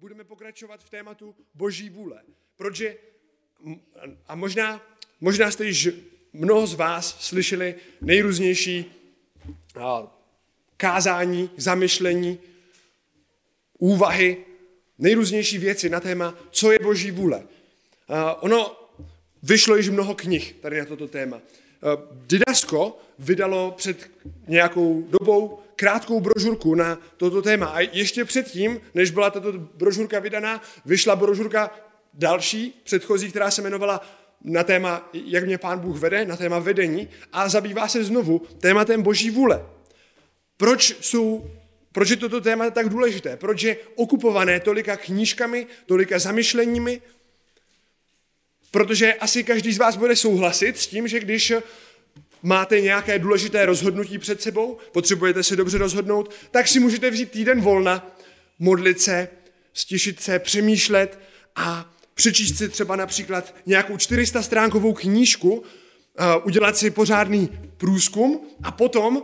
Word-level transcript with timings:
budeme 0.00 0.24
pokračovat 0.24 0.84
v 0.84 0.90
tématu 0.90 1.34
Boží 1.54 1.90
vůle. 1.90 2.22
Protože, 2.56 2.96
a 4.26 4.34
možná, 4.34 4.82
možná 5.20 5.50
jste 5.50 5.64
již 5.64 5.88
mnoho 6.32 6.66
z 6.66 6.74
vás 6.74 7.20
slyšeli 7.20 7.74
nejrůznější 8.00 8.92
kázání, 10.76 11.50
zamyšlení, 11.56 12.38
úvahy, 13.78 14.44
nejrůznější 14.98 15.58
věci 15.58 15.88
na 15.88 16.00
téma, 16.00 16.34
co 16.50 16.72
je 16.72 16.78
Boží 16.82 17.10
vůle. 17.10 17.46
Ono 18.40 18.90
vyšlo 19.42 19.76
již 19.76 19.88
mnoho 19.88 20.14
knih 20.14 20.56
tady 20.60 20.78
na 20.78 20.84
toto 20.84 21.08
téma. 21.08 21.40
Didasko 22.12 22.98
vydalo 23.18 23.70
před 23.70 24.10
nějakou 24.48 25.02
dobou 25.02 25.62
krátkou 25.78 26.20
brožurku 26.20 26.74
na 26.74 26.98
toto 27.16 27.42
téma. 27.42 27.66
A 27.66 27.80
ještě 27.80 28.24
předtím, 28.24 28.80
než 28.94 29.10
byla 29.10 29.30
tato 29.30 29.52
brožurka 29.52 30.18
vydaná, 30.18 30.62
vyšla 30.84 31.16
brožurka 31.16 31.70
další, 32.14 32.80
předchozí, 32.84 33.30
která 33.30 33.50
se 33.50 33.60
jmenovala 33.60 34.00
na 34.44 34.64
téma, 34.64 35.10
jak 35.12 35.44
mě 35.44 35.58
pán 35.58 35.78
Bůh 35.78 35.98
vede, 35.98 36.24
na 36.24 36.36
téma 36.36 36.58
vedení 36.58 37.08
a 37.32 37.48
zabývá 37.48 37.88
se 37.88 38.04
znovu 38.04 38.38
tématem 38.60 39.02
boží 39.02 39.30
vůle. 39.30 39.66
Proč 40.56 40.96
jsou 41.00 41.50
proč 41.92 42.10
je 42.10 42.16
toto 42.16 42.40
téma 42.40 42.70
tak 42.70 42.88
důležité? 42.88 43.36
Proč 43.36 43.62
je 43.62 43.76
okupované 43.94 44.60
tolika 44.60 44.96
knížkami, 44.96 45.66
tolika 45.86 46.18
zamyšleními? 46.18 47.02
Protože 48.70 49.14
asi 49.14 49.44
každý 49.44 49.72
z 49.72 49.78
vás 49.78 49.96
bude 49.96 50.16
souhlasit 50.16 50.78
s 50.78 50.86
tím, 50.86 51.08
že 51.08 51.20
když 51.20 51.52
máte 52.42 52.80
nějaké 52.80 53.18
důležité 53.18 53.66
rozhodnutí 53.66 54.18
před 54.18 54.42
sebou, 54.42 54.78
potřebujete 54.92 55.42
se 55.42 55.56
dobře 55.56 55.78
rozhodnout, 55.78 56.34
tak 56.50 56.68
si 56.68 56.80
můžete 56.80 57.10
vzít 57.10 57.30
týden 57.30 57.60
volna, 57.60 58.16
modlit 58.58 59.00
se, 59.00 59.28
stišit 59.74 60.20
se, 60.20 60.38
přemýšlet 60.38 61.18
a 61.56 61.94
přečíst 62.14 62.58
si 62.58 62.68
třeba 62.68 62.96
například 62.96 63.54
nějakou 63.66 63.96
400 63.96 64.42
stránkovou 64.42 64.92
knížku, 64.92 65.62
udělat 66.44 66.76
si 66.76 66.90
pořádný 66.90 67.48
průzkum 67.76 68.46
a 68.62 68.72
potom, 68.72 69.22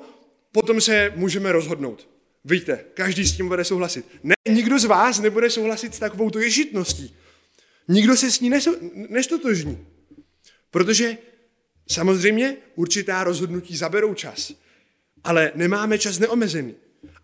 potom 0.52 0.80
se 0.80 1.12
můžeme 1.16 1.52
rozhodnout. 1.52 2.08
Víte, 2.44 2.84
každý 2.94 3.24
s 3.24 3.36
tím 3.36 3.48
bude 3.48 3.64
souhlasit. 3.64 4.06
Ne, 4.22 4.34
nikdo 4.48 4.78
z 4.78 4.84
vás 4.84 5.20
nebude 5.20 5.50
souhlasit 5.50 5.94
s 5.94 5.98
takovou 5.98 6.30
to 6.30 6.38
ješitností. 6.38 7.16
Nikdo 7.88 8.16
se 8.16 8.30
s 8.30 8.40
ní 8.40 8.50
nestotožní. 9.08 9.86
Protože 10.70 11.18
samozřejmě 11.88 12.56
určitá 12.74 13.24
rozhodnutí 13.24 13.77
zaberou 13.77 14.14
čas, 14.14 14.52
ale 15.24 15.52
nemáme 15.54 15.98
čas 15.98 16.18
neomezený. 16.18 16.74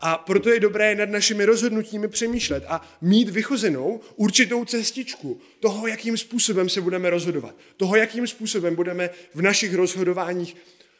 A 0.01 0.19
proto 0.19 0.51
je 0.51 0.61
dobré 0.61 0.95
nad 0.95 1.09
našimi 1.09 1.45
rozhodnutími 1.45 2.09
přemýšlet 2.09 2.65
a 2.69 2.89
mít 3.01 3.29
vychozenou 3.29 4.01
určitou 4.17 4.65
cestičku 4.65 5.41
toho, 5.61 5.87
jakým 5.87 6.17
způsobem 6.17 6.69
se 6.69 6.81
budeme 6.81 7.11
rozhodovat. 7.11 7.57
Toho, 7.77 7.97
jakým 7.97 8.27
způsobem 8.27 8.75
budeme 8.75 9.11
v 9.35 9.43
našich 9.43 9.75
rozhodováních 9.75 10.57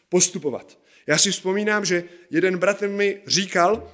postupovat. 0.09 0.79
Já 1.07 1.19
si 1.19 1.31
vzpomínám, 1.31 1.85
že 1.85 2.05
jeden 2.31 2.59
bratr 2.59 2.89
mi 2.89 3.21
říkal 3.27 3.93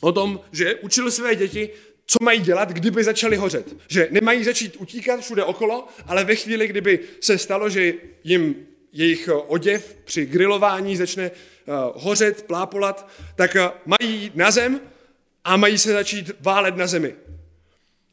o 0.00 0.12
tom, 0.12 0.40
že 0.52 0.74
učil 0.74 1.10
své 1.10 1.36
děti, 1.36 1.70
co 2.06 2.18
mají 2.22 2.40
dělat, 2.40 2.72
kdyby 2.72 3.04
začali 3.04 3.36
hořet. 3.36 3.76
Že 3.88 4.08
nemají 4.10 4.44
začít 4.44 4.76
utíkat 4.78 5.20
všude 5.20 5.44
okolo, 5.44 5.88
ale 6.06 6.24
ve 6.24 6.36
chvíli, 6.36 6.66
kdyby 6.68 7.00
se 7.20 7.38
stalo, 7.38 7.70
že 7.70 7.94
jim 8.24 8.66
jejich 8.92 9.28
oděv 9.46 9.96
při 10.04 10.26
grilování 10.26 10.96
začne 10.96 11.30
uh, 11.30 11.74
hořet, 12.02 12.42
plápolat, 12.42 13.10
tak 13.34 13.54
uh, 13.54 13.70
mají 13.86 14.22
jít 14.22 14.36
na 14.36 14.50
zem 14.50 14.80
a 15.44 15.56
mají 15.56 15.78
se 15.78 15.92
začít 15.92 16.30
válet 16.40 16.76
na 16.76 16.86
zemi. 16.86 17.14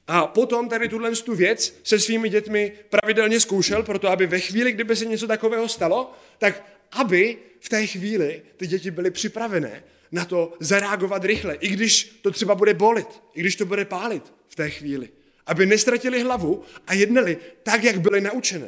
A 0.08 0.28
potom 0.28 0.70
tady 0.70 0.90
tuhle 0.90 1.12
tu 1.12 1.36
věc 1.36 1.80
se 1.84 2.00
svými 2.00 2.30
dětmi 2.30 2.72
pravidelně 2.90 3.40
zkoušel, 3.40 3.84
proto 3.84 4.10
aby 4.10 4.28
ve 4.28 4.40
chvíli, 4.40 4.72
kdyby 4.72 4.96
se 4.96 5.06
něco 5.06 5.28
takového 5.28 5.68
stalo, 5.68 6.14
tak 6.38 6.64
aby 6.92 7.38
v 7.60 7.70
té 7.70 7.88
chvíli 7.88 8.42
ty 8.58 8.68
děti 8.68 8.92
byly 8.92 9.12
připravené 9.12 9.84
na 10.12 10.26
to 10.26 10.54
zareagovat 10.60 11.26
rychle, 11.26 11.56
i 11.56 11.68
když 11.68 12.20
to 12.22 12.32
třeba 12.32 12.56
bude 12.56 12.74
bolit, 12.74 13.08
i 13.34 13.40
když 13.40 13.56
to 13.56 13.66
bude 13.66 13.86
pálit 13.86 14.34
v 14.48 14.56
té 14.56 14.70
chvíli. 14.70 15.10
Aby 15.46 15.66
nestratili 15.66 16.24
hlavu 16.24 16.64
a 16.88 16.94
jednali 16.94 17.38
tak, 17.64 17.84
jak 17.84 18.00
byli 18.00 18.22
naučené. 18.22 18.68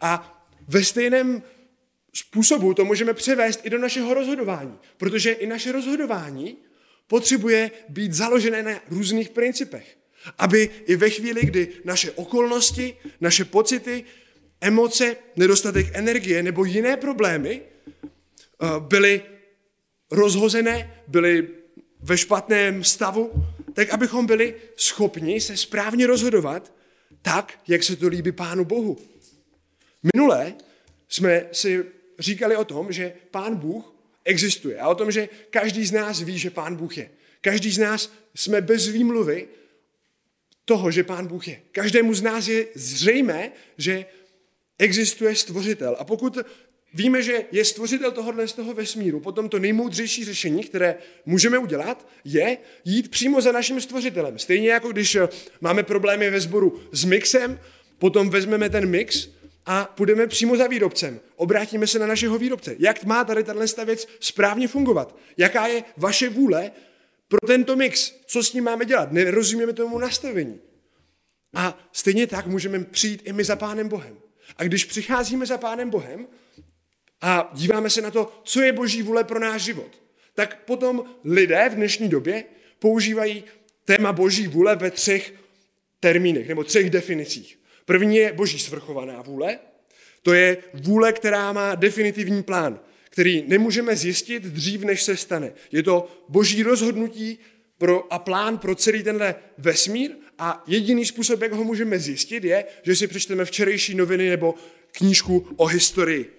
A 0.00 0.35
ve 0.68 0.84
stejném 0.84 1.42
způsobu 2.14 2.74
to 2.74 2.84
můžeme 2.84 3.14
převést 3.14 3.60
i 3.64 3.70
do 3.70 3.78
našeho 3.78 4.14
rozhodování, 4.14 4.78
protože 4.96 5.32
i 5.32 5.46
naše 5.46 5.72
rozhodování 5.72 6.56
potřebuje 7.06 7.70
být 7.88 8.12
založené 8.12 8.62
na 8.62 8.80
různých 8.90 9.28
principech. 9.28 9.96
Aby 10.38 10.70
i 10.86 10.96
ve 10.96 11.10
chvíli, 11.10 11.46
kdy 11.46 11.68
naše 11.84 12.10
okolnosti, 12.12 12.96
naše 13.20 13.44
pocity, 13.44 14.04
emoce, 14.60 15.16
nedostatek 15.36 15.86
energie 15.92 16.42
nebo 16.42 16.64
jiné 16.64 16.96
problémy 16.96 17.62
eh, 17.62 18.66
byly 18.78 19.22
rozhozené, 20.10 21.02
byly 21.08 21.48
ve 22.00 22.18
špatném 22.18 22.84
stavu, 22.84 23.32
tak 23.72 23.90
abychom 23.90 24.26
byli 24.26 24.54
schopni 24.76 25.40
se 25.40 25.56
správně 25.56 26.06
rozhodovat 26.06 26.72
tak, 27.22 27.58
jak 27.68 27.82
se 27.82 27.96
to 27.96 28.08
líbí 28.08 28.32
Pánu 28.32 28.64
Bohu. 28.64 28.98
Minule 30.14 30.54
jsme 31.08 31.46
si 31.52 31.84
říkali 32.18 32.56
o 32.56 32.64
tom, 32.64 32.92
že 32.92 33.12
Pán 33.30 33.56
Bůh 33.56 33.94
existuje 34.24 34.78
a 34.78 34.88
o 34.88 34.94
tom, 34.94 35.10
že 35.10 35.28
každý 35.50 35.86
z 35.86 35.92
nás 35.92 36.20
ví, 36.20 36.38
že 36.38 36.50
Pán 36.50 36.76
Bůh 36.76 36.98
je. 36.98 37.10
Každý 37.40 37.70
z 37.70 37.78
nás 37.78 38.12
jsme 38.34 38.60
bez 38.60 38.88
výmluvy 38.88 39.48
toho, 40.64 40.90
že 40.90 41.04
Pán 41.04 41.26
Bůh 41.26 41.48
je. 41.48 41.60
Každému 41.72 42.14
z 42.14 42.22
nás 42.22 42.48
je 42.48 42.66
zřejmé, 42.74 43.52
že 43.78 44.06
existuje 44.78 45.34
stvořitel. 45.36 45.96
A 45.98 46.04
pokud 46.04 46.38
víme, 46.94 47.22
že 47.22 47.44
je 47.52 47.64
stvořitel 47.64 48.12
tohohle 48.12 48.48
z 48.48 48.52
toho 48.52 48.74
vesmíru, 48.74 49.20
potom 49.20 49.48
to 49.48 49.58
nejmoudřejší 49.58 50.24
řešení, 50.24 50.64
které 50.64 50.94
můžeme 51.26 51.58
udělat, 51.58 52.08
je 52.24 52.58
jít 52.84 53.10
přímo 53.10 53.40
za 53.40 53.52
naším 53.52 53.80
stvořitelem. 53.80 54.38
Stejně 54.38 54.70
jako 54.70 54.92
když 54.92 55.16
máme 55.60 55.82
problémy 55.82 56.30
ve 56.30 56.40
sboru 56.40 56.80
s 56.92 57.04
mixem, 57.04 57.60
potom 57.98 58.30
vezmeme 58.30 58.70
ten 58.70 58.86
mix 58.86 59.28
a 59.66 59.84
půjdeme 59.84 60.26
přímo 60.26 60.56
za 60.56 60.66
výrobcem. 60.66 61.20
Obrátíme 61.36 61.86
se 61.86 61.98
na 61.98 62.06
našeho 62.06 62.38
výrobce. 62.38 62.76
Jak 62.78 63.04
má 63.04 63.24
tady 63.24 63.44
tato 63.44 63.84
věc 63.84 64.08
správně 64.20 64.68
fungovat? 64.68 65.16
Jaká 65.36 65.66
je 65.66 65.84
vaše 65.96 66.28
vůle 66.28 66.70
pro 67.28 67.38
tento 67.46 67.76
mix? 67.76 68.12
Co 68.26 68.42
s 68.42 68.52
ním 68.52 68.64
máme 68.64 68.84
dělat? 68.84 69.12
Nerozumíme 69.12 69.72
tomu 69.72 69.98
nastavení. 69.98 70.60
A 71.54 71.88
stejně 71.92 72.26
tak 72.26 72.46
můžeme 72.46 72.84
přijít 72.84 73.22
i 73.24 73.32
my 73.32 73.44
za 73.44 73.56
Pánem 73.56 73.88
Bohem. 73.88 74.16
A 74.56 74.64
když 74.64 74.84
přicházíme 74.84 75.46
za 75.46 75.58
Pánem 75.58 75.90
Bohem 75.90 76.26
a 77.20 77.50
díváme 77.54 77.90
se 77.90 78.00
na 78.00 78.10
to, 78.10 78.40
co 78.44 78.60
je 78.60 78.72
Boží 78.72 79.02
vůle 79.02 79.24
pro 79.24 79.40
náš 79.40 79.62
život, 79.62 80.02
tak 80.34 80.64
potom 80.64 81.04
lidé 81.24 81.68
v 81.68 81.74
dnešní 81.74 82.08
době 82.08 82.44
používají 82.78 83.44
téma 83.84 84.12
Boží 84.12 84.46
vůle 84.46 84.76
ve 84.76 84.90
třech 84.90 85.34
termínech 86.00 86.48
nebo 86.48 86.64
třech 86.64 86.90
definicích. 86.90 87.58
První 87.86 88.16
je 88.16 88.32
boží 88.32 88.58
svrchovaná 88.58 89.22
vůle, 89.22 89.58
to 90.22 90.32
je 90.32 90.56
vůle, 90.74 91.12
která 91.12 91.52
má 91.52 91.74
definitivní 91.74 92.42
plán, 92.42 92.80
který 93.10 93.44
nemůžeme 93.46 93.96
zjistit 93.96 94.42
dřív, 94.42 94.82
než 94.82 95.02
se 95.02 95.16
stane. 95.16 95.52
Je 95.72 95.82
to 95.82 96.08
boží 96.28 96.62
rozhodnutí 96.62 97.38
pro, 97.78 98.12
a 98.12 98.18
plán 98.18 98.58
pro 98.58 98.74
celý 98.74 99.02
tenhle 99.02 99.34
vesmír 99.58 100.10
a 100.38 100.64
jediný 100.66 101.06
způsob, 101.06 101.42
jak 101.42 101.52
ho 101.52 101.64
můžeme 101.64 101.98
zjistit, 101.98 102.44
je, 102.44 102.64
že 102.82 102.96
si 102.96 103.06
přečteme 103.06 103.44
včerejší 103.44 103.94
noviny 103.94 104.30
nebo 104.30 104.54
knížku 104.92 105.46
o 105.56 105.66
historii. 105.66 106.32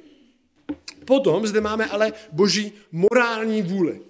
Potom 1.05 1.47
zde 1.47 1.61
máme 1.61 1.85
ale 1.85 2.13
boží 2.31 2.73
morální 2.91 3.61
vůli. 3.61 4.01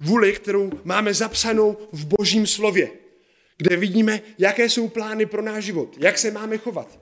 Vůli, 0.00 0.32
kterou 0.32 0.70
máme 0.84 1.14
zapsanou 1.14 1.76
v 1.92 2.06
božím 2.06 2.46
slově 2.46 3.01
kde 3.56 3.76
vidíme, 3.76 4.20
jaké 4.38 4.68
jsou 4.68 4.88
plány 4.88 5.26
pro 5.26 5.42
náš 5.42 5.64
život, 5.64 5.96
jak 5.98 6.18
se 6.18 6.30
máme 6.30 6.58
chovat. 6.58 7.00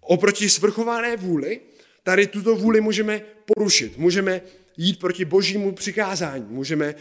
Oproti 0.00 0.50
svrchované 0.50 1.16
vůli, 1.16 1.60
tady 2.02 2.26
tuto 2.26 2.56
vůli 2.56 2.80
můžeme 2.80 3.20
porušit, 3.54 3.98
můžeme 3.98 4.40
jít 4.76 4.98
proti 4.98 5.24
božímu 5.24 5.72
přikázání. 5.72 6.46
Můžeme, 6.48 6.94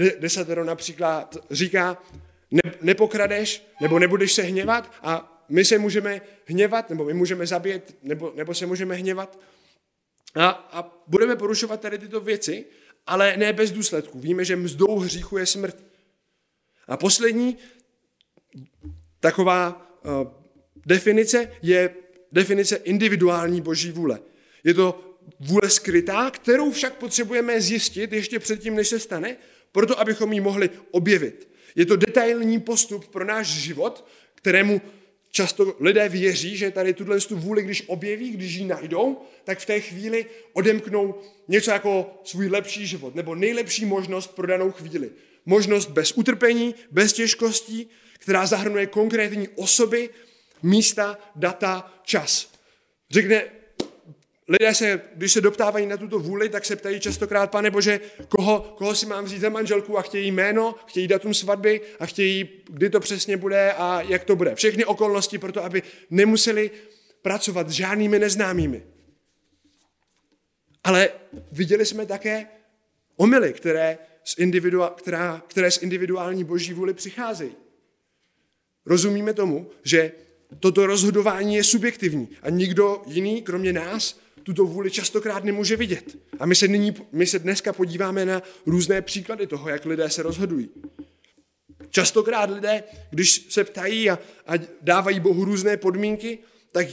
eh, 0.00 0.12
desatero 0.18 0.64
například 0.64 1.36
říká, 1.50 2.02
ne, 2.50 2.72
nepokradeš, 2.82 3.66
nebo 3.80 3.98
nebudeš 3.98 4.32
se 4.32 4.42
hněvat 4.42 4.92
a 5.02 5.30
my 5.48 5.64
se 5.64 5.78
můžeme 5.78 6.20
hněvat, 6.46 6.90
nebo 6.90 7.04
my 7.04 7.14
můžeme 7.14 7.46
zabít, 7.46 7.96
nebo, 8.02 8.32
nebo 8.36 8.54
se 8.54 8.66
můžeme 8.66 8.94
hněvat 8.94 9.38
a, 10.34 10.48
a 10.48 11.04
budeme 11.06 11.36
porušovat 11.36 11.80
tady 11.80 11.98
tyto 11.98 12.20
věci, 12.20 12.64
ale 13.06 13.36
ne 13.36 13.52
bez 13.52 13.70
důsledků. 13.70 14.20
Víme, 14.20 14.44
že 14.44 14.56
mzdou 14.56 14.98
hříchu 14.98 15.38
je 15.38 15.46
smrt. 15.46 15.84
A 16.88 16.96
poslední, 16.96 17.56
Taková 19.24 19.90
uh, 20.04 20.28
definice 20.86 21.52
je 21.62 21.94
definice 22.32 22.76
individuální 22.76 23.60
boží 23.60 23.90
vůle. 23.90 24.20
Je 24.64 24.74
to 24.74 25.16
vůle 25.40 25.70
skrytá, 25.70 26.30
kterou 26.30 26.72
však 26.72 26.94
potřebujeme 26.94 27.60
zjistit 27.60 28.12
ještě 28.12 28.38
předtím, 28.38 28.74
než 28.74 28.88
se 28.88 28.98
stane, 28.98 29.36
proto 29.72 30.00
abychom 30.00 30.32
ji 30.32 30.40
mohli 30.40 30.70
objevit. 30.90 31.48
Je 31.74 31.86
to 31.86 31.96
detailní 31.96 32.60
postup 32.60 33.08
pro 33.08 33.24
náš 33.24 33.46
život, 33.46 34.08
kterému 34.34 34.80
často 35.30 35.76
lidé 35.80 36.08
věří, 36.08 36.56
že 36.56 36.70
tady 36.70 36.94
tuhle 36.94 37.20
tu 37.20 37.36
vůli, 37.36 37.62
když 37.62 37.84
objeví, 37.86 38.30
když 38.30 38.54
ji 38.54 38.64
najdou, 38.64 39.22
tak 39.44 39.58
v 39.58 39.66
té 39.66 39.80
chvíli 39.80 40.26
odemknou 40.52 41.14
něco 41.48 41.70
jako 41.70 42.20
svůj 42.24 42.48
lepší 42.48 42.86
život, 42.86 43.14
nebo 43.14 43.34
nejlepší 43.34 43.84
možnost 43.84 44.34
pro 44.34 44.46
danou 44.46 44.70
chvíli. 44.70 45.10
Možnost 45.46 45.90
bez 45.90 46.12
utrpení, 46.12 46.74
bez 46.90 47.12
těžkostí, 47.12 47.88
která 48.18 48.46
zahrnuje 48.46 48.86
konkrétní 48.86 49.48
osoby, 49.48 50.10
místa, 50.62 51.18
data, 51.36 51.92
čas. 52.02 52.52
Řekne, 53.10 53.44
lidé 54.48 54.74
se, 54.74 55.00
když 55.14 55.32
se 55.32 55.40
doptávají 55.40 55.86
na 55.86 55.96
tuto 55.96 56.18
vůli, 56.18 56.48
tak 56.48 56.64
se 56.64 56.76
ptají 56.76 57.00
častokrát, 57.00 57.50
pane 57.50 57.70
Bože, 57.70 58.00
koho, 58.28 58.74
koho 58.78 58.94
si 58.94 59.06
mám 59.06 59.24
vzít 59.24 59.40
za 59.40 59.48
manželku 59.48 59.98
a 59.98 60.02
chtějí 60.02 60.32
jméno, 60.32 60.74
chtějí 60.86 61.08
datum 61.08 61.34
svatby 61.34 61.80
a 62.00 62.06
chtějí, 62.06 62.48
kdy 62.70 62.90
to 62.90 63.00
přesně 63.00 63.36
bude 63.36 63.72
a 63.72 64.00
jak 64.00 64.24
to 64.24 64.36
bude. 64.36 64.54
Všechny 64.54 64.84
okolnosti 64.84 65.38
pro 65.38 65.52
to, 65.52 65.64
aby 65.64 65.82
nemuseli 66.10 66.70
pracovat 67.22 67.68
s 67.68 67.72
žádnými 67.72 68.18
neznámými. 68.18 68.82
Ale 70.84 71.08
viděli 71.52 71.86
jsme 71.86 72.06
také 72.06 72.46
omily, 73.16 73.52
které 73.52 73.98
z, 74.24 74.38
individua, 74.38 74.90
která, 74.90 75.42
které 75.48 75.70
z 75.70 75.82
individuální 75.82 76.44
boží 76.44 76.72
vůli 76.72 76.94
přicházejí. 76.94 77.52
Rozumíme 78.86 79.34
tomu, 79.34 79.70
že 79.82 80.12
toto 80.60 80.86
rozhodování 80.86 81.54
je 81.54 81.64
subjektivní 81.64 82.28
a 82.42 82.50
nikdo 82.50 83.02
jiný, 83.06 83.42
kromě 83.42 83.72
nás, 83.72 84.20
tuto 84.42 84.64
vůli 84.64 84.90
častokrát 84.90 85.44
nemůže 85.44 85.76
vidět. 85.76 86.18
A 86.38 86.46
my 86.46 86.54
se, 86.54 86.68
nyní, 86.68 86.94
my 87.12 87.26
se 87.26 87.38
dneska 87.38 87.72
podíváme 87.72 88.24
na 88.24 88.42
různé 88.66 89.02
příklady 89.02 89.46
toho, 89.46 89.68
jak 89.68 89.84
lidé 89.84 90.10
se 90.10 90.22
rozhodují. 90.22 90.70
Častokrát 91.90 92.50
lidé, 92.50 92.82
když 93.10 93.46
se 93.48 93.64
ptají 93.64 94.10
a, 94.10 94.18
a 94.46 94.52
dávají 94.80 95.20
Bohu 95.20 95.44
různé 95.44 95.76
podmínky, 95.76 96.38
tak 96.72 96.86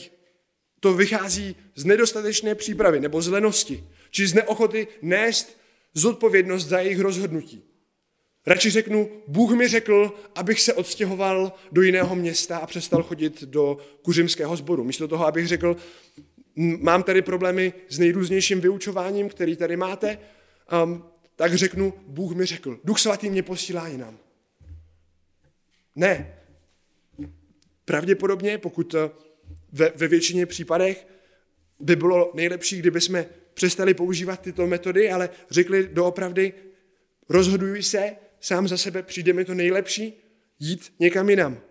to 0.80 0.94
vychází 0.94 1.56
z 1.76 1.86
nedostatečné 1.86 2.56
přípravy 2.56 3.00
nebo 3.00 3.22
z 3.22 3.28
lenosti, 3.28 3.84
či 4.12 4.28
z 4.28 4.34
neochoty 4.34 4.88
nést 5.02 5.58
zodpovědnost 5.94 6.68
za 6.68 6.80
jejich 6.80 7.00
rozhodnutí. 7.00 7.64
Radši 8.48 8.70
řeknu, 8.70 9.10
Bůh 9.28 9.52
mi 9.52 9.68
řekl, 9.68 10.14
abych 10.36 10.62
se 10.62 10.74
odstěhoval 10.74 11.54
do 11.72 11.82
jiného 11.82 12.16
města 12.16 12.58
a 12.58 12.66
přestal 12.66 13.04
chodit 13.04 13.44
do 13.44 13.78
kuřimského 14.02 14.56
sboru. 14.56 14.84
Místo 14.84 15.08
toho, 15.08 15.28
abych 15.28 15.48
řekl, 15.48 15.76
mám 16.56 17.04
tady 17.04 17.22
problémy 17.22 17.74
s 17.90 18.00
nejrůznějším 18.00 18.62
vyučováním, 18.62 19.30
který 19.30 19.56
tady 19.56 19.78
máte, 19.78 20.18
um, 20.84 21.04
tak 21.36 21.56
řeknu, 21.56 21.94
Bůh 22.08 22.36
mi 22.36 22.46
řekl, 22.46 22.80
Duch 22.84 23.00
svatý 23.00 23.30
mě 23.30 23.44
posílá 23.44 23.88
jinam. 23.88 24.18
Ne. 25.96 26.38
Pravděpodobně, 27.86 28.58
pokud 28.58 28.94
uh, 28.94 29.00
ve, 29.72 29.92
ve 29.96 30.08
většině 30.08 30.46
případech 30.46 31.08
by 31.80 31.96
bylo 31.96 32.32
nejlepší, 32.34 32.80
kdyby 32.80 33.02
jsme 33.02 33.26
přestali 33.54 33.94
používat 33.94 34.42
tyto 34.42 34.68
metody, 34.68 35.12
ale 35.12 35.30
řekli 35.50 35.90
doopravdy, 35.92 36.54
rozhoduji 37.30 37.84
se, 37.84 38.16
sám 38.40 38.68
za 38.68 38.78
sebe, 38.78 39.04
přijde 39.04 39.34
mi 39.34 39.46
to 39.46 39.54
nejlepší, 39.54 40.14
jít 40.60 40.94
někam 41.00 41.30
jinam. 41.30 41.62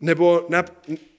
Nebo 0.00 0.46
na, 0.48 0.64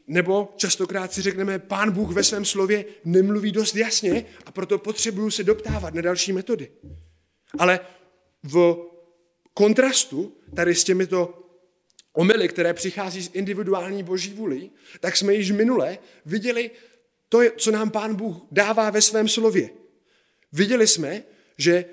nebo 0.08 0.54
častokrát 0.56 1.14
si 1.14 1.22
řekneme, 1.22 1.60
pán 1.60 1.92
Bůh 1.92 2.14
ve 2.14 2.24
svém 2.24 2.46
slově 2.46 2.86
nemluví 3.06 3.52
dost 3.52 3.76
jasně 3.76 4.26
a 4.46 4.52
proto 4.52 4.78
potřebuju 4.78 5.32
se 5.32 5.44
doptávat 5.44 5.94
na 5.94 6.02
další 6.02 6.34
metody. 6.34 6.72
Ale 7.60 7.80
v 8.44 8.78
kontrastu 9.54 10.38
tady 10.56 10.76
s 10.76 10.84
těmito 10.84 11.44
omily, 12.14 12.48
které 12.48 12.74
přichází 12.74 13.24
z 13.24 13.30
individuální 13.34 14.04
boží 14.04 14.34
vůli, 14.34 14.70
tak 15.00 15.18
jsme 15.18 15.34
již 15.34 15.52
minule 15.52 15.98
viděli 16.26 16.72
to, 17.30 17.40
co 17.58 17.72
nám 17.72 17.90
pán 17.90 18.16
Bůh 18.16 18.38
dává 18.52 18.90
ve 18.90 19.02
svém 19.02 19.28
slově. 19.28 19.70
Viděli 20.54 20.88
jsme, 20.88 21.24
že 21.58 21.86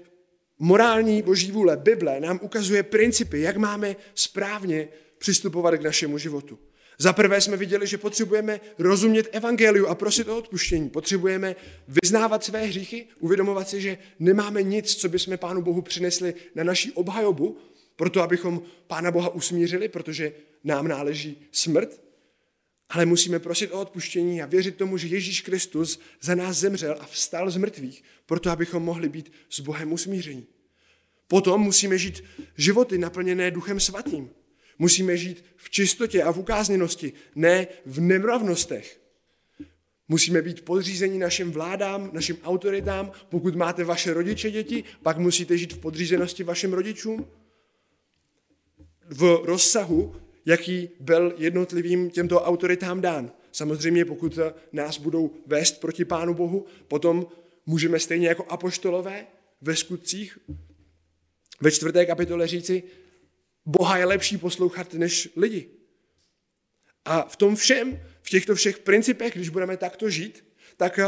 morální 0.59 1.23
boží 1.23 1.51
vůle, 1.51 1.77
Bible, 1.77 2.21
nám 2.21 2.39
ukazuje 2.43 2.83
principy, 2.83 3.41
jak 3.41 3.57
máme 3.57 3.97
správně 4.15 4.89
přistupovat 5.19 5.75
k 5.75 5.83
našemu 5.83 6.19
životu. 6.19 6.59
Za 6.99 7.13
prvé 7.13 7.41
jsme 7.41 7.57
viděli, 7.57 7.87
že 7.87 7.99
potřebujeme 7.99 8.61
rozumět 8.79 9.29
evangeliu 9.33 9.87
a 9.87 9.95
prosit 9.95 10.29
o 10.29 10.39
odpuštění. 10.39 10.91
Potřebujeme 10.91 11.57
vyznávat 11.89 12.45
své 12.45 12.67
hříchy, 12.67 13.07
uvědomovat 13.19 13.69
si, 13.69 13.81
že 13.81 13.99
nemáme 14.19 14.63
nic, 14.63 14.95
co 14.95 15.09
bychom 15.09 15.39
Pánu 15.39 15.63
Bohu 15.63 15.83
přinesli 15.83 16.35
na 16.55 16.65
naší 16.65 16.93
obhajobu, 16.93 17.59
proto 17.97 18.23
abychom 18.23 18.63
Pána 18.87 19.11
Boha 19.11 19.29
usmířili, 19.29 19.89
protože 19.89 20.33
nám 20.65 20.89
náleží 20.89 21.49
smrt. 21.53 22.04
Ale 22.89 23.07
musíme 23.07 23.39
prosit 23.39 23.73
o 23.73 23.81
odpuštění 23.81 24.43
a 24.43 24.47
věřit 24.47 24.77
tomu, 24.77 24.99
že 24.99 25.07
Ježíš 25.07 25.41
Kristus 25.41 26.01
za 26.21 26.35
nás 26.35 26.57
zemřel 26.57 26.97
a 27.01 27.07
vstal 27.07 27.51
z 27.51 27.57
mrtvých, 27.57 28.05
proto 28.27 28.51
abychom 28.51 28.83
mohli 28.83 29.09
být 29.09 29.33
s 29.51 29.61
Bohem 29.61 29.93
usmíření. 29.93 30.47
Potom 31.29 31.61
musíme 31.61 31.99
žít 31.99 32.25
životy 32.57 32.99
naplněné 32.99 33.51
Duchem 33.51 33.81
Svatým. 33.81 34.31
Musíme 34.79 35.17
žít 35.17 35.45
v 35.57 35.71
čistotě 35.71 36.23
a 36.23 36.33
v 36.33 36.39
ukázněnosti, 36.39 37.13
ne 37.35 37.67
v 37.87 38.01
nemravnostech. 38.01 39.01
Musíme 40.09 40.43
být 40.43 40.65
podřízení 40.65 41.19
našim 41.19 41.53
vládám, 41.53 42.11
našim 42.13 42.39
autoritám. 42.45 43.13
Pokud 43.29 43.55
máte 43.55 43.85
vaše 43.85 44.15
rodiče 44.15 44.51
děti, 44.51 44.85
pak 45.03 45.19
musíte 45.19 45.59
žít 45.59 45.73
v 45.73 45.79
podřízenosti 45.79 46.45
vašim 46.45 46.73
rodičům. 46.73 47.27
V 49.11 49.41
rozsahu, 49.45 50.17
jaký 50.46 50.91
byl 51.00 51.35
jednotlivým 51.37 52.11
těmto 52.11 52.43
autoritám 52.43 53.00
dán. 53.00 53.32
Samozřejmě, 53.52 54.05
pokud 54.05 54.38
nás 54.73 54.99
budou 54.99 55.31
vést 55.46 55.81
proti 55.81 56.05
Pánu 56.05 56.35
Bohu, 56.35 56.67
potom 56.88 57.26
můžeme 57.67 58.00
stejně 58.00 58.29
jako 58.29 58.44
apoštolové 58.44 59.26
ve 59.61 59.76
skutcích 59.76 60.38
ve 61.61 61.70
čtvrté 61.70 62.06
kapitole 62.06 62.46
říci, 62.46 62.82
Boha 63.67 63.99
je 63.99 64.05
lepší 64.05 64.38
poslouchat 64.38 64.94
než 64.94 65.29
lidi. 65.37 65.69
A 67.05 67.23
v 67.29 67.37
tom 67.37 67.56
všem, 67.56 68.00
v 68.23 68.31
těchto 68.31 68.55
všech 68.55 68.79
principech, 68.79 69.35
když 69.35 69.49
budeme 69.49 69.76
takto 69.76 70.11
žít, 70.11 70.44
tak 70.76 70.99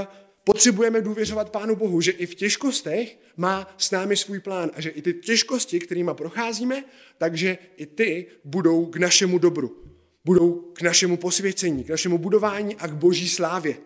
potřebujeme 0.46 1.00
důvěřovat 1.00 1.50
Pánu 1.50 1.76
Bohu, 1.76 2.00
že 2.00 2.10
i 2.10 2.26
v 2.26 2.34
těžkostech 2.34 3.19
má 3.37 3.75
s 3.78 3.90
námi 3.90 4.16
svůj 4.16 4.40
plán 4.40 4.70
a 4.75 4.81
že 4.81 4.90
i 4.90 5.02
ty 5.02 5.14
těžkosti, 5.14 5.81
kterými 5.81 6.10
procházíme, 6.14 6.84
takže 7.18 7.59
i 7.76 7.87
ty 7.87 8.26
budou 8.44 8.87
k 8.87 8.97
našemu 8.97 9.38
dobru. 9.38 9.85
Budou 10.25 10.52
k 10.52 10.82
našemu 10.82 11.16
posvěcení, 11.16 11.85
k 11.85 11.88
našemu 11.88 12.18
budování 12.18 12.76
a 12.76 12.87
k 12.87 12.94
boží 12.94 13.28
slávě. 13.28 13.76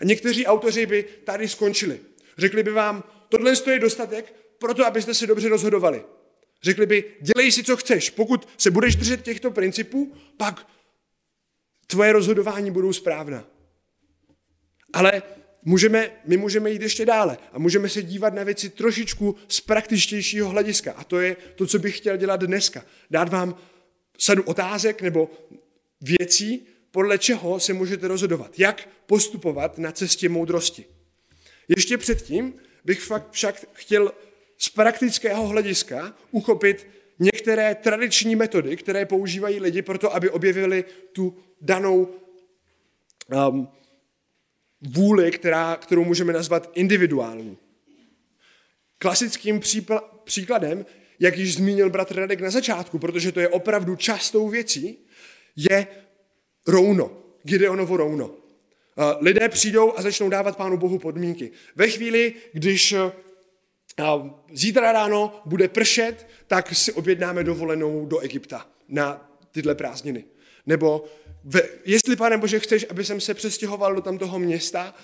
A 0.00 0.04
někteří 0.04 0.46
autoři 0.46 0.86
by 0.86 1.04
tady 1.24 1.48
skončili. 1.48 2.00
Řekli 2.38 2.62
by 2.62 2.70
vám, 2.70 3.04
tohle 3.28 3.52
je 3.70 3.78
dostatek 3.78 4.34
pro 4.58 4.74
to, 4.74 4.86
abyste 4.86 5.14
se 5.14 5.26
dobře 5.26 5.48
rozhodovali. 5.48 6.04
Řekli 6.62 6.86
by, 6.86 7.04
dělej 7.20 7.52
si, 7.52 7.62
co 7.62 7.76
chceš. 7.76 8.10
Pokud 8.10 8.48
se 8.58 8.70
budeš 8.70 8.96
držet 8.96 9.22
těchto 9.22 9.50
principů, 9.50 10.12
pak 10.36 10.66
tvoje 11.86 12.12
rozhodování 12.12 12.70
budou 12.70 12.92
správná. 12.92 13.44
Ale 14.92 15.22
můžeme, 15.64 16.10
my 16.24 16.36
můžeme 16.36 16.70
jít 16.70 16.82
ještě 16.82 17.06
dále 17.06 17.38
a 17.52 17.58
můžeme 17.58 17.88
se 17.88 18.02
dívat 18.02 18.34
na 18.34 18.44
věci 18.44 18.70
trošičku 18.70 19.36
z 19.48 19.60
praktičtějšího 19.60 20.48
hlediska. 20.48 20.92
A 20.92 21.04
to 21.04 21.20
je 21.20 21.36
to, 21.54 21.66
co 21.66 21.78
bych 21.78 21.96
chtěl 21.96 22.16
dělat 22.16 22.40
dneska. 22.40 22.84
Dát 23.10 23.28
vám 23.28 23.54
sadu 24.18 24.42
otázek 24.42 25.02
nebo 25.02 25.30
věcí, 26.00 26.66
podle 26.90 27.18
čeho 27.18 27.60
se 27.60 27.72
můžete 27.72 28.08
rozhodovat. 28.08 28.58
Jak 28.58 28.88
postupovat 29.06 29.78
na 29.78 29.92
cestě 29.92 30.28
moudrosti. 30.28 30.84
Ještě 31.68 31.98
předtím 31.98 32.54
bych 32.84 33.00
fakt 33.00 33.30
však 33.30 33.64
chtěl 33.72 34.12
z 34.58 34.68
praktického 34.68 35.46
hlediska 35.46 36.14
uchopit 36.30 36.86
některé 37.18 37.74
tradiční 37.74 38.36
metody, 38.36 38.76
které 38.76 39.06
používají 39.06 39.60
lidi 39.60 39.82
proto, 39.82 40.14
aby 40.14 40.30
objevili 40.30 40.84
tu 41.12 41.36
danou 41.60 42.08
um, 43.48 43.68
vůli, 44.82 45.30
která, 45.30 45.76
kterou 45.76 46.04
můžeme 46.04 46.32
nazvat 46.32 46.70
individuální. 46.74 47.58
Klasickým 48.98 49.60
příkladem, 50.24 50.86
jak 51.18 51.38
již 51.38 51.54
zmínil 51.54 51.90
bratr 51.90 52.16
Radek 52.16 52.40
na 52.40 52.50
začátku, 52.50 52.98
protože 52.98 53.32
to 53.32 53.40
je 53.40 53.48
opravdu 53.48 53.96
častou 53.96 54.48
věcí, 54.48 54.98
je 55.56 55.86
rouno, 56.66 57.22
Gideonovo 57.42 57.96
rouno. 57.96 58.26
Uh, 58.26 58.34
lidé 59.20 59.48
přijdou 59.48 59.98
a 59.98 60.02
začnou 60.02 60.28
dávat 60.28 60.56
Pánu 60.56 60.76
Bohu 60.76 60.98
podmínky. 60.98 61.50
Ve 61.76 61.88
chvíli, 61.88 62.34
když 62.52 62.94
zítra 64.52 64.92
ráno 64.92 65.42
bude 65.44 65.68
pršet, 65.68 66.26
tak 66.46 66.74
si 66.74 66.92
objednáme 66.92 67.44
dovolenou 67.44 68.06
do 68.06 68.18
Egypta 68.18 68.66
na 68.88 69.30
tyhle 69.52 69.74
prázdniny. 69.74 70.24
Nebo 70.66 71.04
ve, 71.44 71.62
jestli, 71.84 72.16
pane 72.16 72.38
Bože, 72.38 72.60
chceš, 72.60 72.86
aby 72.90 73.04
jsem 73.04 73.20
se 73.20 73.34
přestěhoval 73.34 73.94
do 73.94 74.00
tamtoho 74.00 74.38
města, 74.38 74.94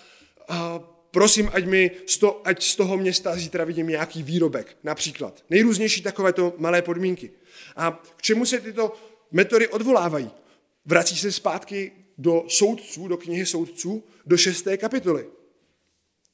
a 0.49 0.79
prosím, 1.11 1.51
ať, 1.53 1.65
mi 1.65 1.91
z 2.07 2.19
to, 2.19 2.41
ať 2.45 2.63
z 2.63 2.77
toho 2.77 2.97
města 2.97 3.37
zítra 3.37 3.65
vidím 3.65 3.89
nějaký 3.89 4.23
výrobek, 4.23 4.77
například. 4.85 5.45
Nejrůznější 5.51 6.03
takovéto 6.03 6.55
malé 6.59 6.83
podmínky. 6.83 7.31
A 7.77 8.03
k 8.17 8.23
čemu 8.23 8.47
se 8.47 8.61
tyto 8.61 8.93
metody 9.33 9.69
odvolávají? 9.69 10.31
Vrací 10.85 11.17
se 11.17 11.33
zpátky 11.33 11.93
do 12.19 12.45
soudců, 12.49 13.09
do 13.09 13.17
knihy 13.17 13.47
soudců, 13.47 14.05
do 14.27 14.37
šesté 14.37 14.77
kapitoly, 14.77 15.27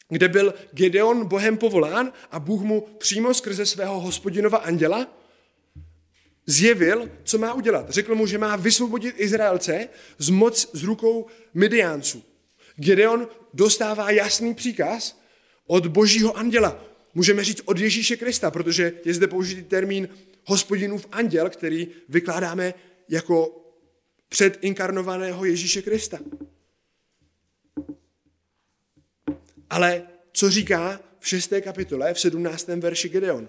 kde 0.09 0.29
byl 0.29 0.55
Gedeon 0.73 1.29
Bohem 1.29 1.57
povolán 1.57 2.13
a 2.31 2.41
Bůh 2.41 2.63
mu 2.63 2.81
přímo 2.99 3.35
skrze 3.35 3.67
svého 3.67 4.01
hospodinova 4.01 4.59
anděla 4.59 5.07
zjevil, 6.47 7.11
co 7.25 7.39
má 7.39 7.55
udělat. 7.55 7.91
Řekl 7.91 8.15
mu, 8.15 8.27
že 8.27 8.39
má 8.39 8.57
vysvobodit 8.57 9.15
Izraelce 9.19 9.89
z 10.19 10.29
moc 10.29 10.71
z 10.73 10.83
rukou 10.83 11.27
Midiánců. 11.55 12.25
Gedeon 12.77 13.29
dostává 13.55 14.11
jasný 14.11 14.55
příkaz 14.55 15.21
od 15.67 15.87
božího 15.87 16.37
anděla. 16.37 16.85
Můžeme 17.15 17.45
říct 17.45 17.63
od 17.65 17.79
Ježíše 17.79 18.17
Krista, 18.17 18.51
protože 18.51 18.93
je 19.05 19.15
zde 19.15 19.27
použitý 19.27 19.63
termín 19.63 20.09
hospodinův 20.45 21.07
anděl, 21.13 21.51
který 21.51 21.89
vykládáme 22.09 22.75
jako 23.09 23.65
předinkarnovaného 24.29 25.45
Ježíše 25.45 25.83
Krista. 25.83 26.19
Ale 29.71 30.03
co 30.33 30.51
říká 30.51 31.01
v 31.21 31.29
6. 31.29 31.53
kapitole, 31.61 32.15
v 32.15 32.21
17. 32.21 32.67
verši 32.69 33.09
Gedeon? 33.09 33.49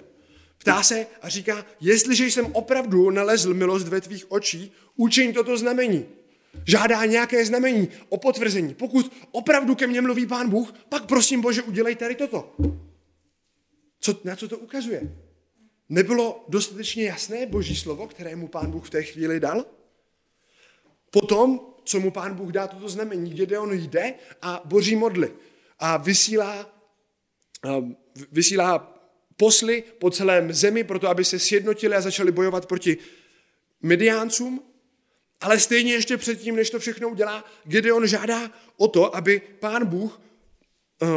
Ptá 0.64 0.84
se 0.84 1.08
a 1.22 1.30
říká, 1.30 1.66
jestliže 1.82 2.26
jsem 2.26 2.46
opravdu 2.46 3.10
nalezl 3.10 3.54
milost 3.54 3.88
ve 3.88 4.02
tvých 4.02 4.32
očí, 4.32 4.72
učiň 4.96 5.34
toto 5.34 5.58
znamení. 5.58 6.06
Žádá 6.68 7.06
nějaké 7.06 7.46
znamení 7.46 7.90
o 8.10 8.18
potvrzení. 8.18 8.74
Pokud 8.74 9.14
opravdu 9.32 9.76
ke 9.76 9.88
mně 9.88 10.02
mluví 10.02 10.26
pán 10.26 10.50
Bůh, 10.50 10.74
pak 10.90 11.06
prosím 11.06 11.42
Bože, 11.42 11.62
udělej 11.62 11.96
tady 11.96 12.16
toto. 12.16 12.56
Co, 14.00 14.20
na 14.24 14.36
co 14.36 14.48
to 14.48 14.58
ukazuje? 14.58 15.16
Nebylo 15.90 16.46
dostatečně 16.48 17.04
jasné 17.06 17.46
boží 17.46 17.76
slovo, 17.76 18.08
které 18.08 18.36
mu 18.36 18.48
pán 18.48 18.72
Bůh 18.72 18.88
v 18.88 18.90
té 18.90 19.04
chvíli 19.04 19.40
dal? 19.40 19.66
Potom, 21.12 21.62
co 21.84 22.00
mu 22.00 22.12
pán 22.12 22.36
Bůh 22.36 22.52
dá 22.52 22.68
toto 22.68 22.90
znamení, 22.90 23.34
kde 23.34 23.60
on 23.60 23.74
jde 23.74 24.14
a 24.42 24.62
boží 24.66 24.96
modly 24.96 25.32
a 25.80 25.98
vysílá, 25.98 26.70
vysílá 28.32 28.93
posly 29.38 29.84
po 30.00 30.10
celém 30.12 30.54
zemi, 30.54 30.84
proto 30.84 31.10
aby 31.10 31.26
se 31.26 31.40
sjednotili 31.40 31.96
a 31.96 32.02
začali 32.02 32.32
bojovat 32.32 32.66
proti 32.66 32.98
Midiáncům. 33.82 34.64
Ale 35.42 35.60
stejně 35.60 35.94
ještě 35.94 36.18
předtím, 36.18 36.56
než 36.56 36.70
to 36.70 36.80
všechno 36.80 37.10
udělá, 37.10 37.46
Gideon 37.64 38.08
žádá 38.08 38.52
o 38.78 38.88
to, 38.88 39.16
aby 39.16 39.42
pán 39.60 39.86
Bůh, 39.86 40.22
eh, 41.02 41.08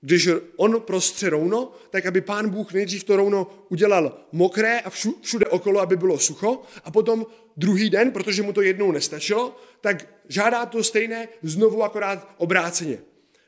když 0.00 0.28
on 0.56 0.80
prostře 0.80 1.30
rouno, 1.30 1.72
tak 1.90 2.06
aby 2.06 2.20
pán 2.20 2.48
Bůh 2.48 2.72
nejdřív 2.72 3.04
to 3.04 3.16
rouno 3.16 3.66
udělal 3.68 4.18
mokré 4.32 4.80
a 4.80 4.90
všude 5.20 5.46
okolo, 5.46 5.80
aby 5.80 5.96
bylo 5.96 6.18
sucho, 6.18 6.62
a 6.84 6.90
potom 6.90 7.26
druhý 7.56 7.90
den, 7.90 8.10
protože 8.10 8.42
mu 8.42 8.52
to 8.52 8.62
jednou 8.62 8.92
nestačilo, 8.92 9.56
tak 9.80 10.08
žádá 10.28 10.66
to 10.66 10.84
stejné 10.84 11.28
znovu 11.42 11.82
akorát 11.82 12.34
obráceně. 12.36 12.98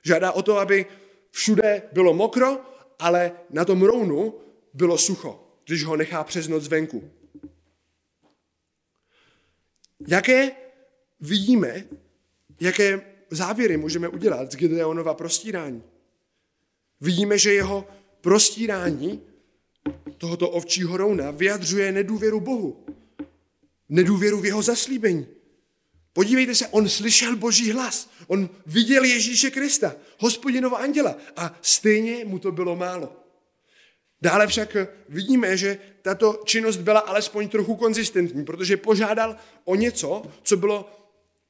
Žádá 0.02 0.32
o 0.32 0.42
to, 0.42 0.58
aby 0.58 0.86
všude 1.30 1.82
bylo 1.92 2.14
mokro 2.14 2.73
ale 2.98 3.32
na 3.50 3.64
tom 3.64 3.82
rounu 3.82 4.34
bylo 4.74 4.98
sucho, 4.98 5.46
když 5.66 5.84
ho 5.84 5.96
nechá 5.96 6.24
přes 6.24 6.48
noc 6.48 6.68
venku. 6.68 7.10
Jaké 10.08 10.50
vidíme, 11.20 11.84
jaké 12.60 13.00
závěry 13.30 13.76
můžeme 13.76 14.08
udělat 14.08 14.52
z 14.52 14.56
Gideonova 14.56 15.14
prostírání? 15.14 15.82
Vidíme, 17.00 17.38
že 17.38 17.54
jeho 17.54 17.88
prostírání 18.20 19.22
tohoto 20.18 20.50
ovčího 20.50 20.96
rouna 20.96 21.30
vyjadřuje 21.30 21.92
nedůvěru 21.92 22.40
Bohu, 22.40 22.86
nedůvěru 23.88 24.40
v 24.40 24.44
jeho 24.44 24.62
zaslíbení. 24.62 25.26
Podívejte 26.14 26.54
se, 26.54 26.68
on 26.68 26.88
slyšel 26.88 27.36
boží 27.36 27.70
hlas, 27.70 28.10
on 28.26 28.50
viděl 28.66 29.04
Ježíše 29.04 29.50
Krista, 29.50 29.96
hospodinova 30.18 30.78
anděla 30.78 31.16
a 31.36 31.58
stejně 31.62 32.24
mu 32.24 32.38
to 32.38 32.52
bylo 32.52 32.76
málo. 32.76 33.16
Dále 34.22 34.46
však 34.46 34.76
vidíme, 35.08 35.56
že 35.56 35.78
tato 36.02 36.42
činnost 36.44 36.76
byla 36.76 37.00
alespoň 37.00 37.48
trochu 37.48 37.76
konzistentní, 37.76 38.44
protože 38.44 38.76
požádal 38.76 39.36
o 39.64 39.74
něco, 39.74 40.22
co 40.42 40.56
bylo 40.56 40.90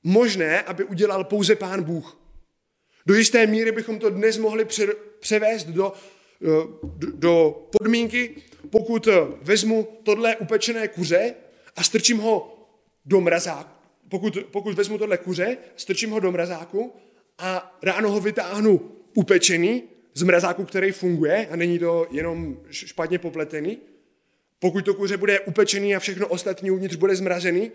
možné, 0.03 0.63
aby 0.63 0.85
udělal 0.85 1.25
pouze 1.25 1.57
pán 1.57 1.83
Bůh. 1.83 2.19
Do 3.07 3.15
jisté 3.15 3.47
míry 3.47 3.73
bychom 3.73 3.99
to 3.99 4.11
dnes 4.11 4.39
mohli 4.39 4.67
převést 5.21 5.65
do, 5.65 5.93
eh, 6.43 6.47
do 7.15 7.67
podmínky, 7.79 8.37
pokud 8.71 9.09
vezmu 9.43 9.89
tohle 10.03 10.37
upečené 10.37 10.89
kuře 10.89 11.35
a 11.77 11.83
strčím 11.83 12.19
ho 12.19 12.59
do 13.05 13.21
mrazáku, 13.21 13.74
pokud, 14.15 14.39
pokud 14.51 14.75
vezmu 14.75 14.99
tohle 14.99 15.19
kuře, 15.19 15.57
strčím 15.77 16.11
ho 16.11 16.21
do 16.21 16.33
mrazáku 16.33 16.93
a 17.39 17.79
ráno 17.83 18.11
ho 18.11 18.21
vytáhnu 18.21 18.81
upečený 19.15 19.83
z 20.15 20.23
mrazáku, 20.23 20.65
který 20.65 20.93
funguje 20.93 21.47
a 21.51 21.57
není 21.57 21.79
to 21.79 22.07
jenom 22.11 22.57
špatně 22.71 23.19
popletený, 23.19 23.79
pokud 24.59 24.85
to 24.85 24.95
kuře 24.95 25.17
bude 25.17 25.41
upečený 25.41 25.97
a 25.97 25.99
všechno 25.99 26.29
ostatní 26.29 26.71
uvnitř 26.71 26.97
bude 26.97 27.17
zmrazený, 27.17 27.73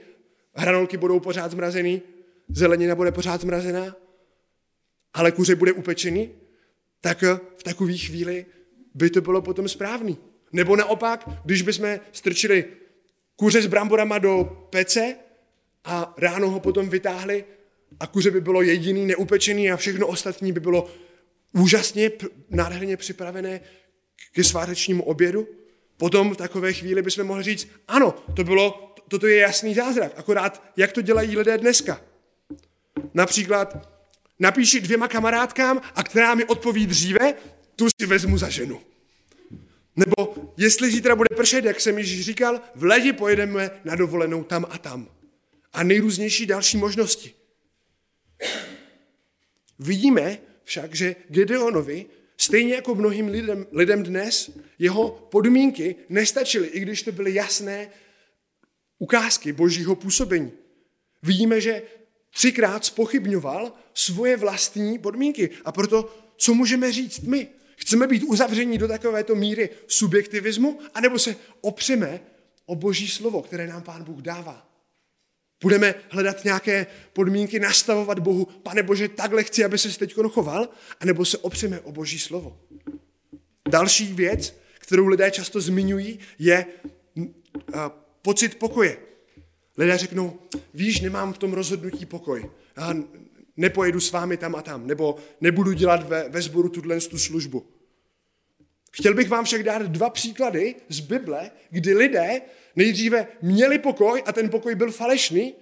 hranolky 0.53 0.97
budou 0.97 1.19
pořád 1.19 1.51
zmrazený, 1.51 2.01
zelenina 2.49 2.95
bude 2.95 3.11
pořád 3.11 3.41
zmrazená, 3.41 3.95
ale 5.13 5.31
kuře 5.31 5.55
bude 5.55 5.71
upečený, 5.71 6.31
tak 7.01 7.23
v 7.57 7.63
takové 7.63 7.97
chvíli 7.97 8.45
by 8.93 9.09
to 9.09 9.21
bylo 9.21 9.41
potom 9.41 9.67
správný. 9.67 10.17
Nebo 10.51 10.75
naopak, 10.75 11.29
když 11.45 11.61
bychom 11.61 11.99
strčili 12.11 12.65
kuře 13.35 13.61
s 13.61 13.67
bramborama 13.67 14.17
do 14.17 14.67
pece 14.69 15.15
a 15.83 16.13
ráno 16.17 16.49
ho 16.49 16.59
potom 16.59 16.89
vytáhli 16.89 17.45
a 17.99 18.07
kuře 18.07 18.31
by 18.31 18.41
bylo 18.41 18.61
jediný 18.61 19.05
neupečený 19.05 19.71
a 19.71 19.77
všechno 19.77 20.07
ostatní 20.07 20.51
by 20.51 20.59
bylo 20.59 20.89
úžasně, 21.53 22.11
nádherně 22.49 22.97
připravené 22.97 23.61
ke 24.31 24.43
svátečnímu 24.43 25.03
obědu. 25.03 25.47
Potom 25.97 26.33
v 26.33 26.37
takové 26.37 26.73
chvíli 26.73 27.01
bychom 27.01 27.23
mohli 27.23 27.43
říct, 27.43 27.67
ano, 27.87 28.13
to 28.35 28.43
bylo, 28.43 28.95
toto 29.07 29.27
je 29.27 29.37
jasný 29.37 29.73
zázrak, 29.73 30.11
akorát 30.15 30.63
jak 30.77 30.91
to 30.91 31.01
dělají 31.01 31.37
lidé 31.37 31.57
dneska. 31.57 32.01
Například 33.13 33.89
napíši 34.39 34.81
dvěma 34.81 35.07
kamarádkám 35.07 35.81
a 35.95 36.03
která 36.03 36.35
mi 36.35 36.45
odpoví 36.45 36.87
dříve, 36.87 37.33
tu 37.75 37.87
si 38.01 38.07
vezmu 38.07 38.37
za 38.37 38.49
ženu. 38.49 38.81
Nebo 39.95 40.35
jestli 40.57 40.91
zítra 40.91 41.15
bude 41.15 41.35
pršet, 41.35 41.65
jak 41.65 41.81
jsem 41.81 41.97
již 41.97 42.25
říkal, 42.25 42.61
v 42.75 42.83
ledě 42.83 43.13
pojedeme 43.13 43.71
na 43.85 43.95
dovolenou 43.95 44.43
tam 44.43 44.65
a 44.69 44.77
tam 44.77 45.07
a 45.73 45.83
nejrůznější 45.83 46.45
další 46.45 46.77
možnosti. 46.77 47.33
Vidíme 49.79 50.37
však, 50.63 50.95
že 50.95 51.15
Gedeonovi, 51.29 52.05
stejně 52.37 52.73
jako 52.73 52.95
mnohým 52.95 53.27
lidem, 53.27 53.67
lidem 53.71 54.03
dnes, 54.03 54.51
jeho 54.79 55.09
podmínky 55.31 55.95
nestačily, 56.09 56.67
i 56.67 56.79
když 56.79 57.03
to 57.03 57.11
byly 57.11 57.33
jasné 57.33 57.89
ukázky 58.99 59.53
božího 59.53 59.95
působení. 59.95 60.51
Vidíme, 61.23 61.61
že 61.61 61.81
třikrát 62.29 62.85
spochybňoval 62.85 63.73
svoje 63.93 64.37
vlastní 64.37 64.99
podmínky. 64.99 65.49
A 65.65 65.71
proto, 65.71 66.17
co 66.37 66.53
můžeme 66.53 66.91
říct 66.91 67.19
my? 67.19 67.47
Chceme 67.75 68.07
být 68.07 68.23
uzavření 68.23 68.77
do 68.77 68.87
takovéto 68.87 69.35
míry 69.35 69.69
subjektivismu, 69.87 70.79
anebo 70.93 71.19
se 71.19 71.35
opřeme 71.61 72.21
o 72.65 72.75
boží 72.75 73.07
slovo, 73.07 73.41
které 73.41 73.67
nám 73.67 73.83
pán 73.83 74.03
Bůh 74.03 74.21
dává? 74.21 74.68
Budeme 75.61 75.95
hledat 76.09 76.43
nějaké 76.43 76.87
podmínky, 77.13 77.59
nastavovat 77.59 78.19
Bohu, 78.19 78.45
pane 78.45 78.83
Bože, 78.83 79.07
takhle 79.07 79.43
chci, 79.43 79.65
aby 79.65 79.77
se 79.77 79.99
teď 79.99 80.15
choval, 80.29 80.69
anebo 80.99 81.25
se 81.25 81.37
opřeme 81.37 81.79
o 81.79 81.91
Boží 81.91 82.19
slovo. 82.19 82.59
Další 83.69 84.13
věc, 84.13 84.59
kterou 84.79 85.07
lidé 85.07 85.31
často 85.31 85.61
zmiňují, 85.61 86.19
je 86.39 86.65
pocit 88.21 88.59
pokoje. 88.59 88.97
Lidé 89.77 89.97
řeknou, 89.97 90.39
víš, 90.73 91.01
nemám 91.01 91.33
v 91.33 91.37
tom 91.37 91.53
rozhodnutí 91.53 92.05
pokoj. 92.05 92.51
Já 92.77 92.93
nepojedu 93.57 93.99
s 93.99 94.11
vámi 94.11 94.37
tam 94.37 94.55
a 94.55 94.61
tam, 94.61 94.87
nebo 94.87 95.17
nebudu 95.41 95.73
dělat 95.73 96.09
ve, 96.09 96.29
ve 96.29 96.41
sboru 96.41 96.69
tuhle 96.69 96.99
tu 96.99 97.19
službu. 97.19 97.67
Chtěl 98.91 99.13
bych 99.13 99.29
vám 99.29 99.45
však 99.45 99.63
dát 99.63 99.81
dva 99.81 100.09
příklady 100.09 100.75
z 100.89 100.99
Bible, 100.99 101.51
kdy 101.69 101.93
lidé 101.93 102.41
nejdříve 102.75 103.27
měli 103.41 103.79
pokoj 103.79 104.23
a 104.25 104.31
ten 104.31 104.49
pokoj 104.49 104.75
byl 104.75 104.91
falešný 104.91 105.53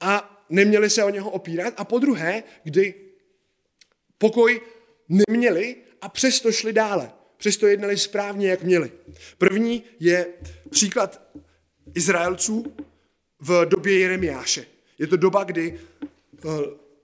a 0.00 0.44
neměli 0.50 0.90
se 0.90 1.04
o 1.04 1.10
něho 1.10 1.30
opírat. 1.30 1.74
A 1.76 1.84
po 1.84 1.98
druhé, 1.98 2.42
kdy 2.64 2.94
pokoj 4.18 4.60
neměli 5.08 5.76
a 6.00 6.08
přesto 6.08 6.52
šli 6.52 6.72
dále. 6.72 7.12
Přesto 7.36 7.66
jednali 7.66 7.98
správně, 7.98 8.50
jak 8.50 8.62
měli. 8.62 8.92
První 9.38 9.82
je 10.00 10.26
příklad 10.70 11.22
Izraelců 11.94 12.74
v 13.40 13.66
době 13.66 13.98
Jeremiáše. 13.98 14.66
Je 14.98 15.06
to 15.06 15.16
doba, 15.16 15.44
kdy 15.44 15.80
eh, 15.80 16.48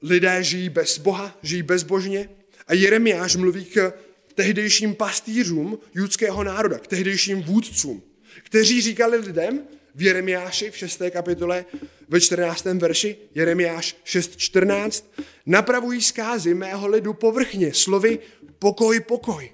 lidé 0.03 0.43
žijí 0.43 0.69
bez 0.69 0.99
Boha, 0.99 1.39
žijí 1.43 1.63
bezbožně 1.63 2.29
A 2.67 2.75
Jeremiáš 2.75 3.37
mluví 3.37 3.65
k 3.65 3.93
tehdejším 4.37 4.95
pastýřům 4.95 5.79
judského 5.95 6.45
národa, 6.45 6.79
k 6.79 6.87
tehdejším 6.87 7.43
vůdcům, 7.43 8.03
kteří 8.43 8.83
říkali 8.83 9.17
lidem 9.17 9.63
v 9.95 10.03
Jeremiáši 10.03 10.71
v 10.71 10.77
6. 10.77 11.03
kapitole 11.11 11.65
ve 12.09 12.21
14. 12.21 12.65
verši, 12.65 13.17
Jeremiáš 13.35 13.97
6.14, 14.07 15.05
napravují 15.47 16.03
zkázy 16.03 16.55
mého 16.55 16.89
lidu 16.89 17.13
povrchně, 17.13 17.75
slovy 17.75 18.19
pokoj, 18.59 19.01
pokoj. 19.01 19.53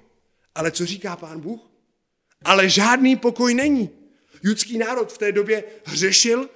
Ale 0.55 0.71
co 0.71 0.85
říká 0.85 1.15
pán 1.15 1.39
Bůh? 1.39 1.71
Ale 2.45 2.69
žádný 2.69 3.15
pokoj 3.15 3.53
není. 3.53 3.89
Judský 4.43 4.77
národ 4.77 5.11
v 5.11 5.17
té 5.17 5.31
době 5.31 5.63
hřešil, 5.83 6.49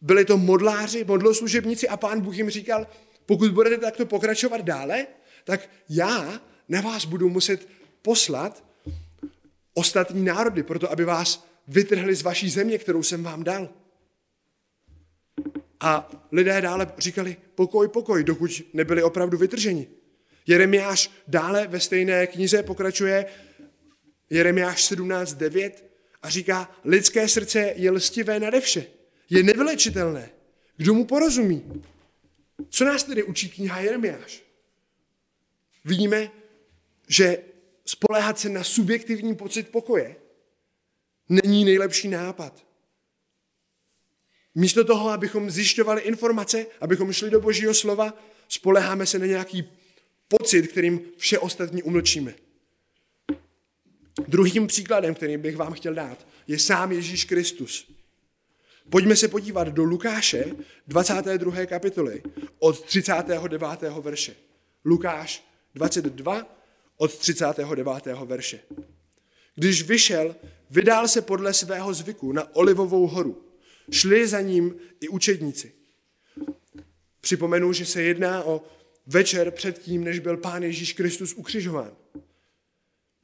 byli 0.00 0.24
to 0.24 0.38
modláři, 0.38 1.04
modloslužebníci 1.04 1.88
a 1.88 1.96
pán 1.96 2.20
Bůh 2.20 2.36
jim 2.36 2.50
říkal, 2.50 2.86
pokud 3.26 3.50
budete 3.52 3.78
takto 3.78 4.06
pokračovat 4.06 4.60
dále, 4.60 5.06
tak 5.44 5.70
já 5.88 6.40
na 6.68 6.80
vás 6.80 7.04
budu 7.04 7.28
muset 7.28 7.68
poslat 8.02 8.64
ostatní 9.74 10.24
národy, 10.24 10.62
proto 10.62 10.92
aby 10.92 11.04
vás 11.04 11.46
vytrhli 11.68 12.14
z 12.14 12.22
vaší 12.22 12.50
země, 12.50 12.78
kterou 12.78 13.02
jsem 13.02 13.22
vám 13.22 13.44
dal. 13.44 13.68
A 15.80 16.10
lidé 16.32 16.60
dále 16.60 16.92
říkali 16.98 17.36
pokoj, 17.54 17.88
pokoj, 17.88 18.24
dokud 18.24 18.62
nebyli 18.72 19.02
opravdu 19.02 19.38
vytrženi. 19.38 19.88
Jeremiáš 20.46 21.10
dále 21.28 21.66
ve 21.66 21.80
stejné 21.80 22.26
knize 22.26 22.62
pokračuje, 22.62 23.26
Jeremiáš 24.30 24.90
17.9 24.92 25.72
a 26.22 26.28
říká, 26.28 26.76
lidské 26.84 27.28
srdce 27.28 27.72
je 27.76 27.90
lstivé 27.90 28.40
nade 28.40 28.60
vše, 28.60 28.86
je 29.30 29.42
nevylečitelné. 29.42 30.30
Kdo 30.76 30.94
mu 30.94 31.04
porozumí? 31.04 31.82
Co 32.68 32.84
nás 32.84 33.04
tedy 33.04 33.22
učí 33.22 33.48
kniha 33.48 33.80
Jeremiáš? 33.80 34.42
Vidíme, 35.84 36.30
že 37.08 37.38
spoléhat 37.84 38.38
se 38.38 38.48
na 38.48 38.64
subjektivní 38.64 39.34
pocit 39.34 39.68
pokoje 39.68 40.16
není 41.28 41.64
nejlepší 41.64 42.08
nápad. 42.08 42.66
Místo 44.54 44.84
toho, 44.84 45.10
abychom 45.10 45.50
zjišťovali 45.50 46.02
informace, 46.02 46.66
abychom 46.80 47.12
šli 47.12 47.30
do 47.30 47.40
božího 47.40 47.74
slova, 47.74 48.14
spoleháme 48.48 49.06
se 49.06 49.18
na 49.18 49.26
nějaký 49.26 49.68
pocit, 50.28 50.62
kterým 50.66 51.00
vše 51.16 51.38
ostatní 51.38 51.82
umlčíme. 51.82 52.34
Druhým 54.28 54.66
příkladem, 54.66 55.14
který 55.14 55.36
bych 55.36 55.56
vám 55.56 55.72
chtěl 55.72 55.94
dát, 55.94 56.26
je 56.46 56.58
sám 56.58 56.92
Ježíš 56.92 57.24
Kristus. 57.24 57.92
Pojďme 58.90 59.16
se 59.16 59.28
podívat 59.28 59.68
do 59.68 59.84
Lukáše 59.84 60.44
22. 60.86 61.66
kapitoly 61.66 62.22
od 62.58 62.84
39. 62.84 63.82
verše. 64.00 64.36
Lukáš 64.84 65.44
22 65.74 66.63
od 66.96 67.18
39. 67.18 68.06
verše. 68.24 68.60
Když 69.54 69.82
vyšel, 69.82 70.36
vydál 70.70 71.08
se 71.08 71.22
podle 71.22 71.54
svého 71.54 71.94
zvyku 71.94 72.32
na 72.32 72.56
Olivovou 72.56 73.06
horu. 73.06 73.44
Šli 73.90 74.28
za 74.28 74.40
ním 74.40 74.76
i 75.00 75.08
učedníci. 75.08 75.72
Připomenu, 77.20 77.72
že 77.72 77.86
se 77.86 78.02
jedná 78.02 78.44
o 78.44 78.62
večer 79.06 79.50
před 79.50 79.78
tím, 79.78 80.04
než 80.04 80.18
byl 80.18 80.36
Pán 80.36 80.62
Ježíš 80.62 80.92
Kristus 80.92 81.34
ukřižován. 81.34 81.96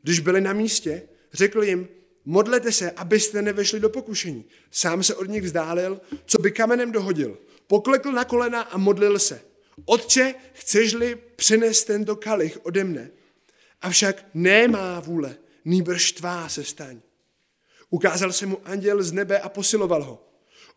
Když 0.03 0.21
byli 0.21 0.41
na 0.41 0.53
místě, 0.53 1.03
řekl 1.33 1.63
jim, 1.63 1.89
modlete 2.25 2.73
se, 2.73 2.91
abyste 2.91 3.43
nevešli 3.43 3.81
do 3.81 3.89
pokušení. 3.89 4.45
Sám 4.71 5.03
se 5.03 5.15
od 5.15 5.29
nich 5.29 5.43
vzdálil, 5.43 6.01
co 6.25 6.39
by 6.39 6.51
kamenem 6.51 6.93
dohodil. 6.93 7.39
Poklekl 7.67 8.13
na 8.13 8.25
kolena 8.25 8.61
a 8.61 8.79
modlil 8.79 9.19
se. 9.19 9.41
Otče, 9.85 10.35
chceš-li 10.53 11.17
přenést 11.37 11.85
tento 11.85 12.17
kalich 12.17 12.59
ode 12.63 12.85
mne? 12.85 13.11
Avšak 13.81 14.25
nemá 14.35 15.01
vůle, 15.01 15.37
nýbrž 15.65 16.13
tvá 16.13 16.49
se 16.49 16.65
staň. 16.65 17.01
Ukázal 17.91 18.33
se 18.33 18.47
mu 18.47 18.59
anděl 18.65 19.03
z 19.03 19.13
nebe 19.13 19.41
a 19.41 19.49
posiloval 19.49 20.05
ho. 20.05 20.27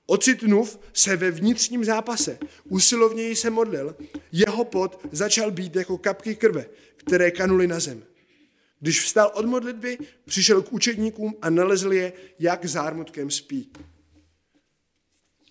Ocitnuv 0.06 0.80
se 0.94 1.16
ve 1.16 1.32
vnitřním 1.32 1.86
zápase, 1.86 2.39
usilovněji 2.63 3.36
se 3.36 3.50
modlil, 3.50 3.96
jeho 4.32 4.66
pot 4.66 5.06
začal 5.12 5.52
být 5.52 5.76
jako 5.76 5.98
kapky 5.98 6.36
krve, 6.36 6.66
které 6.96 7.32
kanuly 7.32 7.68
na 7.68 7.80
zem. 7.80 8.04
Když 8.80 9.02
vstal 9.02 9.32
od 9.34 9.46
modlitby, 9.46 9.98
přišel 10.26 10.62
k 10.62 10.74
učedníkům 10.74 11.36
a 11.42 11.50
nalezl 11.50 11.94
je, 11.94 12.13
jak 12.39 12.66
zármutkem 12.66 13.32
spí. 13.32 13.72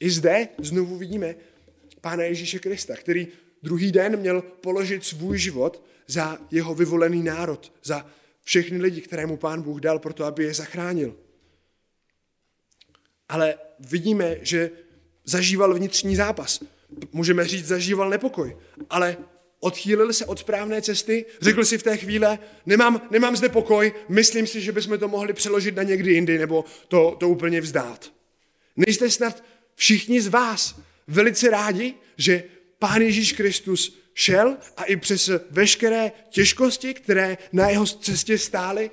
I 0.00 0.10
zde 0.10 0.48
znovu 0.58 0.98
vidíme 0.98 1.34
Pána 2.00 2.22
Ježíše 2.22 2.58
Krista, 2.58 2.96
který 2.96 3.28
druhý 3.62 3.92
den 3.92 4.16
měl 4.16 4.42
položit 4.42 5.04
svůj 5.04 5.38
život 5.38 5.84
za 6.06 6.38
jeho 6.50 6.74
vyvolený 6.74 7.22
národ, 7.22 7.72
za 7.82 8.06
všechny 8.42 8.78
lidi, 8.78 9.00
které 9.00 9.26
mu 9.26 9.36
pán 9.36 9.62
Bůh 9.62 9.80
dal 9.80 9.98
proto, 9.98 10.24
aby 10.24 10.44
je 10.44 10.54
zachránil. 10.54 11.16
Ale 13.28 13.54
vidíme, 13.78 14.36
že 14.40 14.70
zažíval 15.24 15.74
vnitřní 15.74 16.16
zápas. 16.16 16.62
Můžeme 17.12 17.44
říct, 17.44 17.66
zažíval 17.66 18.10
nepokoj, 18.10 18.56
ale 18.90 19.16
odchýlil 19.60 20.12
se 20.12 20.26
od 20.26 20.38
správné 20.38 20.82
cesty, 20.82 21.24
řekl 21.40 21.64
si 21.64 21.78
v 21.78 21.82
té 21.82 21.96
chvíle, 21.96 22.38
nemám, 22.66 23.08
nemám 23.10 23.36
zde 23.36 23.48
pokoj, 23.48 23.92
myslím 24.08 24.46
si, 24.46 24.60
že 24.60 24.72
bychom 24.72 24.98
to 24.98 25.08
mohli 25.08 25.32
přeložit 25.32 25.76
na 25.76 25.82
někdy 25.82 26.12
jindy, 26.12 26.38
nebo 26.38 26.64
to, 26.88 27.16
to 27.20 27.28
úplně 27.28 27.60
vzdát. 27.60 28.12
Nejste 28.76 29.10
snad 29.10 29.44
všichni 29.74 30.20
z 30.20 30.28
vás 30.28 30.80
velice 31.06 31.50
rádi, 31.50 31.94
že 32.16 32.44
Pán 32.78 33.02
Ježíš 33.02 33.32
Kristus 33.32 33.98
šel 34.14 34.56
a 34.76 34.84
i 34.84 34.96
přes 34.96 35.30
veškeré 35.50 36.12
těžkosti, 36.28 36.94
které 36.94 37.38
na 37.52 37.68
jeho 37.70 37.86
cestě 37.86 38.38
stály, 38.38 38.90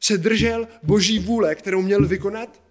se 0.00 0.18
držel 0.18 0.68
boží 0.82 1.18
vůle, 1.18 1.54
kterou 1.54 1.82
měl 1.82 2.06
vykonat? 2.08 2.62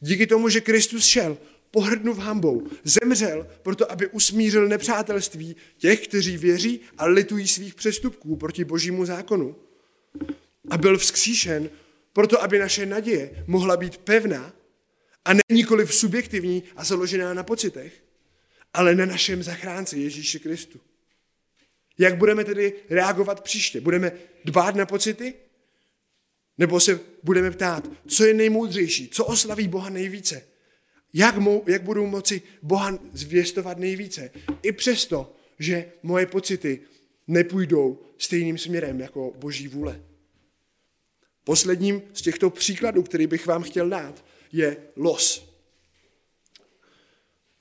Díky 0.00 0.26
tomu, 0.26 0.48
že 0.48 0.60
Kristus 0.60 1.06
šel, 1.06 1.38
pohrdnuv 1.70 2.18
hambou, 2.18 2.66
zemřel 2.84 3.46
proto, 3.62 3.92
aby 3.92 4.08
usmířil 4.08 4.68
nepřátelství 4.68 5.56
těch, 5.78 6.08
kteří 6.08 6.36
věří 6.36 6.80
a 6.98 7.06
litují 7.06 7.48
svých 7.48 7.74
přestupků 7.74 8.36
proti 8.36 8.64
božímu 8.64 9.04
zákonu. 9.04 9.56
A 10.70 10.78
byl 10.78 10.98
vzkříšen 10.98 11.70
proto, 12.12 12.42
aby 12.42 12.58
naše 12.58 12.86
naděje 12.86 13.44
mohla 13.46 13.76
být 13.76 13.96
pevná 13.96 14.52
a 15.24 15.30
nikoliv 15.52 15.94
subjektivní 15.94 16.62
a 16.76 16.84
založená 16.84 17.34
na 17.34 17.42
pocitech, 17.42 18.05
ale 18.76 18.94
na 18.94 19.06
našem 19.06 19.42
zachránci 19.42 19.98
Ježíši 19.98 20.40
Kristu. 20.40 20.80
Jak 21.98 22.16
budeme 22.16 22.44
tedy 22.44 22.72
reagovat 22.90 23.40
příště? 23.40 23.80
Budeme 23.80 24.12
dbát 24.44 24.74
na 24.74 24.86
pocity? 24.86 25.34
Nebo 26.58 26.80
se 26.80 27.00
budeme 27.22 27.50
ptát, 27.50 27.88
co 28.06 28.24
je 28.24 28.34
nejmoudřejší, 28.34 29.08
co 29.08 29.24
oslaví 29.24 29.68
Boha 29.68 29.90
nejvíce? 29.90 30.42
Jak, 31.12 31.36
mou, 31.36 31.64
jak 31.66 31.82
budu 31.82 32.06
moci 32.06 32.42
Boha 32.62 32.98
zvěstovat 33.12 33.78
nejvíce? 33.78 34.30
I 34.62 34.72
přesto, 34.72 35.36
že 35.58 35.92
moje 36.02 36.26
pocity 36.26 36.80
nepůjdou 37.26 38.02
stejným 38.18 38.58
směrem 38.58 39.00
jako 39.00 39.32
Boží 39.36 39.68
vůle. 39.68 40.02
Posledním 41.44 42.02
z 42.12 42.22
těchto 42.22 42.50
příkladů, 42.50 43.02
který 43.02 43.26
bych 43.26 43.46
vám 43.46 43.62
chtěl 43.62 43.88
dát, 43.88 44.24
je 44.52 44.76
los. 44.96 45.45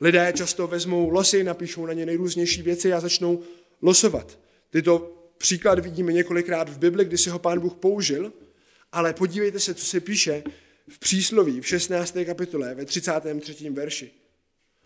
Lidé 0.01 0.33
často 0.35 0.67
vezmou 0.67 1.09
losy, 1.09 1.43
napíšou 1.43 1.85
na 1.85 1.93
ně 1.93 2.05
nejrůznější 2.05 2.61
věci 2.61 2.93
a 2.93 2.99
začnou 2.99 3.43
losovat. 3.81 4.39
Tyto 4.69 5.15
příklad 5.37 5.79
vidíme 5.79 6.13
několikrát 6.13 6.69
v 6.69 6.77
Bibli, 6.77 7.05
kdy 7.05 7.17
si 7.17 7.29
ho 7.29 7.39
pán 7.39 7.59
Bůh 7.59 7.73
použil, 7.73 8.33
ale 8.91 9.13
podívejte 9.13 9.59
se, 9.59 9.73
co 9.73 9.85
se 9.85 9.99
píše 9.99 10.43
v 10.89 10.99
přísloví 10.99 11.61
v 11.61 11.67
16. 11.67 12.17
kapitole 12.25 12.75
ve 12.75 12.85
33. 12.85 13.69
verši. 13.69 14.11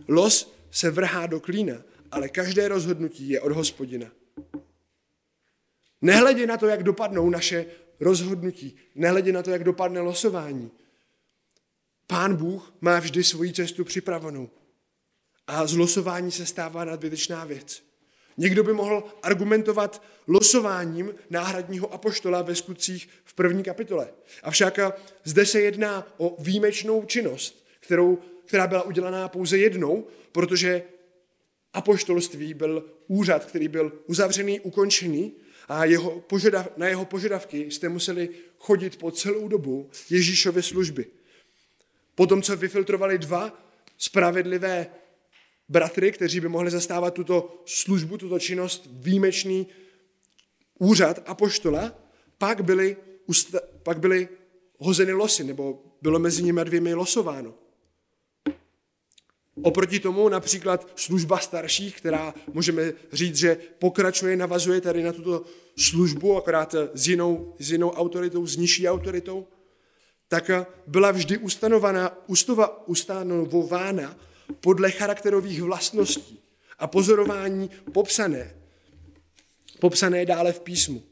Los 0.07 0.53
se 0.71 0.91
vrhá 0.91 1.27
do 1.27 1.39
klína, 1.39 1.75
ale 2.11 2.29
každé 2.29 2.67
rozhodnutí 2.67 3.29
je 3.29 3.41
od 3.41 3.51
hospodina. 3.51 4.11
Nehledě 6.01 6.47
na 6.47 6.57
to, 6.57 6.67
jak 6.67 6.83
dopadnou 6.83 7.29
naše 7.29 7.65
rozhodnutí, 7.99 8.77
nehledě 8.95 9.31
na 9.31 9.43
to, 9.43 9.51
jak 9.51 9.63
dopadne 9.63 9.99
losování, 9.99 10.71
Pán 12.07 12.35
Bůh 12.35 12.73
má 12.81 12.99
vždy 12.99 13.23
svoji 13.23 13.53
cestu 13.53 13.85
připravenou. 13.85 14.49
A 15.49 15.67
z 15.67 15.75
losování 15.75 16.31
se 16.31 16.45
stává 16.45 16.85
nadbytečná 16.85 17.45
věc. 17.45 17.83
Někdo 18.37 18.63
by 18.63 18.73
mohl 18.73 19.03
argumentovat 19.23 20.03
losováním 20.27 21.15
náhradního 21.29 21.93
apoštola 21.93 22.41
ve 22.41 22.55
skutcích 22.55 23.09
v 23.23 23.33
první 23.33 23.63
kapitole. 23.63 24.09
Avšak 24.43 24.79
zde 25.23 25.45
se 25.45 25.61
jedná 25.61 26.07
o 26.17 26.43
výjimečnou 26.43 27.05
činnost, 27.05 27.65
kterou, 27.79 28.19
která 28.45 28.67
byla 28.67 28.81
udělaná 28.81 29.27
pouze 29.27 29.57
jednou, 29.57 30.07
protože 30.31 30.83
apoštolství 31.73 32.53
byl 32.53 32.85
úřad, 33.07 33.45
který 33.45 33.67
byl 33.67 33.91
uzavřený, 34.07 34.59
ukončený 34.59 35.33
a 35.67 35.85
jeho 35.85 36.19
požadav, 36.19 36.69
na 36.77 36.87
jeho 36.87 37.05
požadavky 37.05 37.71
jste 37.71 37.89
museli 37.89 38.29
chodit 38.57 38.99
po 38.99 39.11
celou 39.11 39.47
dobu 39.47 39.89
Ježíšovy 40.09 40.63
služby. 40.63 41.05
Potom, 42.15 42.41
co 42.41 42.57
vyfiltrovali 42.57 43.17
dva 43.17 43.63
spravedlivé 43.97 44.87
bratry, 45.69 46.11
kteří 46.11 46.39
by 46.39 46.47
mohli 46.47 46.71
zastávat 46.71 47.13
tuto 47.13 47.61
službu, 47.65 48.17
tuto 48.17 48.39
činnost, 48.39 48.87
výjimečný 48.91 49.67
úřad 50.79 51.19
a 51.25 51.35
poštola, 51.35 51.93
pak 52.37 52.63
byli, 52.63 52.97
pak 53.83 53.99
byli 53.99 54.27
hozeny 54.77 55.13
losy, 55.13 55.43
nebo 55.43 55.83
bylo 56.01 56.19
mezi 56.19 56.43
nimi 56.43 56.61
dvěmi 56.63 56.93
losováno. 56.93 57.53
Oproti 59.61 59.99
tomu 59.99 60.29
například 60.29 60.91
služba 60.95 61.37
starších, 61.37 61.97
která 61.97 62.33
můžeme 62.53 62.93
říct, 63.11 63.35
že 63.35 63.57
pokračuje, 63.79 64.35
navazuje 64.35 64.81
tady 64.81 65.03
na 65.03 65.13
tuto 65.13 65.43
službu, 65.77 66.37
akorát 66.37 66.75
s 66.93 67.07
jinou, 67.07 67.55
s 67.59 67.71
jinou 67.71 67.89
autoritou, 67.91 68.45
s 68.45 68.57
nižší 68.57 68.87
autoritou, 68.87 69.47
tak 70.27 70.51
byla 70.87 71.11
vždy 71.11 71.37
ustanovaná, 71.37 72.17
ustova, 72.27 72.87
ustanovována 72.87 74.15
podle 74.59 74.91
charakterových 74.91 75.61
vlastností 75.61 76.39
a 76.79 76.87
pozorování 76.87 77.69
popsané, 77.93 78.55
popsané 79.79 80.25
dále 80.25 80.53
v 80.53 80.59
písmu. 80.59 81.03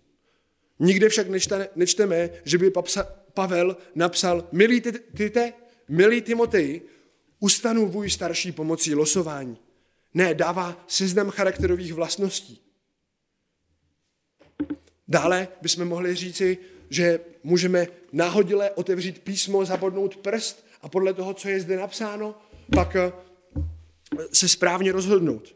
Nikde 0.80 1.10
však 1.10 1.28
nečteme, 1.76 2.30
že 2.44 2.58
by 2.58 2.72
Pavel 3.34 3.78
napsal, 3.96 4.48
milý 4.52 4.82
Tite, 5.18 5.54
milý 5.88 6.22
Timoteji, 6.22 6.88
ustanovuj 7.40 8.10
starší 8.10 8.52
pomocí 8.52 8.96
losování. 8.96 9.58
Ne, 10.14 10.34
dává 10.34 10.86
seznam 10.88 11.30
charakterových 11.30 11.94
vlastností. 11.94 12.62
Dále 15.08 15.48
bychom 15.62 15.86
mohli 15.86 16.16
říci, 16.16 16.58
že 16.90 17.20
můžeme 17.44 17.88
náhodile 18.14 18.72
otevřít 18.72 19.22
písmo, 19.22 19.66
zabodnout 19.66 20.16
prst 20.16 20.68
a 20.82 20.90
podle 20.90 21.14
toho, 21.14 21.34
co 21.34 21.50
je 21.50 21.60
zde 21.60 21.78
napsáno, 21.78 22.36
pak 22.76 22.96
se 24.34 24.50
správně 24.50 24.92
rozhodnout. 24.92 25.56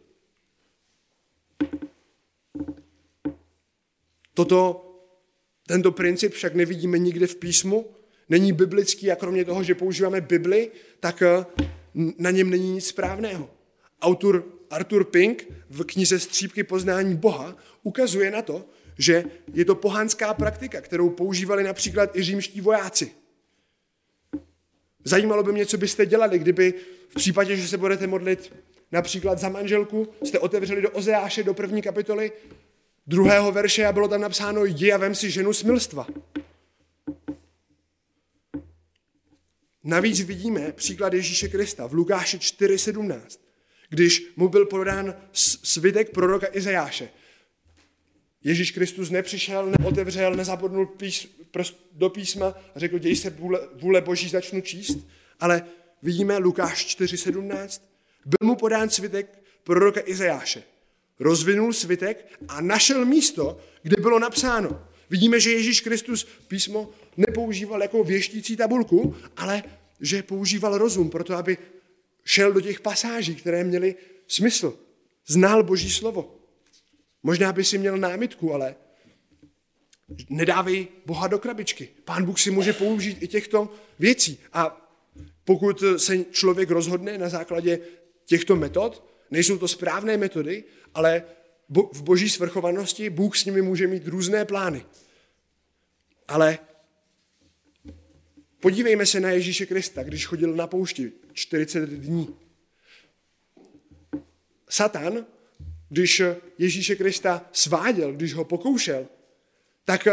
Toto, 4.33 4.87
tento 5.67 5.91
princip 5.91 6.33
však 6.33 6.55
nevidíme 6.55 6.97
nikde 6.97 7.27
v 7.27 7.35
písmu, 7.35 7.91
není 8.29 8.53
biblický 8.53 9.11
a 9.11 9.15
kromě 9.15 9.45
toho, 9.45 9.63
že 9.63 9.75
používáme 9.75 10.21
Bibli, 10.21 10.71
tak 10.99 11.21
eh, 11.21 11.45
na 12.17 12.31
něm 12.31 12.49
není 12.49 12.71
nic 12.71 12.85
správného. 12.85 13.49
Autor 14.01 14.45
Arthur 14.69 15.03
Pink 15.03 15.47
v 15.69 15.83
knize 15.83 16.19
Střípky 16.19 16.63
poznání 16.63 17.15
Boha 17.15 17.57
ukazuje 17.83 18.31
na 18.31 18.41
to, 18.41 18.65
že 18.97 19.23
je 19.53 19.65
to 19.65 19.75
pohanská 19.75 20.33
praktika, 20.33 20.81
kterou 20.81 21.09
používali 21.09 21.63
například 21.63 22.15
i 22.15 22.23
římští 22.23 22.61
vojáci. 22.61 23.11
Zajímalo 25.03 25.43
by 25.43 25.51
mě, 25.51 25.65
co 25.65 25.77
byste 25.77 26.05
dělali, 26.05 26.39
kdyby 26.39 26.73
v 27.09 27.15
případě, 27.15 27.55
že 27.55 27.67
se 27.67 27.77
budete 27.77 28.07
modlit 28.07 28.53
například 28.91 29.39
za 29.39 29.49
manželku, 29.49 30.07
jste 30.23 30.39
otevřeli 30.39 30.81
do 30.81 30.89
Ozeáše, 30.89 31.43
do 31.43 31.53
první 31.53 31.81
kapitoly, 31.81 32.31
druhého 33.07 33.51
verše 33.51 33.85
a 33.85 33.91
bylo 33.91 34.07
tam 34.07 34.21
napsáno 34.21 34.65
jdi 34.65 34.91
a 34.91 34.97
vem 34.97 35.15
si 35.15 35.31
ženu 35.31 35.53
smilstva. 35.53 36.07
Navíc 39.83 40.21
vidíme 40.21 40.71
příklad 40.71 41.13
Ježíše 41.13 41.47
Krista 41.47 41.87
v 41.87 41.93
Lukáši 41.93 42.37
4.17, 42.37 43.21
když 43.89 44.33
mu 44.35 44.49
byl 44.49 44.65
podán 44.65 45.15
svitek 45.63 46.09
proroka 46.09 46.47
Izajáše. 46.51 47.09
Ježíš 48.43 48.71
Kristus 48.71 49.09
nepřišel, 49.09 49.71
neotevřel, 49.79 50.35
nezapodnul 50.35 50.85
pís, 50.85 51.27
do 51.91 52.09
písma 52.09 52.47
a 52.75 52.79
řekl, 52.79 52.99
děj 52.99 53.15
se 53.15 53.29
vůle, 53.29 53.59
vůle 53.73 54.01
boží, 54.01 54.29
začnu 54.29 54.61
číst, 54.61 54.97
ale 55.39 55.63
vidíme 56.01 56.37
Lukáš 56.37 56.97
4.17, 56.99 57.81
byl 58.25 58.47
mu 58.47 58.55
podán 58.55 58.89
svitek 58.89 59.43
proroka 59.63 60.01
Izajáše. 60.05 60.63
Rozvinul 61.19 61.73
svitek 61.73 62.39
a 62.47 62.61
našel 62.61 63.05
místo, 63.05 63.59
kde 63.81 64.01
bylo 64.01 64.19
napsáno. 64.19 64.87
Vidíme, 65.09 65.39
že 65.39 65.51
Ježíš 65.51 65.81
Kristus 65.81 66.27
písmo 66.47 66.89
nepoužíval 67.17 67.81
jako 67.81 68.03
věštící 68.03 68.57
tabulku, 68.57 69.15
ale 69.37 69.63
že 69.99 70.23
používal 70.23 70.77
rozum 70.77 71.09
proto, 71.09 71.35
aby 71.35 71.57
šel 72.25 72.53
do 72.53 72.61
těch 72.61 72.79
pasáží, 72.79 73.35
které 73.35 73.63
měly 73.63 73.95
smysl. 74.27 74.79
Znal 75.27 75.63
Boží 75.63 75.89
slovo. 75.89 76.40
Možná 77.23 77.53
by 77.53 77.63
si 77.63 77.77
měl 77.77 77.97
námitku, 77.97 78.53
ale 78.53 78.75
nedávej 80.29 80.87
Boha 81.05 81.27
do 81.27 81.39
krabičky. 81.39 81.89
Pán 82.05 82.25
Bůh 82.25 82.39
si 82.39 82.51
může 82.51 82.73
použít 82.73 83.23
i 83.23 83.27
těchto 83.27 83.73
věcí. 83.99 84.39
A 84.53 84.91
pokud 85.43 85.83
se 85.97 86.23
člověk 86.23 86.69
rozhodne 86.69 87.17
na 87.17 87.29
základě 87.29 87.79
těchto 88.25 88.55
metod, 88.55 89.07
nejsou 89.31 89.57
to 89.57 89.67
správné 89.67 90.17
metody, 90.17 90.63
ale 90.93 91.23
v 91.93 92.03
boží 92.03 92.29
svrchovanosti 92.29 93.09
Bůh 93.09 93.37
s 93.37 93.45
nimi 93.45 93.61
může 93.61 93.87
mít 93.87 94.07
různé 94.07 94.45
plány. 94.45 94.85
Ale 96.27 96.59
podívejme 98.59 99.05
se 99.05 99.19
na 99.19 99.31
Ježíše 99.31 99.65
Krista, 99.65 100.03
když 100.03 100.25
chodil 100.25 100.55
na 100.55 100.67
poušti 100.67 101.11
40 101.33 101.89
dní. 101.89 102.35
Satan, 104.69 105.25
když 105.91 106.21
Ježíše 106.57 106.95
Krista 106.95 107.45
sváděl, 107.51 108.13
když 108.13 108.33
ho 108.33 108.45
pokoušel, 108.45 109.07
tak 109.85 110.07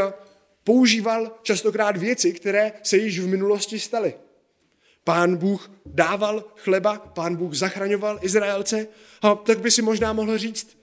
používal 0.64 1.38
častokrát 1.42 1.96
věci, 1.96 2.32
které 2.32 2.72
se 2.82 2.96
již 2.96 3.18
v 3.18 3.26
minulosti 3.26 3.78
staly. 3.78 4.14
Pán 5.04 5.36
Bůh 5.36 5.70
dával 5.86 6.44
chleba, 6.56 6.98
pán 6.98 7.36
Bůh 7.36 7.54
zachraňoval 7.54 8.18
Izraelce, 8.22 8.88
a 9.22 9.34
tak 9.34 9.60
by 9.60 9.70
si 9.70 9.82
možná 9.82 10.12
mohl 10.12 10.38
říct, 10.38 10.78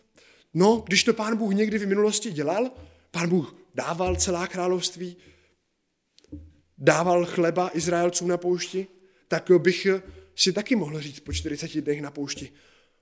no, 0.54 0.84
když 0.88 1.04
to 1.04 1.14
pán 1.14 1.38
Bůh 1.38 1.54
někdy 1.54 1.78
v 1.78 1.88
minulosti 1.88 2.32
dělal, 2.32 2.72
pán 3.12 3.30
Bůh 3.30 3.56
dával 3.74 4.16
celá 4.16 4.48
království, 4.48 5.18
dával 6.78 7.26
chleba 7.26 7.72
Izraelcům 7.74 8.28
na 8.28 8.38
poušti, 8.38 8.88
tak 9.28 9.52
bych 9.58 9.88
si 10.36 10.54
taky 10.54 10.76
mohl 10.76 11.02
říct 11.02 11.20
po 11.20 11.34
40 11.34 11.82
dnech 11.82 12.02
na 12.02 12.12
poušti 12.12 12.52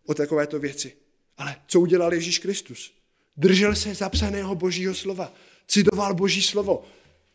o 0.05 0.13
takovéto 0.13 0.59
věci. 0.59 1.02
Ale 1.37 1.55
co 1.67 1.79
udělal 1.79 2.13
Ježíš 2.13 2.39
Kristus? 2.39 2.93
Držel 3.37 3.75
se 3.75 3.95
zapsaného 3.95 4.55
božího 4.55 4.95
slova, 4.95 5.33
citoval 5.67 6.13
boží 6.13 6.41
slovo, 6.41 6.83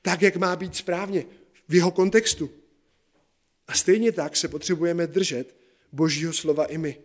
tak, 0.02 0.22
jak 0.22 0.36
má 0.36 0.56
být 0.56 0.76
správně, 0.76 1.24
v 1.68 1.74
jeho 1.74 1.90
kontextu. 1.90 2.50
A 3.68 3.74
stejně 3.74 4.12
tak 4.12 4.36
se 4.36 4.48
potřebujeme 4.48 5.06
držet 5.06 5.56
božího 5.92 6.32
slova 6.32 6.64
i 6.64 6.78
my. 6.78 6.98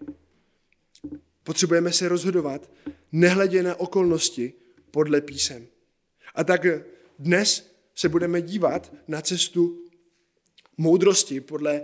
Potřebujeme 1.43 1.93
se 1.93 2.09
rozhodovat, 2.09 2.71
nehledě 3.11 3.63
na 3.63 3.75
okolnosti, 3.75 4.53
podle 4.91 5.21
písem. 5.21 5.67
A 6.35 6.43
tak 6.43 6.65
dnes 7.19 7.75
se 7.95 8.09
budeme 8.09 8.41
dívat 8.41 8.93
na 9.07 9.21
cestu 9.21 9.89
moudrosti 10.77 11.41
podle 11.41 11.81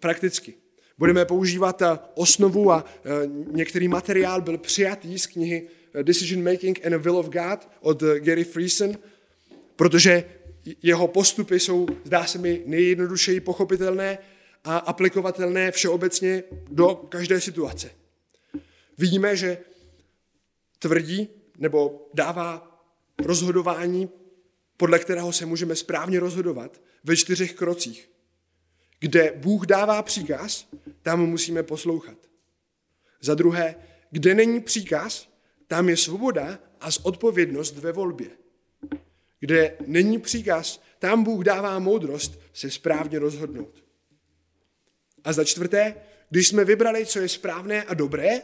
prakticky. 0.00 0.54
Budeme 1.02 1.24
používat 1.24 1.82
osnovu 2.14 2.72
a 2.72 2.84
e, 2.84 3.10
některý 3.52 3.88
materiál 3.88 4.40
byl 4.40 4.58
přijatý 4.58 5.18
z 5.18 5.26
knihy 5.26 5.68
e, 5.94 6.02
Decision 6.02 6.44
Making 6.44 6.86
and 6.86 6.94
a 6.94 6.96
Will 6.96 7.16
of 7.16 7.26
God 7.26 7.68
od 7.80 8.02
Gary 8.02 8.44
Friesen, 8.44 8.98
protože 9.76 10.24
jeho 10.82 11.08
postupy 11.08 11.60
jsou, 11.60 11.86
zdá 12.04 12.26
se 12.26 12.38
mi, 12.38 12.62
nejjednodušeji 12.66 13.40
pochopitelné 13.40 14.18
a 14.64 14.78
aplikovatelné 14.78 15.72
všeobecně 15.72 16.42
do 16.70 16.94
každé 16.94 17.40
situace. 17.40 17.90
Vidíme, 18.98 19.36
že 19.36 19.58
tvrdí 20.78 21.28
nebo 21.58 22.08
dává 22.14 22.80
rozhodování 23.24 24.08
podle 24.76 24.98
kterého 24.98 25.32
se 25.32 25.46
můžeme 25.46 25.76
správně 25.76 26.20
rozhodovat 26.20 26.80
ve 27.04 27.16
čtyřech 27.16 27.52
krocích. 27.54 28.11
Kde 29.02 29.32
Bůh 29.36 29.66
dává 29.66 30.02
příkaz, 30.02 30.68
tam 31.02 31.26
musíme 31.26 31.62
poslouchat. 31.62 32.18
Za 33.20 33.34
druhé, 33.34 33.74
kde 34.10 34.34
není 34.34 34.60
příkaz, 34.60 35.28
tam 35.66 35.88
je 35.88 35.96
svoboda 35.96 36.58
a 36.80 36.90
zodpovědnost 36.90 37.78
ve 37.78 37.92
volbě. 37.92 38.30
Kde 39.40 39.76
není 39.86 40.18
příkaz, 40.18 40.82
tam 40.98 41.24
Bůh 41.24 41.44
dává 41.44 41.78
moudrost 41.78 42.40
se 42.52 42.70
správně 42.70 43.18
rozhodnout. 43.18 43.84
A 45.24 45.32
za 45.32 45.44
čtvrté, 45.44 45.94
když 46.30 46.48
jsme 46.48 46.64
vybrali, 46.64 47.06
co 47.06 47.18
je 47.18 47.28
správné 47.28 47.84
a 47.84 47.94
dobré, 47.94 48.42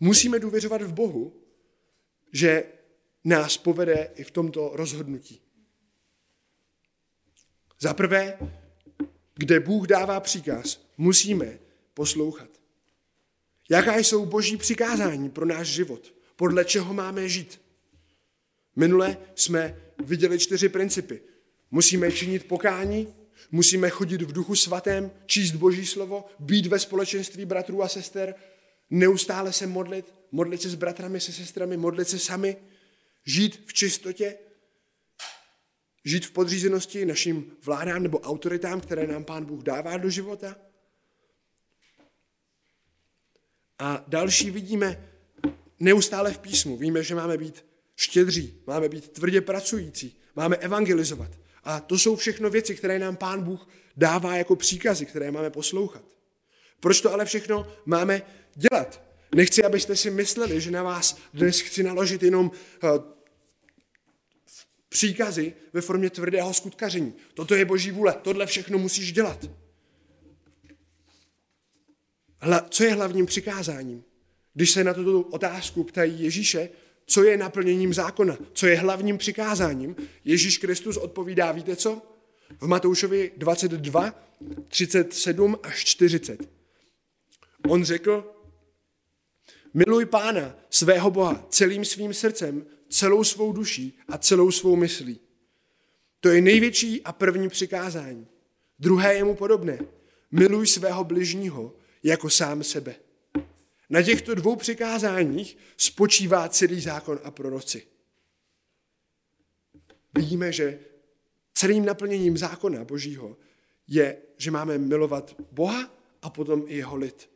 musíme 0.00 0.38
důvěřovat 0.38 0.82
v 0.82 0.92
Bohu, 0.92 1.42
že 2.32 2.64
nás 3.24 3.56
povede 3.56 4.10
i 4.14 4.24
v 4.24 4.30
tomto 4.30 4.70
rozhodnutí. 4.74 5.42
Za 7.80 7.94
prvé, 7.94 8.38
kde 9.34 9.60
Bůh 9.60 9.86
dává 9.86 10.20
příkaz, 10.20 10.86
musíme 10.98 11.58
poslouchat. 11.94 12.48
Jaká 13.70 13.96
jsou 13.96 14.26
boží 14.26 14.56
přikázání 14.56 15.30
pro 15.30 15.46
náš 15.46 15.68
život? 15.68 16.14
Podle 16.36 16.64
čeho 16.64 16.94
máme 16.94 17.28
žít? 17.28 17.60
Minule 18.76 19.16
jsme 19.34 19.76
viděli 20.04 20.38
čtyři 20.38 20.68
principy. 20.68 21.20
Musíme 21.70 22.12
činit 22.12 22.44
pokání, 22.44 23.14
musíme 23.50 23.90
chodit 23.90 24.22
v 24.22 24.32
duchu 24.32 24.54
svatém, 24.54 25.10
číst 25.26 25.52
boží 25.52 25.86
slovo, 25.86 26.24
být 26.38 26.66
ve 26.66 26.78
společenství 26.78 27.44
bratrů 27.44 27.82
a 27.82 27.88
sester, 27.88 28.34
neustále 28.90 29.52
se 29.52 29.66
modlit, 29.66 30.14
modlit 30.32 30.62
se 30.62 30.68
s 30.70 30.74
bratrami, 30.74 31.20
se 31.20 31.32
sestrami, 31.32 31.76
modlit 31.76 32.08
se 32.08 32.18
sami, 32.18 32.56
žít 33.24 33.62
v 33.66 33.72
čistotě, 33.72 34.34
žít 36.04 36.26
v 36.26 36.30
podřízenosti 36.30 37.04
našim 37.06 37.52
vládám 37.64 38.02
nebo 38.02 38.20
autoritám, 38.20 38.80
které 38.80 39.06
nám 39.06 39.24
Pán 39.24 39.44
Bůh 39.44 39.62
dává 39.62 39.96
do 39.96 40.10
života. 40.10 40.56
A 43.78 44.04
další 44.08 44.50
vidíme 44.50 45.08
neustále 45.80 46.32
v 46.32 46.38
písmu. 46.38 46.76
Víme, 46.76 47.02
že 47.02 47.14
máme 47.14 47.38
být 47.38 47.64
štědří, 47.96 48.62
máme 48.66 48.88
být 48.88 49.08
tvrdě 49.08 49.40
pracující, 49.40 50.20
máme 50.36 50.56
evangelizovat. 50.56 51.30
A 51.64 51.80
to 51.80 51.98
jsou 51.98 52.16
všechno 52.16 52.50
věci, 52.50 52.74
které 52.74 52.98
nám 52.98 53.16
Pán 53.16 53.42
Bůh 53.42 53.68
dává 53.96 54.36
jako 54.36 54.56
příkazy, 54.56 55.06
které 55.06 55.30
máme 55.30 55.50
poslouchat. 55.50 56.04
Proč 56.80 57.00
to 57.00 57.12
ale 57.12 57.24
všechno 57.24 57.66
máme 57.86 58.22
dělat? 58.54 59.02
Nechci, 59.34 59.64
abyste 59.64 59.96
si 59.96 60.10
mysleli, 60.10 60.60
že 60.60 60.70
na 60.70 60.82
vás 60.82 61.18
dnes 61.34 61.60
chci 61.60 61.82
naložit 61.82 62.22
jenom 62.22 62.50
uh, 62.50 62.90
příkazy 64.92 65.54
ve 65.72 65.80
formě 65.80 66.10
tvrdého 66.10 66.54
skutkaření. 66.54 67.14
Toto 67.34 67.54
je 67.54 67.64
boží 67.64 67.90
vůle, 67.90 68.14
tohle 68.22 68.46
všechno 68.46 68.78
musíš 68.78 69.12
dělat. 69.12 69.50
Hla, 72.40 72.66
co 72.70 72.84
je 72.84 72.94
hlavním 72.94 73.26
přikázáním? 73.26 74.04
Když 74.54 74.70
se 74.70 74.84
na 74.84 74.94
tuto 74.94 75.20
otázku 75.20 75.84
ptají 75.84 76.22
Ježíše, 76.22 76.68
co 77.06 77.24
je 77.24 77.36
naplněním 77.36 77.94
zákona, 77.94 78.38
co 78.52 78.66
je 78.66 78.78
hlavním 78.78 79.18
přikázáním, 79.18 79.96
Ježíš 80.24 80.58
Kristus 80.58 80.96
odpovídá, 80.96 81.52
víte 81.52 81.76
co? 81.76 82.02
V 82.60 82.66
Matoušovi 82.66 83.32
22, 83.36 84.14
37 84.68 85.58
až 85.62 85.84
40. 85.84 86.48
On 87.68 87.84
řekl, 87.84 88.32
miluj 89.74 90.06
pána, 90.06 90.56
svého 90.70 91.10
Boha, 91.10 91.46
celým 91.48 91.84
svým 91.84 92.14
srdcem, 92.14 92.66
celou 92.92 93.24
svou 93.24 93.52
duší 93.52 93.98
a 94.08 94.18
celou 94.18 94.50
svou 94.50 94.76
myslí. 94.76 95.20
To 96.20 96.28
je 96.28 96.40
největší 96.40 97.02
a 97.02 97.12
první 97.12 97.48
přikázání. 97.48 98.26
Druhé 98.78 99.14
je 99.14 99.24
mu 99.24 99.34
podobné. 99.34 99.78
Miluj 100.30 100.66
svého 100.66 101.04
bližního 101.04 101.74
jako 102.02 102.30
sám 102.30 102.62
sebe. 102.62 102.94
Na 103.90 104.02
těchto 104.02 104.34
dvou 104.34 104.56
přikázáních 104.56 105.56
spočívá 105.76 106.48
celý 106.48 106.80
zákon 106.80 107.20
a 107.24 107.30
proroci. 107.30 107.86
Vidíme, 110.14 110.52
že 110.52 110.78
celým 111.54 111.84
naplněním 111.84 112.38
zákona 112.38 112.84
Božího 112.84 113.36
je, 113.88 114.16
že 114.36 114.50
máme 114.50 114.78
milovat 114.78 115.36
Boha 115.52 115.90
a 116.22 116.30
potom 116.30 116.64
i 116.66 116.76
jeho 116.76 116.96
lid. 116.96 117.31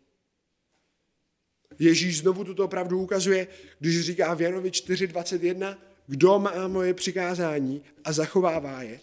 Ježíš 1.79 2.19
znovu 2.19 2.45
tuto 2.45 2.69
pravdu 2.69 3.01
ukazuje, 3.01 3.47
když 3.79 4.01
říká 4.01 4.35
v 4.35 4.41
Janovi 4.41 4.71
4.21, 4.71 5.77
kdo 6.07 6.39
má 6.39 6.69
moje 6.69 6.95
přikázání 6.95 7.83
a 8.05 8.13
zachovává 8.13 8.83
je, 8.83 9.01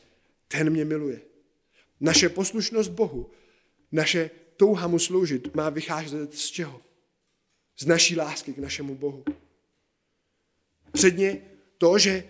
ten 0.47 0.69
mě 0.69 0.85
miluje. 0.85 1.21
Naše 1.99 2.29
poslušnost 2.29 2.91
Bohu, 2.91 3.29
naše 3.91 4.29
touha 4.57 4.87
mu 4.87 4.99
sloužit 4.99 5.55
má 5.55 5.69
vycházet 5.69 6.35
z 6.35 6.45
čeho? 6.45 6.81
Z 7.77 7.85
naší 7.85 8.17
lásky 8.17 8.53
k 8.53 8.57
našemu 8.57 8.95
Bohu. 8.95 9.23
Předně 10.91 11.41
to, 11.77 11.97
že 11.97 12.23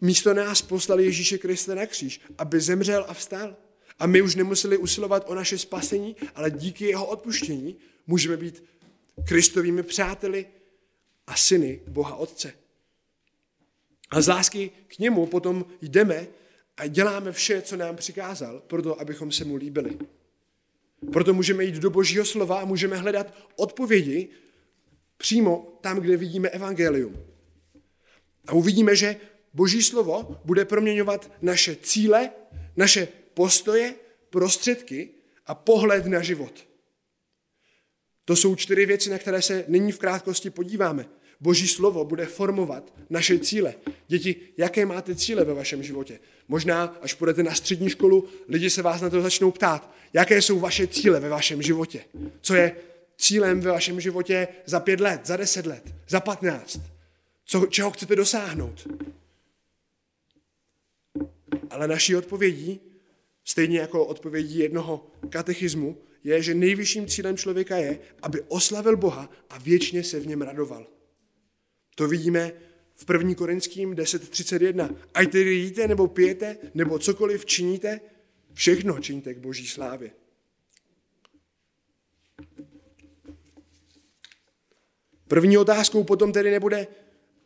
místo 0.00 0.34
nás 0.34 0.62
poslal 0.62 1.00
Ježíše 1.00 1.38
Krista 1.38 1.74
na 1.74 1.86
kříž, 1.86 2.20
aby 2.38 2.60
zemřel 2.60 3.04
a 3.08 3.14
vstal. 3.14 3.56
A 3.98 4.06
my 4.06 4.22
už 4.22 4.34
nemuseli 4.34 4.76
usilovat 4.76 5.24
o 5.26 5.34
naše 5.34 5.58
spasení, 5.58 6.16
ale 6.34 6.50
díky 6.50 6.84
jeho 6.84 7.06
odpuštění 7.06 7.76
můžeme 8.06 8.36
být 8.36 8.64
Kristovými 9.28 9.82
přáteli 9.82 10.46
a 11.26 11.36
syny 11.36 11.80
Boha 11.88 12.14
Otce. 12.14 12.52
A 14.10 14.20
z 14.20 14.28
lásky 14.28 14.70
k 14.86 14.98
němu 14.98 15.26
potom 15.26 15.64
jdeme 15.82 16.26
a 16.76 16.86
děláme 16.86 17.32
vše, 17.32 17.62
co 17.62 17.76
nám 17.76 17.96
přikázal, 17.96 18.62
proto 18.66 19.00
abychom 19.00 19.32
se 19.32 19.44
mu 19.44 19.56
líbili. 19.56 19.98
Proto 21.12 21.34
můžeme 21.34 21.64
jít 21.64 21.74
do 21.74 21.90
Božího 21.90 22.24
slova 22.24 22.60
a 22.60 22.64
můžeme 22.64 22.96
hledat 22.96 23.34
odpovědi 23.56 24.28
přímo 25.16 25.78
tam, 25.80 26.00
kde 26.00 26.16
vidíme 26.16 26.48
evangelium. 26.48 27.26
A 28.46 28.52
uvidíme, 28.52 28.96
že 28.96 29.16
Boží 29.54 29.82
slovo 29.82 30.40
bude 30.44 30.64
proměňovat 30.64 31.32
naše 31.42 31.76
cíle, 31.76 32.30
naše 32.76 33.08
postoje, 33.34 33.94
prostředky 34.30 35.08
a 35.46 35.54
pohled 35.54 36.06
na 36.06 36.22
život. 36.22 36.66
To 38.24 38.36
jsou 38.36 38.54
čtyři 38.54 38.86
věci, 38.86 39.10
na 39.10 39.18
které 39.18 39.42
se 39.42 39.64
nyní 39.68 39.92
v 39.92 39.98
krátkosti 39.98 40.50
podíváme. 40.50 41.06
Boží 41.40 41.68
slovo 41.68 42.04
bude 42.04 42.26
formovat 42.26 42.94
naše 43.10 43.38
cíle. 43.38 43.74
Děti, 44.08 44.36
jaké 44.56 44.86
máte 44.86 45.14
cíle 45.14 45.44
ve 45.44 45.54
vašem 45.54 45.82
životě? 45.82 46.18
Možná, 46.48 46.84
až 47.02 47.14
půjdete 47.14 47.42
na 47.42 47.54
střední 47.54 47.90
školu, 47.90 48.28
lidi 48.48 48.70
se 48.70 48.82
vás 48.82 49.00
na 49.00 49.10
to 49.10 49.22
začnou 49.22 49.50
ptát. 49.50 49.94
Jaké 50.12 50.42
jsou 50.42 50.60
vaše 50.60 50.86
cíle 50.86 51.20
ve 51.20 51.28
vašem 51.28 51.62
životě? 51.62 52.04
Co 52.40 52.54
je 52.54 52.76
cílem 53.16 53.60
ve 53.60 53.70
vašem 53.70 54.00
životě 54.00 54.48
za 54.66 54.80
pět 54.80 55.00
let, 55.00 55.26
za 55.26 55.36
deset 55.36 55.66
let, 55.66 55.94
za 56.08 56.20
patnáct? 56.20 56.80
Co, 57.46 57.66
čeho 57.66 57.90
chcete 57.90 58.16
dosáhnout? 58.16 58.88
Ale 61.70 61.88
naší 61.88 62.16
odpovědí, 62.16 62.80
stejně 63.44 63.78
jako 63.78 64.04
odpovědí 64.04 64.58
jednoho 64.58 65.06
katechismu, 65.28 65.98
je, 66.24 66.42
že 66.42 66.54
nejvyšším 66.54 67.06
cílem 67.06 67.36
člověka 67.36 67.76
je, 67.76 67.98
aby 68.22 68.40
oslavil 68.48 68.96
Boha 68.96 69.30
a 69.50 69.58
věčně 69.58 70.04
se 70.04 70.20
v 70.20 70.26
něm 70.26 70.42
radoval. 70.42 70.86
To 71.94 72.08
vidíme 72.08 72.52
v 72.94 73.10
1. 73.12 73.34
Korinským 73.34 73.94
10.31. 73.94 74.96
Ať 75.14 75.32
tedy 75.32 75.54
jíte 75.54 75.88
nebo 75.88 76.08
pijete, 76.08 76.56
nebo 76.74 76.98
cokoliv 76.98 77.46
činíte, 77.46 78.00
všechno 78.52 79.00
činíte 79.00 79.34
k 79.34 79.38
boží 79.38 79.66
slávě. 79.66 80.10
První 85.28 85.58
otázkou 85.58 86.04
potom 86.04 86.32
tedy 86.32 86.50
nebude, 86.50 86.86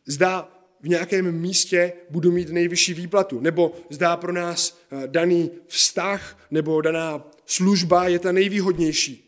zda 0.06 0.57
v 0.80 0.88
nějakém 0.88 1.32
místě 1.32 1.92
budu 2.10 2.32
mít 2.32 2.48
nejvyšší 2.48 2.94
výplatu, 2.94 3.40
nebo 3.40 3.74
zdá 3.90 4.16
pro 4.16 4.32
nás 4.32 4.78
eh, 4.90 5.02
daný 5.06 5.50
vztah 5.66 6.46
nebo 6.50 6.80
daná 6.80 7.30
služba 7.46 8.08
je 8.08 8.18
ta 8.18 8.32
nejvýhodnější. 8.32 9.24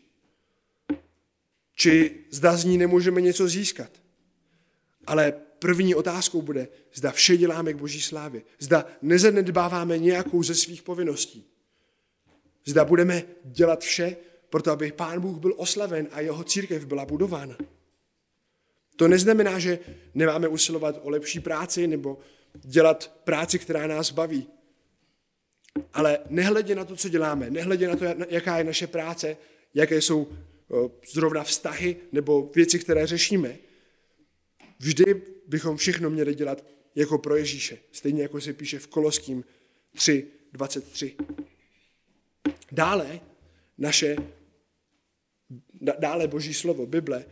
Či 1.75 2.11
zda 2.29 2.57
z 2.57 2.65
ní 2.65 2.77
nemůžeme 2.77 3.21
něco 3.21 3.47
získat. 3.47 3.89
Ale 5.07 5.33
první 5.59 5.95
otázkou 5.95 6.41
bude, 6.41 6.67
zda 6.93 7.11
vše 7.11 7.37
děláme 7.37 7.73
k 7.73 7.77
boží 7.77 8.01
slávě. 8.01 8.41
Zda 8.59 8.85
nezanedbáváme 9.01 9.97
nějakou 9.97 10.43
ze 10.43 10.55
svých 10.55 10.83
povinností. 10.83 11.45
Zda 12.65 12.85
budeme 12.85 13.23
dělat 13.43 13.81
vše, 13.81 14.15
proto 14.49 14.71
aby 14.71 14.91
Pán 14.91 15.21
Bůh 15.21 15.37
byl 15.37 15.53
oslaven 15.57 16.07
a 16.11 16.21
jeho 16.21 16.43
církev 16.43 16.85
byla 16.85 17.05
budována. 17.05 17.57
To 18.95 19.07
neznamená, 19.07 19.59
že 19.59 19.79
nemáme 20.13 20.47
usilovat 20.47 20.99
o 21.03 21.09
lepší 21.09 21.39
práci 21.39 21.87
nebo 21.87 22.19
dělat 22.53 23.11
práci, 23.23 23.59
která 23.59 23.87
nás 23.87 24.11
baví. 24.11 24.47
Ale 25.93 26.19
nehledě 26.29 26.75
na 26.75 26.85
to, 26.85 26.95
co 26.95 27.09
děláme, 27.09 27.49
nehledě 27.49 27.87
na 27.87 27.95
to, 27.95 28.05
jaká 28.29 28.57
je 28.57 28.63
naše 28.63 28.87
práce, 28.87 29.37
jaké 29.73 30.01
jsou 30.01 30.27
zrovna 31.13 31.43
vztahy 31.43 31.97
nebo 32.11 32.51
věci, 32.55 32.79
které 32.79 33.07
řešíme, 33.07 33.57
vždy 34.79 35.21
bychom 35.47 35.77
všechno 35.77 36.09
měli 36.09 36.35
dělat 36.35 36.65
jako 36.95 37.17
pro 37.17 37.35
Ježíše. 37.35 37.77
Stejně 37.91 38.21
jako 38.21 38.41
se 38.41 38.53
píše 38.53 38.79
v 38.79 38.87
Koloským 38.87 39.43
3, 39.95 40.27
23. 40.53 41.15
Dále 42.71 43.19
naše, 43.77 44.15
dále 45.99 46.27
Boží 46.27 46.53
slovo, 46.53 46.85
Bible, 46.85 47.25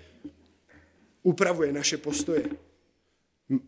upravuje 1.23 1.73
naše 1.73 1.97
postoje. 1.97 2.49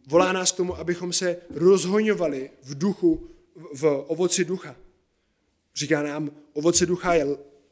Volá 0.07 0.33
nás 0.33 0.51
k 0.51 0.57
tomu, 0.57 0.77
abychom 0.77 1.13
se 1.13 1.37
rozhoňovali 1.49 2.51
v 2.63 2.77
duchu, 2.77 3.29
v 3.73 4.05
ovoci 4.07 4.45
ducha. 4.45 4.75
Říká 5.75 6.03
nám, 6.03 6.31
ovoce 6.53 6.85
ducha 6.85 7.13
je 7.13 7.25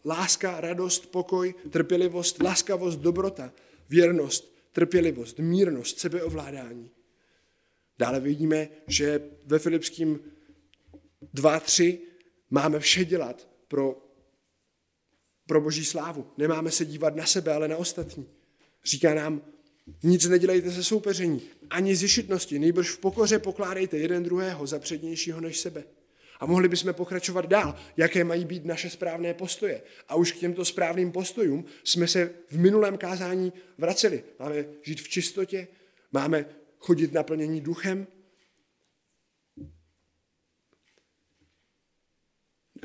láska, 0.05 0.61
radost, 0.61 1.11
pokoj, 1.11 1.53
trpělivost, 1.69 2.41
laskavost, 2.41 2.99
dobrota, 2.99 3.53
věrnost, 3.89 4.55
trpělivost, 4.71 5.39
mírnost, 5.39 5.99
sebeovládání. 5.99 6.91
Dále 7.99 8.19
vidíme, 8.19 8.69
že 8.87 9.21
ve 9.45 9.59
Filipským 9.59 10.19
2.3 11.35 11.97
máme 12.49 12.79
vše 12.79 13.05
dělat 13.05 13.47
pro, 13.67 14.09
pro 15.45 15.61
boží 15.61 15.85
slávu. 15.85 16.31
Nemáme 16.37 16.71
se 16.71 16.85
dívat 16.85 17.15
na 17.15 17.25
sebe, 17.25 17.53
ale 17.53 17.67
na 17.67 17.77
ostatní. 17.77 18.29
Říká 18.83 19.13
nám, 19.13 19.41
nic 20.03 20.25
nedělejte 20.25 20.69
ze 20.69 20.83
soupeření, 20.83 21.41
ani 21.69 21.95
z 21.95 22.01
ješitnosti, 22.01 22.59
nejbrž 22.59 22.89
v 22.89 22.97
pokoře 22.97 23.39
pokládejte 23.39 23.97
jeden 23.97 24.23
druhého 24.23 24.67
za 24.67 24.79
přednějšího 24.79 25.41
než 25.41 25.59
sebe. 25.59 25.83
A 26.39 26.45
mohli 26.45 26.67
bychom 26.69 26.93
pokračovat 26.93 27.45
dál, 27.45 27.75
jaké 27.97 28.23
mají 28.23 28.45
být 28.45 28.65
naše 28.65 28.89
správné 28.89 29.33
postoje. 29.33 29.81
A 30.07 30.15
už 30.15 30.31
k 30.31 30.37
těmto 30.37 30.65
správným 30.65 31.11
postojům 31.11 31.65
jsme 31.83 32.07
se 32.07 32.33
v 32.49 32.57
minulém 32.57 32.97
kázání 32.97 33.53
vraceli. 33.77 34.23
Máme 34.39 34.65
žít 34.81 35.01
v 35.01 35.09
čistotě, 35.09 35.67
máme 36.11 36.45
chodit 36.77 37.13
naplnění 37.13 37.61
duchem. 37.61 38.07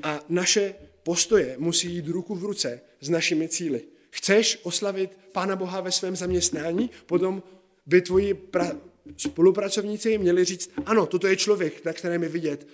A 0.02 0.20
naše 0.28 0.74
postoje 1.02 1.56
musí 1.58 1.94
jít 1.94 2.08
ruku 2.08 2.34
v 2.34 2.44
ruce 2.44 2.80
s 3.00 3.08
našimi 3.08 3.48
cíly. 3.48 3.93
Chceš 4.14 4.60
oslavit 4.62 5.18
Pána 5.32 5.56
Boha 5.56 5.80
ve 5.80 5.92
svém 5.92 6.16
zaměstnání, 6.16 6.90
potom 7.06 7.42
by 7.86 8.02
tvoji 8.02 8.34
pra- 8.34 8.78
spolupracovníci 9.16 10.18
měli 10.18 10.44
říct, 10.44 10.70
ano, 10.86 11.06
toto 11.06 11.26
je 11.26 11.36
člověk, 11.36 11.84
na 11.84 11.92
kterém 11.92 12.22
je 12.22 12.28
vidět 12.28 12.68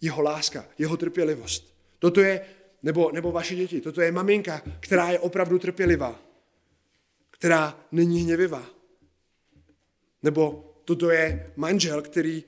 jeho 0.00 0.22
láska, 0.22 0.68
jeho 0.78 0.96
trpělivost. 0.96 1.74
Toto 1.98 2.20
je, 2.20 2.40
nebo, 2.82 3.12
nebo 3.12 3.32
vaše 3.32 3.54
děti, 3.54 3.80
toto 3.80 4.00
je 4.00 4.12
maminka, 4.12 4.62
která 4.80 5.10
je 5.10 5.18
opravdu 5.18 5.58
trpělivá, 5.58 6.22
která 7.30 7.80
není 7.92 8.20
hněvivá. 8.20 8.66
Nebo 10.22 10.74
toto 10.84 11.10
je 11.10 11.52
manžel, 11.56 12.02
který 12.02 12.44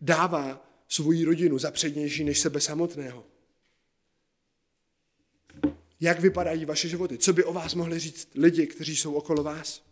dává 0.00 0.70
svoji 0.88 1.24
rodinu 1.24 1.58
za 1.58 1.70
přednější 1.70 2.24
než 2.24 2.40
sebe 2.40 2.60
samotného. 2.60 3.29
Jak 6.00 6.20
vypadají 6.20 6.64
vaše 6.64 6.88
životy? 6.88 7.18
Co 7.18 7.32
by 7.32 7.44
o 7.44 7.52
vás 7.52 7.74
mohli 7.74 7.98
říct 7.98 8.28
lidi, 8.34 8.66
kteří 8.66 8.96
jsou 8.96 9.14
okolo 9.14 9.42
vás? 9.42 9.82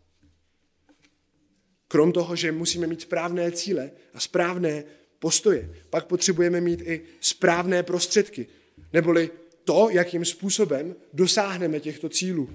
Krom 1.88 2.12
toho, 2.12 2.37
že 2.37 2.53
musíme 2.53 2.87
mít 2.87 3.01
správné 3.01 3.53
cíle 3.53 3.90
a 4.14 4.21
správné 4.21 4.85
postoje, 5.18 5.75
pak 5.90 6.07
potřebujeme 6.07 6.61
mít 6.61 6.81
i 6.81 7.03
správné 7.21 7.83
prostředky, 7.83 8.47
neboli 8.92 9.31
to, 9.64 9.88
jakým 9.90 10.25
způsobem 10.25 10.97
dosáhneme 11.12 11.81
těchto 11.81 12.09
cílů. 12.09 12.51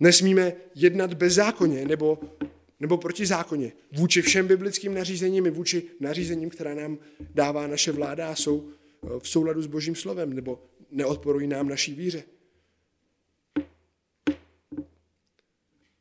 Nesmíme 0.00 0.52
jednat 0.74 1.14
bezzákonně 1.14 1.84
nebo, 1.84 2.18
nebo 2.80 2.96
proti 2.96 3.26
zákoně 3.26 3.72
vůči 3.92 4.22
všem 4.22 4.46
biblickým 4.46 4.94
nařízením 4.94 5.46
i 5.46 5.50
vůči 5.50 5.82
nařízením, 6.00 6.50
která 6.50 6.74
nám 6.74 6.98
dává 7.34 7.66
naše 7.66 7.92
vláda 7.92 8.28
a 8.28 8.34
jsou 8.34 8.68
eh, 8.68 9.08
v 9.18 9.28
souladu 9.28 9.62
s 9.62 9.66
Božím 9.66 9.94
slovem 9.94 10.32
nebo 10.32 10.62
neodporují 10.90 11.46
nám 11.46 11.68
naší 11.68 11.94
víře. 11.94 12.24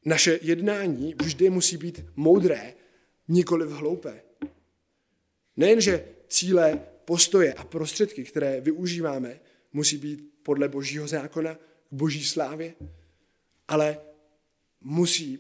Naše 0.05 0.39
jednání 0.41 1.15
vždy 1.21 1.49
musí 1.49 1.77
být 1.77 2.05
moudré, 2.15 2.73
nikoli 3.27 3.71
hloupé. 3.71 4.21
Nejenže 5.57 6.05
cíle, 6.27 6.81
postoje 7.05 7.53
a 7.53 7.63
prostředky, 7.63 8.23
které 8.23 8.61
využíváme, 8.61 9.39
musí 9.73 9.97
být 9.97 10.33
podle 10.43 10.67
božího 10.67 11.07
zákona 11.07 11.55
k 11.55 11.59
boží 11.91 12.25
slávě, 12.25 12.73
ale 13.67 13.97
musí 14.81 15.39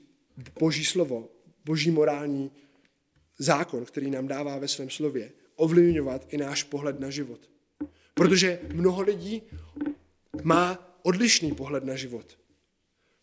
boží 0.59 0.85
slovo, 0.85 1.29
boží 1.65 1.91
morální 1.91 2.51
zákon, 3.37 3.85
který 3.85 4.11
nám 4.11 4.27
dává 4.27 4.57
ve 4.57 4.67
svém 4.67 4.89
slově, 4.89 5.31
ovlivňovat 5.55 6.33
i 6.33 6.37
náš 6.37 6.63
pohled 6.63 6.99
na 6.99 7.09
život. 7.09 7.49
Protože 8.13 8.59
mnoho 8.73 9.01
lidí 9.01 9.41
má 10.43 10.97
odlišný 11.03 11.51
pohled 11.51 11.83
na 11.83 11.95
život. 11.95 12.39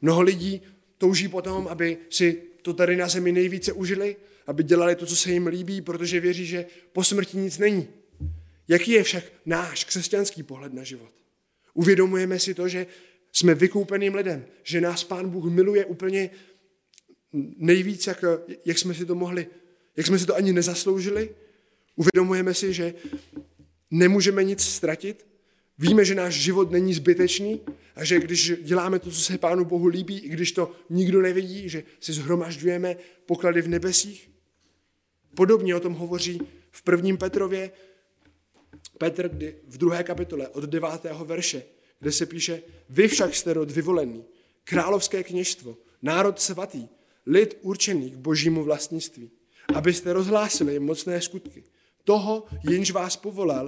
Mnoho 0.00 0.22
lidí 0.22 0.62
touží 1.00 1.28
potom, 1.28 1.68
aby 1.68 1.98
si 2.10 2.42
to 2.62 2.74
tady 2.74 2.96
na 2.96 3.08
zemi 3.08 3.32
nejvíce 3.32 3.72
užili, 3.72 4.16
aby 4.46 4.62
dělali 4.62 4.96
to, 4.96 5.06
co 5.06 5.16
se 5.16 5.32
jim 5.32 5.46
líbí, 5.46 5.80
protože 5.80 6.20
věří, 6.20 6.46
že 6.46 6.66
po 6.92 7.04
smrti 7.04 7.38
nic 7.38 7.58
není. 7.58 7.88
Jaký 8.68 8.90
je 8.90 9.02
však 9.02 9.24
náš 9.46 9.84
křesťanský 9.84 10.42
pohled 10.42 10.72
na 10.72 10.84
život? 10.84 11.12
Uvědomujeme 11.74 12.38
si 12.38 12.54
to, 12.54 12.68
že 12.68 12.86
jsme 13.32 13.54
vykoupeným 13.54 14.14
lidem, 14.14 14.44
že 14.62 14.80
nás 14.80 15.04
Pán 15.04 15.30
Bůh 15.30 15.44
miluje 15.44 15.84
úplně 15.84 16.30
nejvíc, 17.56 18.06
jak, 18.06 18.24
jak 18.64 18.78
jsme 18.78 18.94
si 18.94 19.06
to 19.06 19.14
mohli, 19.14 19.46
jak 19.96 20.06
jsme 20.06 20.18
si 20.18 20.26
to 20.26 20.36
ani 20.36 20.52
nezasloužili. 20.52 21.34
Uvědomujeme 21.96 22.54
si, 22.54 22.72
že 22.72 22.94
nemůžeme 23.90 24.44
nic 24.44 24.60
ztratit, 24.62 25.26
Víme, 25.80 26.04
že 26.04 26.14
náš 26.14 26.34
život 26.34 26.70
není 26.70 26.94
zbytečný 26.94 27.60
a 27.96 28.04
že 28.04 28.20
když 28.20 28.52
děláme 28.62 28.98
to, 28.98 29.10
co 29.10 29.20
se 29.20 29.38
Pánu 29.38 29.64
Bohu 29.64 29.86
líbí, 29.86 30.18
i 30.18 30.28
když 30.28 30.52
to 30.52 30.72
nikdo 30.90 31.22
nevidí, 31.22 31.68
že 31.68 31.84
si 32.00 32.12
zhromažďujeme 32.12 32.96
poklady 33.26 33.62
v 33.62 33.68
nebesích. 33.68 34.30
Podobně 35.34 35.76
o 35.76 35.80
tom 35.80 35.94
hovoří 35.94 36.40
v 36.70 36.82
prvním 36.82 37.18
Petrově 37.18 37.70
Petr 38.98 39.28
kdy 39.28 39.56
v 39.68 39.78
druhé 39.78 40.04
kapitole 40.04 40.48
od 40.48 40.64
devátého 40.64 41.24
verše, 41.24 41.62
kde 42.00 42.12
se 42.12 42.26
píše, 42.26 42.62
vy 42.90 43.08
však 43.08 43.34
jste 43.34 43.52
rod 43.52 43.70
vyvolený, 43.70 44.24
královské 44.64 45.24
kněžstvo, 45.24 45.76
národ 46.02 46.40
svatý, 46.40 46.88
lid 47.26 47.58
určený 47.62 48.10
k 48.10 48.16
božímu 48.16 48.64
vlastnictví, 48.64 49.30
abyste 49.74 50.12
rozhlásili 50.12 50.78
mocné 50.78 51.20
skutky. 51.20 51.64
Toho, 52.04 52.44
jenž 52.68 52.90
vás 52.90 53.16
povolal, 53.16 53.66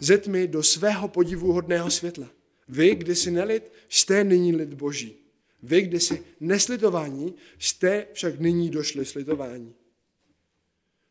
ze 0.00 0.18
tmy 0.18 0.48
do 0.48 0.62
svého 0.62 1.08
podivuhodného 1.08 1.90
světla. 1.90 2.30
Vy, 2.68 2.94
kdysi 2.94 3.30
nelid, 3.30 3.72
jste 3.88 4.24
nyní 4.24 4.56
lid 4.56 4.74
boží. 4.74 5.16
Vy, 5.62 5.82
kdysi 5.82 6.24
neslitování, 6.40 7.34
jste 7.58 8.06
však 8.12 8.40
nyní 8.40 8.70
došli 8.70 9.04
slitování. 9.04 9.74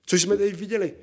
Což 0.06 0.22
jsme 0.22 0.38
teď 0.38 0.56
viděli. 0.56 0.94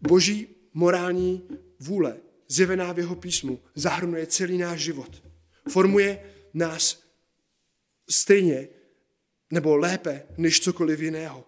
Boží 0.00 0.48
morální 0.74 1.48
vůle, 1.80 2.16
zjevená 2.48 2.92
v 2.92 2.98
jeho 2.98 3.16
písmu, 3.16 3.60
zahrnuje 3.74 4.26
celý 4.26 4.58
náš 4.58 4.80
život. 4.80 5.22
Formuje 5.68 6.24
nás 6.54 7.02
stejně 8.10 8.68
nebo 9.50 9.76
lépe 9.76 10.22
než 10.36 10.60
cokoliv 10.60 11.00
jiného. 11.00 11.44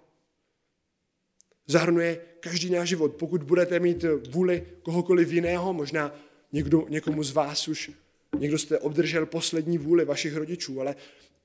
Zahrnuje 1.66 2.20
každý 2.40 2.70
náš 2.70 2.88
život. 2.88 3.14
Pokud 3.14 3.42
budete 3.42 3.80
mít 3.80 4.04
vůli 4.30 4.66
kohokoliv 4.82 5.32
jiného, 5.32 5.72
možná 5.72 6.14
někdo, 6.52 6.86
někomu 6.88 7.22
z 7.22 7.32
vás 7.32 7.68
už, 7.68 7.90
někdo 8.38 8.58
jste 8.58 8.78
obdržel 8.78 9.26
poslední 9.26 9.78
vůli 9.78 10.04
vašich 10.04 10.36
rodičů, 10.36 10.80
ale 10.80 10.96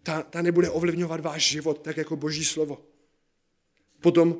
ta, 0.03 0.21
ta 0.21 0.41
nebude 0.41 0.69
ovlivňovat 0.69 1.19
váš 1.19 1.49
život 1.49 1.81
tak 1.81 1.97
jako 1.97 2.15
boží 2.15 2.45
slovo. 2.45 2.81
Potom 4.01 4.38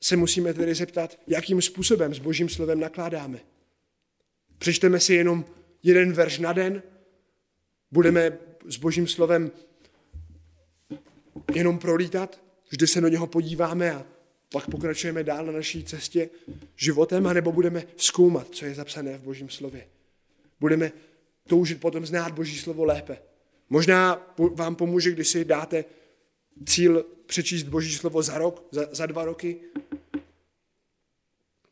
se 0.00 0.16
musíme 0.16 0.54
tedy 0.54 0.74
zeptat, 0.74 1.20
jakým 1.26 1.62
způsobem 1.62 2.14
s 2.14 2.18
božím 2.18 2.48
slovem 2.48 2.80
nakládáme. 2.80 3.40
Přečteme 4.58 5.00
si 5.00 5.14
jenom 5.14 5.44
jeden 5.82 6.12
verš 6.12 6.38
na 6.38 6.52
den, 6.52 6.82
budeme 7.90 8.38
s 8.66 8.76
božím 8.76 9.06
slovem 9.06 9.50
jenom 11.54 11.78
prolítat, 11.78 12.40
vždy 12.70 12.86
se 12.86 13.00
do 13.00 13.08
něho 13.08 13.26
podíváme 13.26 13.94
a 13.94 14.06
pak 14.52 14.70
pokračujeme 14.70 15.24
dál 15.24 15.46
na 15.46 15.52
naší 15.52 15.84
cestě 15.84 16.30
životem, 16.76 17.26
anebo 17.26 17.52
budeme 17.52 17.82
zkoumat, 17.96 18.48
co 18.50 18.64
je 18.64 18.74
zapsané 18.74 19.18
v 19.18 19.22
Božím 19.22 19.48
slově. 19.48 19.88
Budeme 20.60 20.92
toužit 21.46 21.80
potom 21.80 22.06
znát 22.06 22.32
Boží 22.32 22.58
slovo 22.58 22.84
lépe. 22.84 23.18
Možná 23.70 24.34
vám 24.54 24.76
pomůže, 24.76 25.10
když 25.10 25.28
si 25.28 25.44
dáte 25.44 25.84
cíl 26.66 27.06
přečíst 27.26 27.62
Boží 27.62 27.94
slovo 27.94 28.22
za 28.22 28.38
rok, 28.38 28.68
za, 28.70 28.88
za 28.92 29.06
dva 29.06 29.24
roky, 29.24 29.60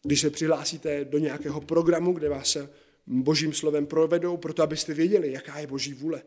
když 0.03 0.21
se 0.21 0.31
přihlásíte 0.31 1.05
do 1.05 1.19
nějakého 1.19 1.61
programu, 1.61 2.12
kde 2.12 2.29
vás 2.29 2.51
se 2.51 2.71
Božím 3.07 3.53
slovem 3.53 3.87
provedou, 3.87 4.37
proto 4.37 4.62
abyste 4.62 4.95
věděli, 4.95 5.33
jaká 5.33 5.59
je 5.59 5.67
Boží 5.67 5.95
vůle. 5.95 6.23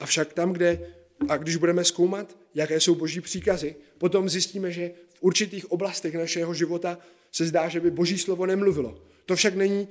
Avšak 0.00 0.32
tam, 0.32 0.52
kde 0.52 0.94
a 1.28 1.36
když 1.36 1.56
budeme 1.56 1.84
zkoumat, 1.84 2.38
jaké 2.54 2.80
jsou 2.80 2.94
boží 2.94 3.20
příkazy, 3.20 3.76
potom 3.98 4.28
zjistíme, 4.28 4.72
že 4.72 4.90
v 5.08 5.22
určitých 5.22 5.72
oblastech 5.72 6.14
našeho 6.14 6.54
života 6.54 6.98
se 7.32 7.46
zdá, 7.46 7.68
že 7.68 7.80
by 7.80 7.90
boží 7.90 8.18
slovo 8.18 8.46
nemluvilo. 8.46 9.02
To 9.26 9.36
však 9.36 9.54
není 9.54 9.88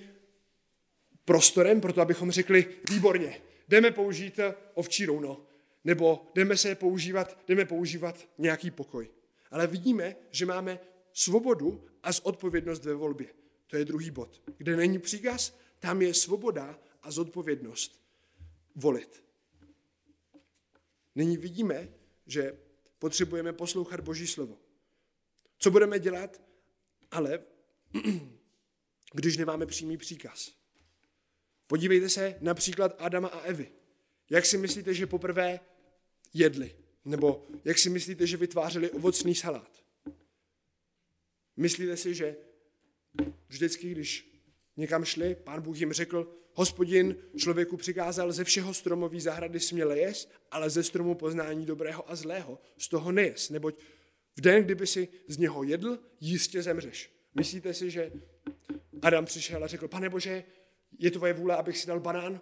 prostorem 1.26 1.82
pro 1.82 1.94
to, 1.94 2.02
abychom 2.02 2.32
řekli, 2.32 2.66
výborně, 2.90 3.42
jdeme 3.68 3.92
použít 3.92 4.40
ovčí 4.74 5.06
rouno, 5.06 5.42
nebo 5.84 6.26
jdeme 6.36 6.58
se 6.58 6.76
používat, 6.76 7.40
jdeme 7.48 7.66
používat 7.66 8.28
nějaký 8.38 8.72
pokoj. 8.72 9.10
Ale 9.52 9.68
vidíme, 9.68 10.16
že 10.32 10.46
máme 10.46 10.80
svobodu 11.14 11.86
a 12.04 12.12
zodpovědnost 12.12 12.86
ve 12.86 12.94
volbě. 12.94 13.28
To 13.68 13.78
je 13.78 13.86
druhý 13.86 14.12
bod. 14.12 14.42
Kde 14.58 14.76
není 14.76 15.00
příkaz, 15.00 15.58
tam 15.80 16.02
je 16.02 16.14
svoboda 16.14 16.80
a 17.04 17.12
zodpovědnost 17.12 18.00
volit. 18.76 19.29
Nyní 21.20 21.38
vidíme, 21.38 21.90
že 22.26 22.58
potřebujeme 23.00 23.54
poslouchat 23.54 24.00
Boží 24.00 24.28
slovo. 24.28 24.58
Co 25.58 25.72
budeme 25.72 26.00
dělat, 26.00 26.42
ale 27.12 27.40
když 29.14 29.38
nemáme 29.38 29.66
přímý 29.66 29.98
příkaz? 29.98 30.52
Podívejte 31.68 32.10
se 32.10 32.38
například 32.42 32.96
Adama 33.02 33.28
a 33.28 33.40
Evy. 33.40 33.72
Jak 34.30 34.46
si 34.46 34.58
myslíte, 34.58 34.94
že 34.94 35.08
poprvé 35.08 35.60
jedli? 36.34 36.76
Nebo 37.06 37.48
jak 37.66 37.78
si 37.78 37.90
myslíte, 37.90 38.28
že 38.28 38.38
vytvářeli 38.38 38.92
ovocný 38.92 39.36
salát? 39.36 39.84
Myslíte 41.58 41.98
si, 41.98 42.16
že 42.16 42.36
vždycky, 43.48 43.92
když 43.92 44.42
někam 44.78 45.06
šli, 45.06 45.36
pán 45.36 45.62
Bůh 45.62 45.80
jim 45.80 45.94
řekl, 45.94 46.36
hospodin 46.60 47.16
člověku 47.38 47.78
přikázal 47.78 48.32
ze 48.32 48.44
všeho 48.44 48.74
stromový 48.74 49.22
zahrady 49.22 49.60
směle 49.60 50.00
jes, 50.00 50.30
ale 50.52 50.70
ze 50.70 50.84
stromu 50.84 51.16
poznání 51.16 51.66
dobrého 51.66 52.12
a 52.12 52.16
zlého 52.16 52.60
z 52.78 52.88
toho 52.88 53.12
nejes, 53.12 53.50
neboť 53.50 53.80
v 54.36 54.42
den, 54.42 54.64
kdyby 54.64 54.88
si 54.88 55.08
z 55.28 55.38
něho 55.38 55.64
jedl, 55.64 56.00
jistě 56.20 56.62
zemřeš. 56.62 57.12
Myslíte 57.36 57.74
si, 57.74 57.92
že 57.92 58.12
Adam 59.02 59.26
přišel 59.26 59.64
a 59.64 59.68
řekl, 59.68 59.88
pane 59.88 60.10
Bože, 60.10 60.44
je 61.00 61.12
tvoje 61.12 61.34
vůle, 61.34 61.56
abych 61.56 61.78
si 61.78 61.88
dal 61.88 62.00
banán? 62.00 62.42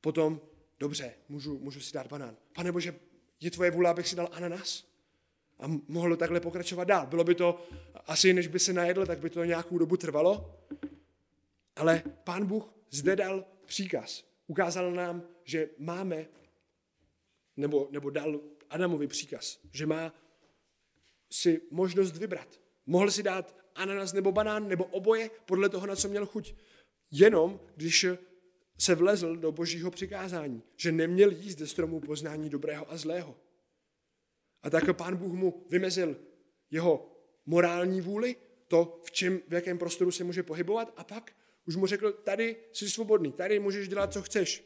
Potom, 0.00 0.40
dobře, 0.78 1.12
můžu, 1.28 1.58
můžu 1.58 1.80
si 1.80 1.92
dát 1.92 2.06
banán. 2.06 2.36
Pane 2.52 2.72
Bože, 2.72 2.94
je 3.40 3.50
tvoje 3.50 3.70
vůle, 3.70 3.90
abych 3.90 4.08
si 4.08 4.16
dal 4.16 4.28
ananas? 4.32 4.84
A 5.58 5.64
mohlo 5.88 6.16
takhle 6.16 6.40
pokračovat 6.40 6.84
dál. 6.84 7.06
Bylo 7.06 7.24
by 7.24 7.34
to, 7.34 7.66
asi 8.06 8.32
než 8.32 8.46
by 8.46 8.58
se 8.58 8.72
najedl, 8.72 9.06
tak 9.06 9.18
by 9.18 9.30
to 9.30 9.44
nějakou 9.44 9.78
dobu 9.78 9.96
trvalo. 9.96 10.60
Ale 11.76 12.02
pán 12.24 12.46
Bůh 12.46 12.74
zde 12.90 13.16
dal 13.16 13.44
příkaz. 13.66 14.24
Ukázal 14.46 14.92
nám, 14.92 15.22
že 15.44 15.70
máme, 15.78 16.26
nebo, 17.56 17.88
nebo 17.90 18.10
dal 18.10 18.40
Adamovi 18.70 19.06
příkaz, 19.06 19.60
že 19.72 19.86
má 19.86 20.14
si 21.32 21.60
možnost 21.70 22.16
vybrat. 22.16 22.60
Mohl 22.86 23.10
si 23.10 23.22
dát 23.22 23.56
ananas 23.74 24.12
nebo 24.12 24.32
banán, 24.32 24.68
nebo 24.68 24.84
oboje, 24.84 25.30
podle 25.46 25.68
toho, 25.68 25.86
na 25.86 25.96
co 25.96 26.08
měl 26.08 26.26
chuť. 26.26 26.54
Jenom, 27.10 27.60
když 27.76 28.06
se 28.78 28.94
vlezl 28.94 29.36
do 29.36 29.52
božího 29.52 29.90
přikázání, 29.90 30.62
že 30.76 30.92
neměl 30.92 31.30
jíst 31.30 31.58
ze 31.58 31.66
stromu 31.66 32.00
poznání 32.00 32.50
dobrého 32.50 32.90
a 32.90 32.96
zlého. 32.96 33.36
A 34.62 34.70
tak 34.70 34.96
pán 34.96 35.16
Bůh 35.16 35.32
mu 35.32 35.66
vymezil 35.70 36.16
jeho 36.70 37.16
morální 37.46 38.00
vůli, 38.00 38.36
to, 38.68 39.00
v, 39.04 39.10
čem, 39.10 39.40
v 39.48 39.54
jakém 39.54 39.78
prostoru 39.78 40.10
se 40.10 40.24
může 40.24 40.42
pohybovat, 40.42 40.92
a 40.96 41.04
pak 41.04 41.32
už 41.66 41.76
mu 41.76 41.86
řekl, 41.86 42.12
tady 42.12 42.56
jsi 42.72 42.90
svobodný, 42.90 43.32
tady 43.32 43.58
můžeš 43.58 43.88
dělat, 43.88 44.12
co 44.12 44.22
chceš. 44.22 44.64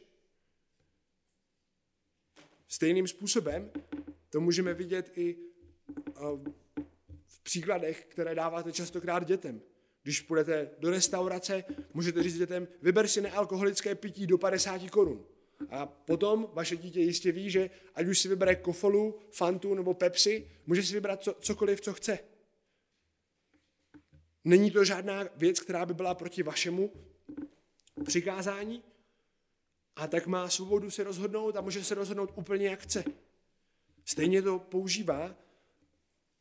Stejným 2.68 3.08
způsobem 3.08 3.70
to 4.30 4.40
můžeme 4.40 4.74
vidět 4.74 5.12
i 5.14 5.36
v 7.26 7.40
příkladech, 7.42 8.04
které 8.08 8.34
dáváte 8.34 8.72
častokrát 8.72 9.26
dětem. 9.26 9.60
Když 10.02 10.20
půjdete 10.20 10.70
do 10.78 10.90
restaurace, 10.90 11.64
můžete 11.94 12.22
říct 12.22 12.38
dětem, 12.38 12.68
vyber 12.82 13.08
si 13.08 13.20
nealkoholické 13.20 13.94
pití 13.94 14.26
do 14.26 14.38
50 14.38 14.90
korun. 14.90 15.24
A 15.70 15.86
potom 15.86 16.50
vaše 16.52 16.76
dítě 16.76 17.00
jistě 17.00 17.32
ví, 17.32 17.50
že 17.50 17.70
ať 17.94 18.06
už 18.06 18.18
si 18.18 18.28
vybere 18.28 18.56
kofolu, 18.56 19.18
fantu 19.30 19.74
nebo 19.74 19.94
pepsi, 19.94 20.50
může 20.66 20.82
si 20.82 20.94
vybrat 20.94 21.22
co, 21.22 21.34
cokoliv, 21.40 21.80
co 21.80 21.92
chce. 21.92 22.18
Není 24.44 24.70
to 24.70 24.84
žádná 24.84 25.24
věc, 25.36 25.60
která 25.60 25.86
by 25.86 25.94
byla 25.94 26.14
proti 26.14 26.42
vašemu 26.42 26.92
přikázání, 28.04 28.82
a 29.96 30.06
tak 30.06 30.26
má 30.26 30.48
svobodu 30.48 30.90
se 30.90 31.04
rozhodnout 31.04 31.56
a 31.56 31.60
může 31.60 31.84
se 31.84 31.94
rozhodnout 31.94 32.32
úplně 32.34 32.68
jak 32.68 32.80
chce. 32.80 33.04
Stejně 34.04 34.42
to 34.42 34.58
používá, 34.58 35.34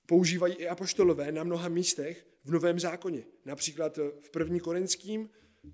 používají 0.05 0.53
i 0.53 0.67
apoštolové 0.67 1.31
na 1.31 1.43
mnoha 1.43 1.69
místech 1.69 2.27
v 2.43 2.51
Novém 2.51 2.79
zákoně. 2.79 3.23
Například 3.45 3.97
v 3.97 4.39
1. 4.39 4.59
Korinským 4.59 5.29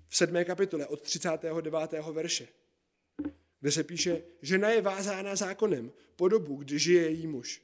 v 0.08 0.16
7. 0.16 0.44
kapitole 0.44 0.86
od 0.86 1.02
39. 1.02 1.92
verše 2.12 2.48
kde 3.64 3.72
se 3.72 3.84
píše, 3.84 4.22
žena 4.42 4.68
je 4.70 4.82
vázána 4.82 5.36
zákonem 5.36 5.92
po 6.16 6.28
dobu, 6.28 6.56
kdy 6.56 6.78
žije 6.78 7.02
její 7.02 7.26
muž. 7.26 7.62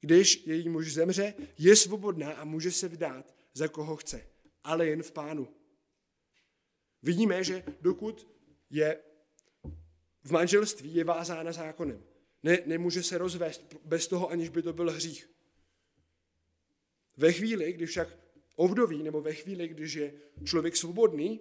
Když 0.00 0.46
její 0.46 0.68
muž 0.68 0.92
zemře, 0.92 1.34
je 1.58 1.76
svobodná 1.76 2.32
a 2.32 2.44
může 2.44 2.72
se 2.72 2.88
vdát 2.88 3.35
za 3.56 3.68
koho 3.68 3.96
chce, 3.96 4.26
ale 4.64 4.86
jen 4.86 5.02
v 5.02 5.12
pánu. 5.12 5.48
Vidíme, 7.02 7.44
že 7.44 7.64
dokud 7.80 8.28
je 8.70 9.00
v 10.24 10.30
manželství, 10.30 10.94
je 10.94 11.04
vázána 11.04 11.52
zákonem. 11.52 12.04
Ne, 12.42 12.58
nemůže 12.66 13.02
se 13.02 13.18
rozvést 13.18 13.74
bez 13.84 14.08
toho, 14.08 14.30
aniž 14.30 14.48
by 14.48 14.62
to 14.62 14.72
byl 14.72 14.90
hřích. 14.90 15.30
Ve 17.16 17.32
chvíli, 17.32 17.72
když 17.72 17.90
však 17.90 18.08
ovdoví, 18.56 19.02
nebo 19.02 19.20
ve 19.20 19.34
chvíli, 19.34 19.68
když 19.68 19.94
je 19.94 20.14
člověk 20.44 20.76
svobodný, 20.76 21.40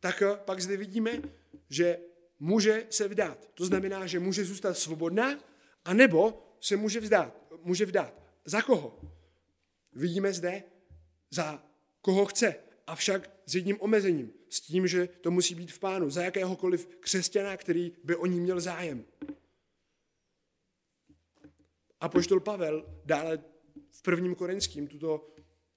tak 0.00 0.22
pak 0.44 0.60
zde 0.60 0.76
vidíme, 0.76 1.22
že 1.70 1.98
může 2.38 2.86
se 2.90 3.08
vdát. 3.08 3.50
To 3.54 3.66
znamená, 3.66 4.06
že 4.06 4.18
může 4.18 4.44
zůstat 4.44 4.78
svobodná, 4.78 5.44
anebo 5.84 6.42
se 6.60 6.76
může 6.76 7.00
vzdát. 7.00 7.52
Může 7.62 7.86
vdát. 7.86 8.22
Za 8.44 8.62
koho? 8.62 9.00
Vidíme 9.92 10.32
zde, 10.32 10.62
za 11.30 11.62
koho 12.00 12.26
chce, 12.26 12.54
avšak 12.86 13.30
s 13.46 13.54
jedním 13.54 13.76
omezením, 13.80 14.32
s 14.48 14.60
tím, 14.60 14.86
že 14.86 15.08
to 15.20 15.30
musí 15.30 15.54
být 15.54 15.72
v 15.72 15.78
pánu, 15.78 16.10
za 16.10 16.22
jakéhokoliv 16.22 16.86
křesťana, 17.00 17.56
který 17.56 17.92
by 18.04 18.16
o 18.16 18.26
ní 18.26 18.40
měl 18.40 18.60
zájem. 18.60 19.04
A 22.00 22.08
poštol 22.08 22.40
Pavel 22.40 23.00
dále 23.04 23.38
v 23.90 24.02
prvním 24.02 24.34
korinským 24.34 24.86
tuto 24.86 25.28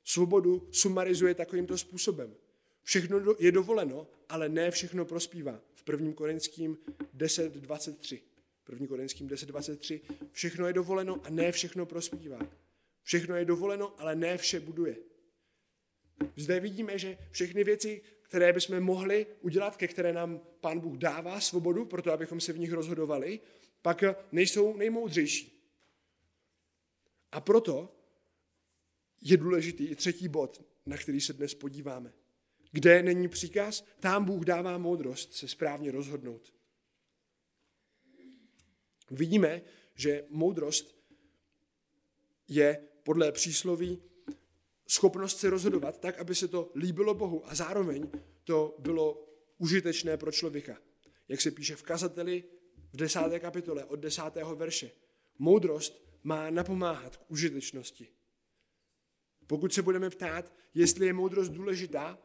svobodu 0.04 0.68
sumarizuje 0.72 1.36
takovýmto 1.36 1.78
způsobem. 1.78 2.36
Všechno 2.84 3.36
je 3.40 3.52
dovoleno, 3.52 4.08
ale 4.30 4.50
ne 4.50 4.72
všechno 4.72 5.06
prospívá. 5.06 5.62
V 5.74 5.90
1. 5.90 6.14
Korinským 6.14 6.78
10.23. 7.18 8.20
1. 8.70 8.88
Korinským 8.88 9.28
10.23. 9.28 10.02
Všechno 10.32 10.68
je 10.68 10.74
dovoleno 10.74 11.22
a 11.24 11.30
ne 11.30 11.52
všechno 11.52 11.86
prospívá. 11.86 12.40
Všechno 13.04 13.36
je 13.36 13.46
dovoleno, 13.46 14.02
ale 14.02 14.16
ne 14.16 14.38
vše 14.38 14.60
buduje. 14.60 14.98
Zde 16.36 16.60
vidíme, 16.60 17.00
že 17.00 17.18
všechny 17.32 17.64
věci, 17.64 18.02
které 18.22 18.54
bychom 18.54 18.80
mohli 18.80 19.28
udělat, 19.42 19.78
ke 19.78 19.88
které 19.88 20.14
nám 20.14 20.40
Pán 20.62 20.80
Bůh 20.80 20.98
dává 20.98 21.40
svobodu, 21.40 21.86
proto 21.86 22.14
abychom 22.14 22.42
se 22.42 22.54
v 22.54 22.60
nich 22.60 22.72
rozhodovali, 22.72 23.40
pak 23.82 24.04
nejsou 24.32 24.78
nejmoudřejší. 24.78 25.60
A 27.32 27.42
proto 27.42 27.96
je 29.22 29.38
důležitý 29.38 29.86
i 29.86 29.96
třetí 29.96 30.28
bod, 30.28 30.66
na 30.86 30.98
který 30.98 31.22
se 31.22 31.34
dnes 31.34 31.54
podíváme. 31.54 32.14
Kde 32.72 33.04
není 33.04 33.28
příkaz, 33.28 33.86
tam 34.00 34.26
Bůh 34.26 34.46
dává 34.46 34.78
moudrost 34.78 35.34
se 35.34 35.48
správně 35.48 35.92
rozhodnout. 35.92 36.54
Vidíme, 39.12 39.62
že 39.96 40.26
moudrost 40.30 40.96
je 42.48 42.88
podle 43.04 43.32
přísloví 43.32 44.02
schopnost 44.90 45.40
se 45.40 45.50
rozhodovat 45.50 46.00
tak, 46.00 46.20
aby 46.20 46.36
se 46.36 46.48
to 46.48 46.72
líbilo 46.76 47.14
Bohu 47.14 47.50
a 47.50 47.56
zároveň 47.56 48.10
to 48.44 48.76
bylo 48.80 49.28
užitečné 49.58 50.18
pro 50.18 50.32
člověka. 50.32 50.78
Jak 51.28 51.42
se 51.42 51.52
píše 51.52 51.76
v 51.76 51.84
kazateli 51.84 52.44
v 52.94 52.98
desáté 52.98 53.40
kapitole 53.40 53.86
od 53.86 53.96
desátého 53.96 54.56
verše. 54.56 54.92
Moudrost 55.40 56.04
má 56.24 56.50
napomáhat 56.50 57.18
k 57.18 57.32
užitečnosti. 57.32 58.08
Pokud 59.48 59.74
se 59.74 59.82
budeme 59.82 60.10
ptát, 60.10 60.54
jestli 60.74 61.06
je 61.06 61.14
moudrost 61.14 61.52
důležitá, 61.52 62.20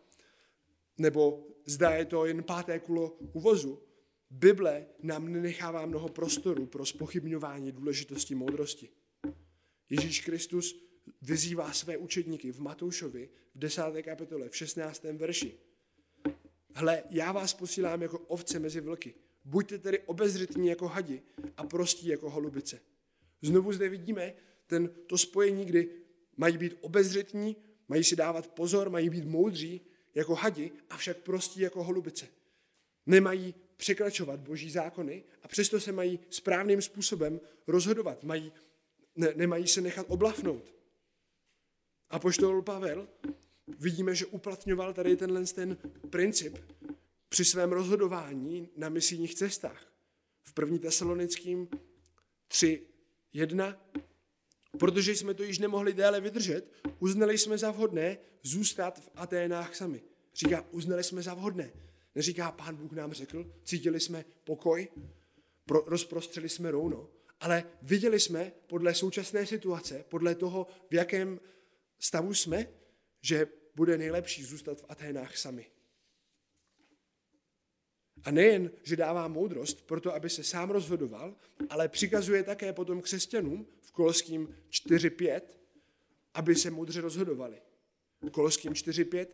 nebo 0.99 1.47
zda 1.67 1.91
je 1.91 2.05
to 2.05 2.27
jen 2.27 2.43
páté 2.43 2.79
kulo 2.79 3.11
uvozu, 3.11 3.83
Bible 4.31 4.87
nám 5.03 5.33
nenechává 5.33 5.87
mnoho 5.87 6.09
prostoru 6.09 6.67
pro 6.67 6.87
spochybňování 6.87 7.73
důležitosti 7.73 8.35
moudrosti. 8.35 8.89
Ježíš 9.91 10.21
Kristus 10.21 10.84
vyzývá 11.23 11.73
své 11.73 11.97
učedníky 11.97 12.53
v 12.53 12.61
Matoušovi 12.61 13.31
v 13.55 13.59
10. 13.59 13.83
kapitole, 14.03 14.49
v 14.49 14.57
16. 14.57 15.03
verši. 15.03 15.55
Hle, 16.75 17.03
já 17.11 17.33
vás 17.33 17.55
posílám 17.55 18.03
jako 18.03 18.19
ovce 18.19 18.59
mezi 18.59 18.81
vlky. 18.81 19.15
Buďte 19.45 19.79
tedy 19.79 19.99
obezřetní 19.99 20.69
jako 20.69 20.89
hadi 20.89 21.23
a 21.57 21.65
prostí 21.65 22.07
jako 22.07 22.31
holubice. 22.31 22.81
Znovu 23.43 23.73
zde 23.73 23.89
vidíme 23.89 24.35
ten, 24.67 24.91
to 25.07 25.19
spojení, 25.19 25.65
kdy 25.65 25.91
mají 26.37 26.59
být 26.59 26.77
obezřetní, 26.81 27.57
mají 27.89 28.05
si 28.05 28.17
dávat 28.17 28.47
pozor, 28.47 28.91
mají 28.91 29.11
být 29.11 29.25
moudří, 29.25 29.81
jako 30.15 30.35
hadi, 30.35 30.71
avšak 30.91 31.17
prostí 31.17 31.61
jako 31.61 31.85
holubice. 31.85 32.27
Nemají 33.07 33.55
překračovat 33.77 34.41
boží 34.41 34.71
zákony 34.71 35.25
a 35.43 35.49
přesto 35.49 35.81
se 35.81 35.93
mají 35.93 36.21
správným 36.31 36.83
způsobem 36.83 37.41
rozhodovat. 37.67 38.25
Mají, 38.25 38.53
ne, 39.17 39.33
nemají 39.37 39.69
se 39.69 39.81
nechat 39.81 40.07
oblafnout. 40.09 40.75
A 42.15 42.19
poštol 42.19 42.63
Pavel 42.63 43.09
vidíme, 43.79 44.15
že 44.15 44.27
uplatňoval 44.27 44.95
tady 44.95 45.17
tenhle 45.17 45.45
ten 45.45 45.77
princip 46.11 46.59
při 47.29 47.45
svém 47.45 47.73
rozhodování 47.73 48.69
na 48.77 48.89
misijních 48.89 49.35
cestách. 49.35 49.93
V 50.43 50.53
první 50.53 50.79
tesalonickým 50.79 51.69
3.1 52.51 53.77
Protože 54.79 55.17
jsme 55.17 55.35
to 55.35 55.43
již 55.43 55.59
nemohli 55.59 55.93
déle 55.93 56.21
vydržet, 56.21 56.73
uznali 56.99 57.39
jsme 57.39 57.59
za 57.59 57.71
vhodné 57.71 58.19
zůstat 58.43 59.01
v 59.01 59.11
Aténách 59.15 59.75
sami. 59.75 60.03
Říká, 60.35 60.65
uznali 60.71 61.05
jsme 61.05 61.23
za 61.23 61.35
vhodné. 61.35 61.73
Neříká, 62.15 62.53
pán 62.53 62.77
Bůh 62.77 62.93
nám 62.93 63.13
řekl, 63.13 63.53
cítili 63.65 64.01
jsme 64.01 64.25
pokoj, 64.45 64.89
pro, 65.65 65.85
rozprostřeli 65.87 66.49
jsme 66.49 66.71
rouno, 66.71 67.09
ale 67.41 67.65
viděli 67.83 68.21
jsme 68.21 68.53
podle 68.67 68.95
současné 68.95 69.47
situace, 69.47 70.05
podle 70.09 70.35
toho, 70.35 70.67
v 70.91 70.95
jakém 70.95 71.41
stavu 71.99 72.35
jsme, 72.35 72.69
že 73.23 73.47
bude 73.75 73.99
nejlepší 73.99 74.45
zůstat 74.45 74.81
v 74.81 74.85
Aténách 74.89 75.37
sami. 75.37 75.67
A 78.25 78.31
nejen, 78.31 78.71
že 78.83 78.97
dává 78.97 79.29
moudrost 79.29 79.87
proto, 79.87 80.15
aby 80.15 80.31
se 80.31 80.45
sám 80.45 80.71
rozhodoval, 80.71 81.37
ale 81.71 81.89
přikazuje 81.89 82.43
také 82.43 82.73
potom 82.73 83.03
křesťanům 83.03 83.67
v 83.81 83.93
Koloským 83.93 84.57
4.5, 84.71 85.41
aby 86.35 86.55
se 86.55 86.71
moudře 86.71 87.01
rozhodovali. 87.01 87.63
Koloským 88.31 88.73
4.5 88.73 89.27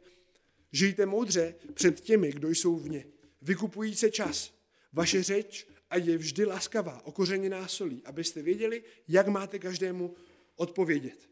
Žijte 0.72 1.06
moudře 1.06 1.54
před 1.74 2.00
těmi, 2.00 2.32
kdo 2.32 2.48
jsou 2.48 2.76
vně. 2.76 3.06
Vykupují 3.42 3.94
se 3.94 4.10
čas. 4.10 4.54
Vaše 4.92 5.22
řeč 5.22 5.66
a 5.90 5.96
je 5.96 6.18
vždy 6.18 6.44
laskavá, 6.44 7.06
okořeněná 7.06 7.68
solí, 7.68 8.02
abyste 8.04 8.42
věděli, 8.42 8.84
jak 9.08 9.28
máte 9.28 9.58
každému 9.58 10.14
odpovědět. 10.56 11.29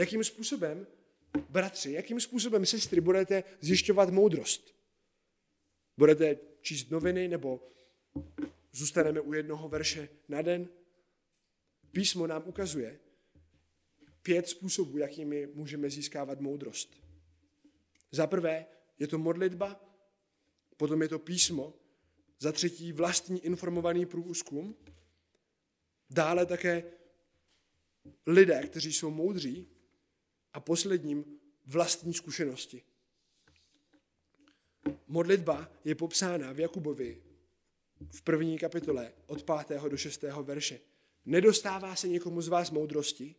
Jakým 0.00 0.24
způsobem, 0.24 0.86
bratři, 1.48 1.92
jakým 1.92 2.20
způsobem, 2.20 2.66
sestry, 2.66 3.00
budete 3.00 3.44
zjišťovat 3.60 4.10
moudrost? 4.10 4.74
Budete 5.96 6.36
číst 6.60 6.90
noviny 6.90 7.28
nebo 7.28 7.68
zůstaneme 8.72 9.20
u 9.20 9.32
jednoho 9.32 9.68
verše 9.68 10.08
na 10.28 10.42
den? 10.42 10.68
Písmo 11.92 12.26
nám 12.26 12.42
ukazuje 12.46 13.00
pět 14.22 14.48
způsobů, 14.48 14.98
jakými 14.98 15.46
můžeme 15.46 15.90
získávat 15.90 16.40
moudrost. 16.40 16.96
Za 18.10 18.26
prvé 18.26 18.66
je 18.98 19.06
to 19.06 19.18
modlitba, 19.18 19.80
potom 20.76 21.02
je 21.02 21.08
to 21.08 21.18
písmo, 21.18 21.74
za 22.38 22.52
třetí 22.52 22.92
vlastní 22.92 23.44
informovaný 23.44 24.06
průzkum, 24.06 24.76
dále 26.10 26.46
také 26.46 26.92
lidé, 28.26 28.62
kteří 28.66 28.92
jsou 28.92 29.10
moudří 29.10 29.79
a 30.52 30.60
posledním 30.60 31.24
vlastní 31.66 32.14
zkušenosti. 32.14 32.82
Modlitba 35.06 35.72
je 35.84 35.94
popsána 35.94 36.52
v 36.52 36.60
Jakubovi 36.60 37.22
v 38.12 38.22
první 38.22 38.58
kapitole 38.58 39.12
od 39.26 39.42
5. 39.66 39.82
do 39.82 39.96
6. 39.96 40.22
verše. 40.42 40.80
Nedostává 41.26 41.96
se 41.96 42.08
někomu 42.08 42.42
z 42.42 42.48
vás 42.48 42.70
moudrosti, 42.70 43.34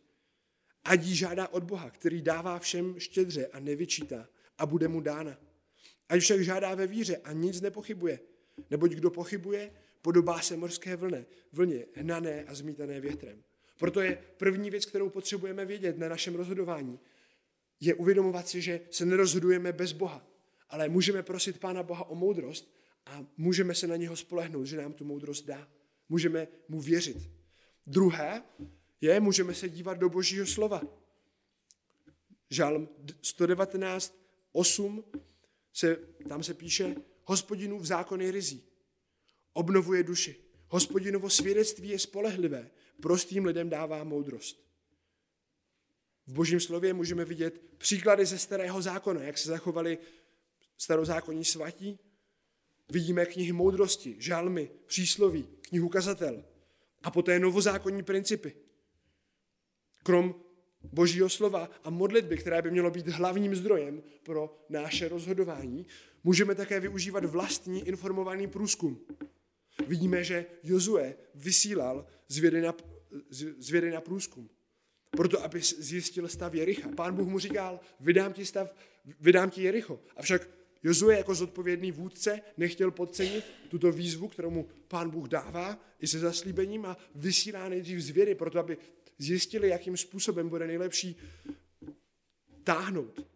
ať 0.84 1.04
ji 1.04 1.16
žádá 1.16 1.48
od 1.48 1.64
Boha, 1.64 1.90
který 1.90 2.22
dává 2.22 2.58
všem 2.58 3.00
štědře 3.00 3.46
a 3.46 3.60
nevyčítá 3.60 4.28
a 4.58 4.66
bude 4.66 4.88
mu 4.88 5.00
dána. 5.00 5.38
Ať 6.08 6.20
však 6.20 6.40
žádá 6.40 6.74
ve 6.74 6.86
víře 6.86 7.16
a 7.16 7.32
nic 7.32 7.60
nepochybuje, 7.60 8.20
neboť 8.70 8.92
kdo 8.92 9.10
pochybuje, 9.10 9.72
podobá 10.02 10.42
se 10.42 10.56
morské 10.56 10.96
vlně, 10.96 11.26
vlně, 11.52 11.86
hnané 11.94 12.44
a 12.44 12.54
zmítané 12.54 13.00
větrem. 13.00 13.42
Proto 13.82 14.00
je 14.00 14.18
první 14.36 14.70
věc, 14.70 14.84
kterou 14.84 15.10
potřebujeme 15.10 15.64
vědět 15.64 15.98
na 15.98 16.08
našem 16.08 16.34
rozhodování, 16.34 16.98
je 17.80 17.94
uvědomovat 17.94 18.48
si, 18.48 18.60
že 18.60 18.80
se 18.90 19.06
nerozhodujeme 19.06 19.72
bez 19.72 19.92
Boha, 19.92 20.26
ale 20.68 20.88
můžeme 20.88 21.22
prosit 21.22 21.60
Pána 21.60 21.82
Boha 21.82 22.04
o 22.04 22.14
moudrost 22.14 22.74
a 23.06 23.26
můžeme 23.36 23.74
se 23.74 23.86
na 23.86 23.96
něho 23.96 24.16
spolehnout, 24.16 24.66
že 24.66 24.76
nám 24.76 24.92
tu 24.92 25.04
moudrost 25.04 25.46
dá. 25.46 25.68
Můžeme 26.08 26.48
mu 26.68 26.80
věřit. 26.80 27.30
Druhé 27.86 28.42
je, 29.00 29.20
můžeme 29.20 29.54
se 29.54 29.68
dívat 29.68 29.98
do 29.98 30.08
Božího 30.08 30.46
slova. 30.46 30.82
Žalm 32.50 32.88
119, 33.22 34.14
8, 34.52 35.04
se, 35.72 35.96
tam 36.28 36.42
se 36.42 36.54
píše, 36.54 36.94
hospodinu 37.24 37.78
v 37.78 37.86
zákony 37.86 38.30
rizí, 38.30 38.62
obnovuje 39.52 40.02
duši. 40.02 40.51
Hospodinovo 40.72 41.30
svědectví 41.30 41.88
je 41.88 41.98
spolehlivé, 41.98 42.70
prostým 43.00 43.44
lidem 43.44 43.70
dává 43.70 44.04
moudrost. 44.04 44.64
V 46.26 46.32
božím 46.32 46.60
slově 46.60 46.94
můžeme 46.94 47.24
vidět 47.24 47.60
příklady 47.78 48.26
ze 48.26 48.38
starého 48.38 48.82
zákona, 48.82 49.22
jak 49.22 49.38
se 49.38 49.48
zachovali 49.48 49.98
starozákonní 50.78 51.44
svatí. 51.44 51.98
Vidíme 52.92 53.26
knihy 53.26 53.52
moudrosti, 53.52 54.16
žalmy, 54.18 54.70
přísloví, 54.86 55.48
knihu 55.60 55.88
kazatel 55.88 56.44
a 57.02 57.10
poté 57.10 57.38
novozákonní 57.38 58.02
principy. 58.02 58.56
Krom 60.02 60.34
božího 60.82 61.28
slova 61.28 61.70
a 61.84 61.90
modlitby, 61.90 62.36
které 62.36 62.62
by 62.62 62.70
mělo 62.70 62.90
být 62.90 63.08
hlavním 63.08 63.54
zdrojem 63.54 64.02
pro 64.22 64.64
naše 64.68 65.08
rozhodování, 65.08 65.86
můžeme 66.24 66.54
také 66.54 66.80
využívat 66.80 67.24
vlastní 67.24 67.88
informovaný 67.88 68.46
průzkum. 68.46 69.00
Vidíme, 69.86 70.24
že 70.24 70.46
Jozue 70.62 71.16
vysílal 71.34 72.06
zvědy 72.28 72.60
na, 72.60 72.74
zvědy 73.58 73.90
na 73.90 74.00
průzkum. 74.00 74.50
Proto, 75.10 75.44
aby 75.44 75.60
zjistil 75.60 76.28
stav 76.28 76.54
Jericha. 76.54 76.88
Pán 76.88 77.16
Bůh 77.16 77.28
mu 77.28 77.38
říkal, 77.38 77.80
vydám 78.00 78.32
ti, 78.32 78.46
stav, 78.46 78.74
vydám 79.20 79.50
ti 79.50 79.62
Jericho. 79.62 80.00
Avšak 80.16 80.48
Jozue 80.82 81.16
jako 81.16 81.34
zodpovědný 81.34 81.92
vůdce 81.92 82.40
nechtěl 82.56 82.90
podcenit 82.90 83.44
tuto 83.68 83.92
výzvu, 83.92 84.28
kterou 84.28 84.50
mu 84.50 84.68
pán 84.88 85.10
Bůh 85.10 85.28
dává 85.28 85.78
i 86.00 86.06
se 86.06 86.18
zaslíbením 86.18 86.86
a 86.86 86.96
vysílá 87.14 87.68
nejdřív 87.68 88.00
zvědy, 88.00 88.34
proto 88.34 88.58
aby 88.58 88.78
zjistili, 89.18 89.68
jakým 89.68 89.96
způsobem 89.96 90.48
bude 90.48 90.66
nejlepší 90.66 91.16
táhnout. 92.64 93.26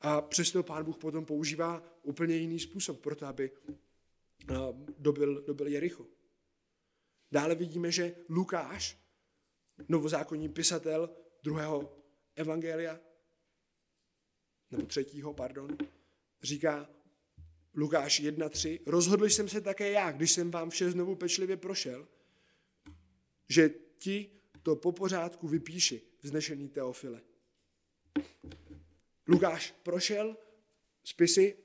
A 0.00 0.20
přesto 0.20 0.62
pán 0.62 0.84
Bůh 0.84 0.98
potom 0.98 1.24
používá 1.24 1.82
úplně 2.02 2.36
jiný 2.36 2.60
způsob 2.60 3.00
pro 3.00 3.16
to, 3.16 3.26
aby 3.26 3.50
dobil, 4.98 5.42
dobil 5.42 5.66
Jericho. 5.66 6.06
Dále 7.32 7.54
vidíme, 7.54 7.92
že 7.92 8.16
Lukáš, 8.28 8.98
novozákonní 9.88 10.48
pisatel 10.48 11.10
druhého 11.42 11.96
evangelia, 12.36 13.00
nebo 14.70 14.86
třetího, 14.86 15.34
pardon, 15.34 15.78
říká 16.42 16.90
Lukáš 17.74 18.20
1.3, 18.20 18.80
rozhodl 18.86 19.24
jsem 19.24 19.48
se 19.48 19.60
také 19.60 19.90
já, 19.90 20.12
když 20.12 20.32
jsem 20.32 20.50
vám 20.50 20.70
vše 20.70 20.90
znovu 20.90 21.16
pečlivě 21.16 21.56
prošel, 21.56 22.08
že 23.48 23.70
ti 23.98 24.30
to 24.62 24.76
po 24.76 24.92
pořádku 24.92 25.48
vypíši, 25.48 26.02
vznešený 26.20 26.68
Teofile. 26.68 27.22
Lukáš 29.28 29.74
prošel 29.82 30.36
spisy 31.04 31.56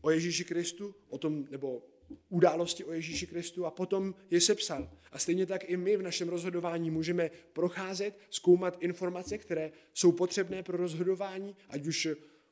o 0.00 0.10
Ježíši 0.10 0.44
Kristu, 0.44 0.94
o 1.08 1.18
tom, 1.18 1.44
nebo 1.50 1.95
události 2.28 2.84
o 2.84 2.92
Ježíši 2.92 3.26
Kristu 3.26 3.66
a 3.66 3.70
potom 3.70 4.14
je 4.30 4.40
sepsal. 4.40 4.90
A 5.12 5.18
stejně 5.18 5.46
tak 5.46 5.70
i 5.70 5.76
my 5.76 5.96
v 5.96 6.02
našem 6.02 6.28
rozhodování 6.28 6.90
můžeme 6.90 7.30
procházet, 7.52 8.18
zkoumat 8.30 8.82
informace, 8.82 9.38
které 9.38 9.72
jsou 9.94 10.12
potřebné 10.12 10.62
pro 10.62 10.76
rozhodování, 10.76 11.56
ať 11.68 11.86
už 11.86 12.08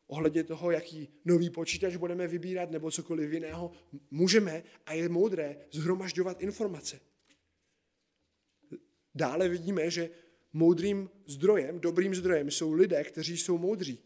ohledně 0.06 0.44
toho, 0.44 0.70
jaký 0.70 1.08
nový 1.24 1.50
počítač 1.50 1.96
budeme 1.96 2.28
vybírat 2.28 2.70
nebo 2.70 2.90
cokoliv 2.90 3.32
jiného. 3.32 3.72
Můžeme 4.10 4.62
a 4.86 4.92
je 4.92 5.08
moudré 5.08 5.56
zhromažďovat 5.72 6.42
informace. 6.42 7.00
Dále 9.14 9.48
vidíme, 9.48 9.90
že 9.90 10.10
moudrým 10.52 11.10
zdrojem, 11.26 11.80
dobrým 11.80 12.14
zdrojem 12.14 12.50
jsou 12.50 12.72
lidé, 12.72 13.04
kteří 13.04 13.38
jsou 13.38 13.58
moudří. 13.58 13.98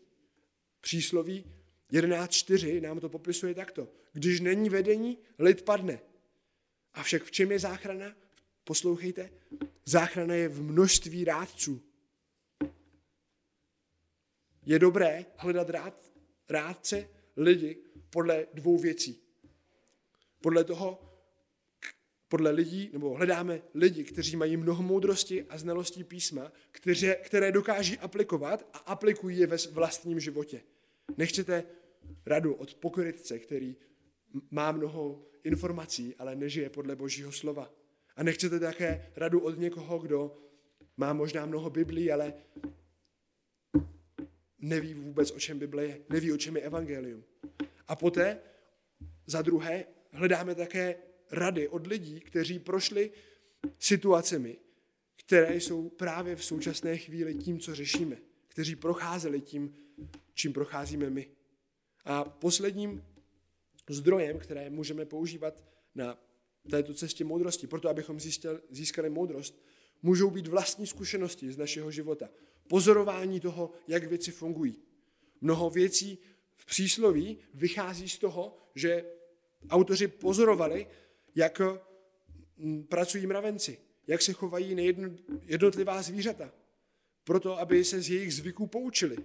Přísloví 0.81 1.45
11.4 1.93 2.83
nám 2.83 3.01
to 3.01 3.09
popisuje 3.09 3.55
takto. 3.55 3.89
Když 4.13 4.41
není 4.41 4.69
vedení, 4.69 5.19
lid 5.39 5.63
padne. 5.63 6.01
Avšak 6.95 7.23
v 7.23 7.31
čem 7.31 7.53
je 7.53 7.59
záchrana? 7.59 8.17
Poslouchejte. 8.65 9.31
Záchrana 9.85 10.35
je 10.35 10.49
v 10.49 10.63
množství 10.63 11.25
rádců. 11.25 11.83
Je 14.67 14.79
dobré 14.79 15.27
hledat 15.37 15.71
rád, 15.71 16.11
rádce 16.49 17.09
lidi 17.37 17.77
podle 18.11 18.47
dvou 18.55 18.79
věcí. 18.79 19.23
Podle 20.41 20.65
toho, 20.65 21.03
podle 22.29 22.51
lidí, 22.51 22.91
nebo 22.93 23.15
hledáme 23.15 23.63
lidi, 23.75 24.05
kteří 24.05 24.37
mají 24.37 24.57
mnoho 24.57 24.83
moudrosti 24.83 25.45
a 25.45 25.59
znalostí 25.59 26.05
písma, 26.05 26.53
které, 26.71 27.15
které 27.15 27.53
dokáží 27.53 27.99
aplikovat 27.99 28.69
a 28.73 28.79
aplikují 28.79 29.39
je 29.39 29.47
ve 29.47 29.57
vlastním 29.73 30.21
životě. 30.21 30.63
Nechcete 31.19 31.65
radu 32.27 32.55
od 32.55 32.75
pokrytce, 32.75 33.39
který 33.39 33.77
má 34.51 34.73
mnoho 34.73 35.27
informací, 35.45 36.15
ale 36.19 36.37
nežije 36.37 36.71
podle 36.71 36.97
Božího 36.97 37.33
slova. 37.33 37.75
A 38.17 38.23
nechcete 38.23 38.61
také 38.61 39.13
radu 39.17 39.41
od 39.41 39.59
někoho, 39.59 39.99
kdo 39.99 40.39
má 40.97 41.13
možná 41.13 41.47
mnoho 41.47 41.71
Biblí, 41.71 42.13
ale 42.13 42.35
neví 44.59 44.95
vůbec, 44.95 45.31
o 45.31 45.41
čem 45.41 45.59
Bible 45.59 45.85
je, 45.85 46.01
neví, 46.09 46.33
o 46.33 46.37
čem 46.37 46.57
je 46.57 46.63
evangelium. 46.63 47.25
A 47.89 47.97
poté, 47.97 48.41
za 49.27 49.43
druhé, 49.43 49.85
hledáme 50.13 50.55
také 50.55 50.97
rady 51.31 51.69
od 51.69 51.87
lidí, 51.87 52.21
kteří 52.21 52.59
prošli 52.59 53.11
situacemi, 53.79 54.57
které 55.17 55.57
jsou 55.57 55.89
právě 55.89 56.37
v 56.37 56.45
současné 56.45 56.99
chvíli 56.99 57.35
tím, 57.35 57.61
co 57.61 57.75
řešíme, 57.75 58.17
kteří 58.49 58.77
procházeli 58.77 59.41
tím, 59.41 59.75
čím 60.39 60.53
procházíme 60.53 61.11
my. 61.11 61.31
A 62.05 62.25
posledním 62.25 63.05
zdrojem, 63.91 64.39
které 64.39 64.71
můžeme 64.71 65.05
používat 65.05 65.65
na 65.95 66.19
této 66.71 66.95
cestě 66.95 67.25
moudrosti, 67.25 67.67
proto 67.67 67.89
abychom 67.89 68.21
získali 68.71 69.11
moudrost, 69.11 69.63
můžou 70.03 70.31
být 70.31 70.47
vlastní 70.47 70.87
zkušenosti 70.87 71.53
z 71.53 71.57
našeho 71.57 71.91
života. 71.91 72.31
pozorování 72.69 73.41
toho, 73.41 73.71
jak 73.89 74.05
věci 74.05 74.31
fungují. 74.31 74.77
Mnoho 75.41 75.71
věcí 75.71 76.19
v 76.57 76.67
přísloví 76.67 77.39
vychází 77.55 78.09
z 78.09 78.19
toho, 78.19 78.57
že 78.75 79.05
autoři 79.71 80.09
pozorovali, 80.09 80.87
jak 81.35 81.61
mm, 82.57 82.85
pracují 82.85 83.27
mravenci, 83.27 83.79
jak 84.07 84.23
se 84.23 84.33
chovají 84.33 84.77
jednotlivá 85.47 86.03
zvířata, 86.03 86.53
proto 87.25 87.59
aby 87.59 87.85
se 87.85 88.01
z 88.01 88.11
jejich 88.11 88.35
zvyků 88.35 88.67
poučili. 88.67 89.17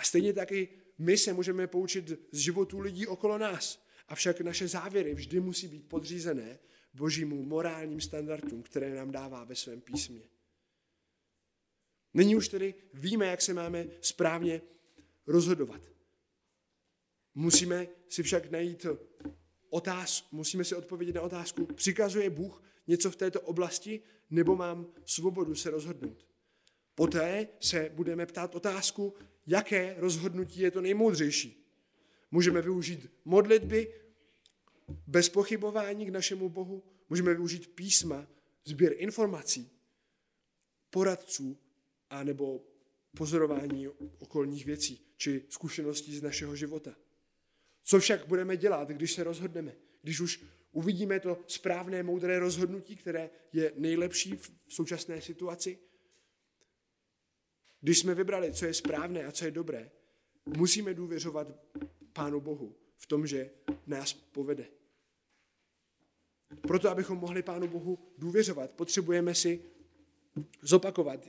A 0.00 0.02
stejně 0.02 0.32
taky 0.32 0.68
my 0.98 1.18
se 1.18 1.32
můžeme 1.32 1.66
poučit 1.66 2.08
z 2.32 2.38
životů 2.38 2.80
lidí 2.80 3.06
okolo 3.06 3.38
nás. 3.38 3.86
Avšak 4.08 4.40
naše 4.40 4.68
závěry 4.68 5.14
vždy 5.14 5.40
musí 5.40 5.68
být 5.68 5.88
podřízené 5.88 6.58
božímu 6.94 7.42
morálním 7.44 8.00
standardům, 8.00 8.62
které 8.62 8.94
nám 8.94 9.10
dává 9.10 9.44
ve 9.44 9.54
svém 9.54 9.80
písmě. 9.80 10.22
Nyní 12.14 12.36
už 12.36 12.48
tedy 12.48 12.74
víme, 12.94 13.26
jak 13.26 13.42
se 13.42 13.54
máme 13.54 13.86
správně 14.00 14.62
rozhodovat. 15.26 15.82
Musíme 17.34 17.88
si 18.08 18.22
však 18.22 18.50
najít 18.50 18.86
otázku, 19.70 20.36
musíme 20.36 20.64
si 20.64 20.74
odpovědět 20.74 21.14
na 21.14 21.22
otázku, 21.22 21.66
přikazuje 21.66 22.30
Bůh 22.30 22.62
něco 22.86 23.10
v 23.10 23.16
této 23.16 23.40
oblasti, 23.40 24.00
nebo 24.30 24.56
mám 24.56 24.86
svobodu 25.04 25.54
se 25.54 25.70
rozhodnout. 25.70 26.26
Poté 26.94 27.48
se 27.60 27.90
budeme 27.94 28.26
ptát 28.26 28.54
otázku, 28.54 29.14
jaké 29.50 29.94
rozhodnutí 29.98 30.60
je 30.60 30.70
to 30.70 30.80
nejmoudřejší. 30.80 31.66
Můžeme 32.30 32.62
využít 32.62 33.10
modlitby 33.24 33.94
bez 35.06 35.28
pochybování 35.28 36.06
k 36.06 36.10
našemu 36.10 36.48
Bohu, 36.48 36.84
můžeme 37.08 37.34
využít 37.34 37.74
písma, 37.74 38.26
sběr 38.64 38.92
informací, 38.96 39.70
poradců 40.90 41.58
a 42.10 42.24
nebo 42.24 42.64
pozorování 43.16 43.88
okolních 44.18 44.66
věcí 44.66 45.06
či 45.16 45.44
zkušeností 45.48 46.16
z 46.16 46.22
našeho 46.22 46.56
života. 46.56 46.96
Co 47.82 48.00
však 48.00 48.26
budeme 48.26 48.56
dělat, 48.56 48.88
když 48.88 49.12
se 49.12 49.24
rozhodneme? 49.24 49.76
Když 50.02 50.20
už 50.20 50.44
uvidíme 50.72 51.20
to 51.20 51.38
správné, 51.46 52.02
moudré 52.02 52.38
rozhodnutí, 52.38 52.96
které 52.96 53.30
je 53.52 53.72
nejlepší 53.76 54.36
v 54.36 54.52
současné 54.68 55.22
situaci? 55.22 55.78
Když 57.80 57.98
jsme 57.98 58.14
vybrali, 58.14 58.52
co 58.52 58.66
je 58.66 58.74
správné 58.74 59.24
a 59.24 59.32
co 59.32 59.44
je 59.44 59.50
dobré, 59.50 59.90
musíme 60.46 60.94
důvěřovat 60.94 61.48
Pánu 62.12 62.40
Bohu 62.40 62.76
v 62.96 63.06
tom, 63.06 63.26
že 63.26 63.50
nás 63.86 64.12
povede. 64.12 64.66
Proto, 66.60 66.90
abychom 66.90 67.18
mohli 67.18 67.42
Pánu 67.42 67.68
Bohu 67.68 67.98
důvěřovat, 68.18 68.70
potřebujeme 68.70 69.34
si 69.34 69.62
zopakovat 70.62 71.28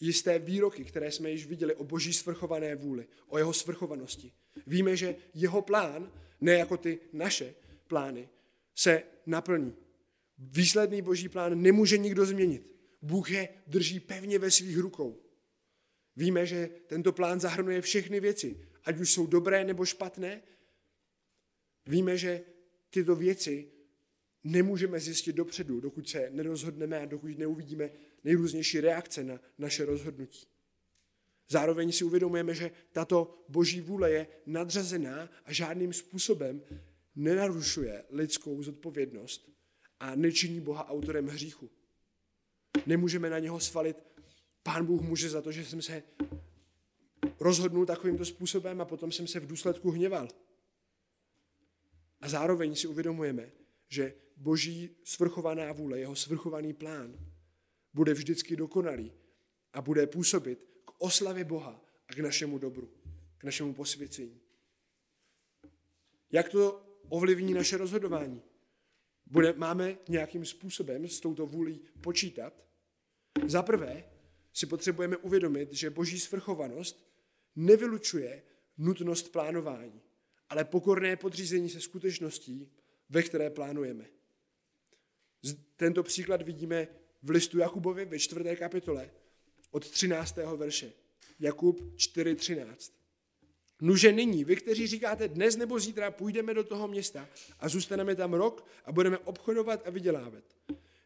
jisté 0.00 0.38
výroky, 0.38 0.84
které 0.84 1.12
jsme 1.12 1.30
již 1.30 1.46
viděli 1.46 1.74
o 1.74 1.84
boží 1.84 2.12
svrchované 2.12 2.76
vůli, 2.76 3.06
o 3.28 3.38
jeho 3.38 3.52
svrchovanosti. 3.52 4.32
Víme, 4.66 4.96
že 4.96 5.16
jeho 5.34 5.62
plán, 5.62 6.12
ne 6.40 6.52
jako 6.52 6.76
ty 6.76 6.98
naše 7.12 7.54
plány, 7.86 8.28
se 8.74 9.02
naplní. 9.26 9.76
Výsledný 10.38 11.02
boží 11.02 11.28
plán 11.28 11.62
nemůže 11.62 11.98
nikdo 11.98 12.26
změnit. 12.26 12.77
Bůh 13.02 13.30
je 13.30 13.48
drží 13.66 14.00
pevně 14.00 14.38
ve 14.38 14.50
svých 14.50 14.78
rukou. 14.78 15.22
Víme, 16.16 16.46
že 16.46 16.70
tento 16.86 17.12
plán 17.12 17.40
zahrnuje 17.40 17.80
všechny 17.80 18.20
věci, 18.20 18.60
ať 18.84 18.98
už 18.98 19.12
jsou 19.12 19.26
dobré 19.26 19.64
nebo 19.64 19.84
špatné. 19.84 20.42
Víme, 21.86 22.18
že 22.18 22.42
tyto 22.90 23.16
věci 23.16 23.72
nemůžeme 24.44 25.00
zjistit 25.00 25.32
dopředu, 25.32 25.80
dokud 25.80 26.08
se 26.08 26.30
nerozhodneme 26.30 27.00
a 27.00 27.04
dokud 27.04 27.38
neuvidíme 27.38 27.90
nejrůznější 28.24 28.80
reakce 28.80 29.24
na 29.24 29.40
naše 29.58 29.84
rozhodnutí. 29.84 30.46
Zároveň 31.48 31.92
si 31.92 32.04
uvědomujeme, 32.04 32.54
že 32.54 32.70
tato 32.92 33.44
boží 33.48 33.80
vůle 33.80 34.10
je 34.10 34.26
nadřazená 34.46 35.30
a 35.44 35.52
žádným 35.52 35.92
způsobem 35.92 36.62
nenarušuje 37.16 38.04
lidskou 38.10 38.62
zodpovědnost 38.62 39.50
a 40.00 40.14
nečiní 40.14 40.60
Boha 40.60 40.88
autorem 40.88 41.26
hříchu. 41.26 41.70
Nemůžeme 42.88 43.30
na 43.30 43.38
něho 43.38 43.60
svalit, 43.60 43.96
pán 44.62 44.86
Bůh 44.86 45.00
může 45.00 45.30
za 45.30 45.42
to, 45.42 45.52
že 45.52 45.64
jsem 45.64 45.82
se 45.82 46.02
rozhodnul 47.40 47.86
takovýmto 47.86 48.24
způsobem 48.24 48.80
a 48.80 48.84
potom 48.84 49.12
jsem 49.12 49.26
se 49.26 49.40
v 49.40 49.46
důsledku 49.46 49.90
hněval. 49.90 50.28
A 52.20 52.28
zároveň 52.28 52.74
si 52.74 52.86
uvědomujeme, 52.86 53.50
že 53.88 54.14
boží 54.36 54.90
svrchovaná 55.04 55.72
vůle, 55.72 55.98
jeho 55.98 56.16
svrchovaný 56.16 56.72
plán 56.72 57.18
bude 57.94 58.14
vždycky 58.14 58.56
dokonalý 58.56 59.12
a 59.72 59.82
bude 59.82 60.06
působit 60.06 60.58
k 60.84 60.90
oslavě 60.98 61.44
Boha 61.44 61.84
a 62.08 62.14
k 62.14 62.18
našemu 62.18 62.58
dobru, 62.58 62.90
k 63.38 63.44
našemu 63.44 63.74
posvěcení. 63.74 64.40
Jak 66.32 66.48
to 66.48 66.82
ovlivní 67.08 67.54
naše 67.54 67.76
rozhodování? 67.76 68.42
Bude, 69.26 69.52
máme 69.52 69.98
nějakým 70.08 70.44
způsobem 70.44 71.08
s 71.08 71.20
touto 71.20 71.46
vůlí 71.46 71.80
počítat? 72.00 72.67
Za 73.46 73.62
prvé 73.62 74.04
si 74.52 74.66
potřebujeme 74.66 75.16
uvědomit, 75.16 75.72
že 75.72 75.90
boží 75.90 76.20
svrchovanost 76.20 77.08
nevylučuje 77.56 78.42
nutnost 78.78 79.32
plánování, 79.32 80.00
ale 80.48 80.64
pokorné 80.64 81.16
podřízení 81.16 81.70
se 81.70 81.80
skutečností, 81.80 82.72
ve 83.08 83.22
které 83.22 83.50
plánujeme. 83.50 84.04
Tento 85.76 86.02
příklad 86.02 86.42
vidíme 86.42 86.88
v 87.22 87.30
listu 87.30 87.58
Jakubovi 87.58 88.04
ve 88.04 88.18
čtvrté 88.18 88.56
kapitole 88.56 89.10
od 89.70 89.90
13. 89.90 90.36
verše. 90.56 90.92
Jakub 91.40 91.80
4.13. 91.80 92.92
Nuže 93.80 94.12
nyní, 94.12 94.44
vy, 94.44 94.56
kteří 94.56 94.86
říkáte 94.86 95.28
dnes 95.28 95.56
nebo 95.56 95.78
zítra 95.78 96.10
půjdeme 96.10 96.54
do 96.54 96.64
toho 96.64 96.88
města 96.88 97.28
a 97.58 97.68
zůstaneme 97.68 98.14
tam 98.14 98.34
rok 98.34 98.66
a 98.84 98.92
budeme 98.92 99.18
obchodovat 99.18 99.86
a 99.86 99.90
vydělávat. 99.90 100.44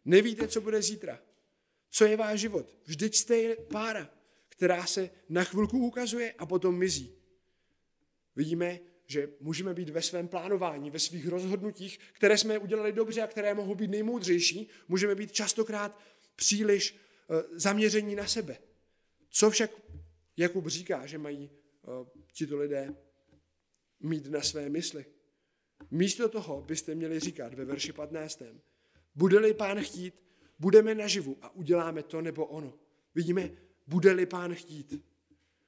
Nevíte, 0.04 0.48
co 0.48 0.60
bude 0.60 0.82
zítra. 0.82 1.20
Co 1.94 2.04
je 2.04 2.16
váš 2.16 2.40
život? 2.40 2.74
Vždyť 2.84 3.14
jste 3.14 3.56
pára, 3.56 4.10
která 4.48 4.86
se 4.86 5.10
na 5.28 5.44
chvilku 5.44 5.78
ukazuje 5.78 6.32
a 6.32 6.46
potom 6.46 6.78
mizí. 6.78 7.14
Vidíme, 8.36 8.80
že 9.06 9.28
můžeme 9.40 9.74
být 9.74 9.88
ve 9.88 10.02
svém 10.02 10.28
plánování, 10.28 10.90
ve 10.90 10.98
svých 10.98 11.28
rozhodnutích, 11.28 11.98
které 12.12 12.38
jsme 12.38 12.58
udělali 12.58 12.92
dobře 12.92 13.22
a 13.22 13.26
které 13.26 13.54
mohou 13.54 13.74
být 13.74 13.90
nejmoudřejší, 13.90 14.68
můžeme 14.88 15.14
být 15.14 15.32
častokrát 15.32 16.00
příliš 16.36 16.96
eh, 16.96 17.42
zaměření 17.52 18.14
na 18.14 18.26
sebe. 18.26 18.58
Co 19.30 19.50
však 19.50 19.70
Jakub 20.36 20.66
říká, 20.66 21.06
že 21.06 21.18
mají 21.18 21.50
eh, 21.50 21.88
tito 22.32 22.56
lidé 22.56 22.94
mít 24.00 24.26
na 24.26 24.40
své 24.40 24.68
mysli? 24.68 25.04
Místo 25.90 26.28
toho 26.28 26.62
byste 26.62 26.94
měli 26.94 27.20
říkat 27.20 27.54
ve 27.54 27.64
verši 27.64 27.92
15. 27.92 28.42
Bude-li 29.14 29.54
pán 29.54 29.80
chtít, 29.80 30.14
budeme 30.58 30.94
naživu 30.94 31.36
a 31.42 31.50
uděláme 31.54 32.02
to 32.02 32.22
nebo 32.22 32.46
ono. 32.46 32.74
Vidíme, 33.14 33.50
bude-li 33.86 34.26
pán 34.26 34.54
chtít. 34.54 35.04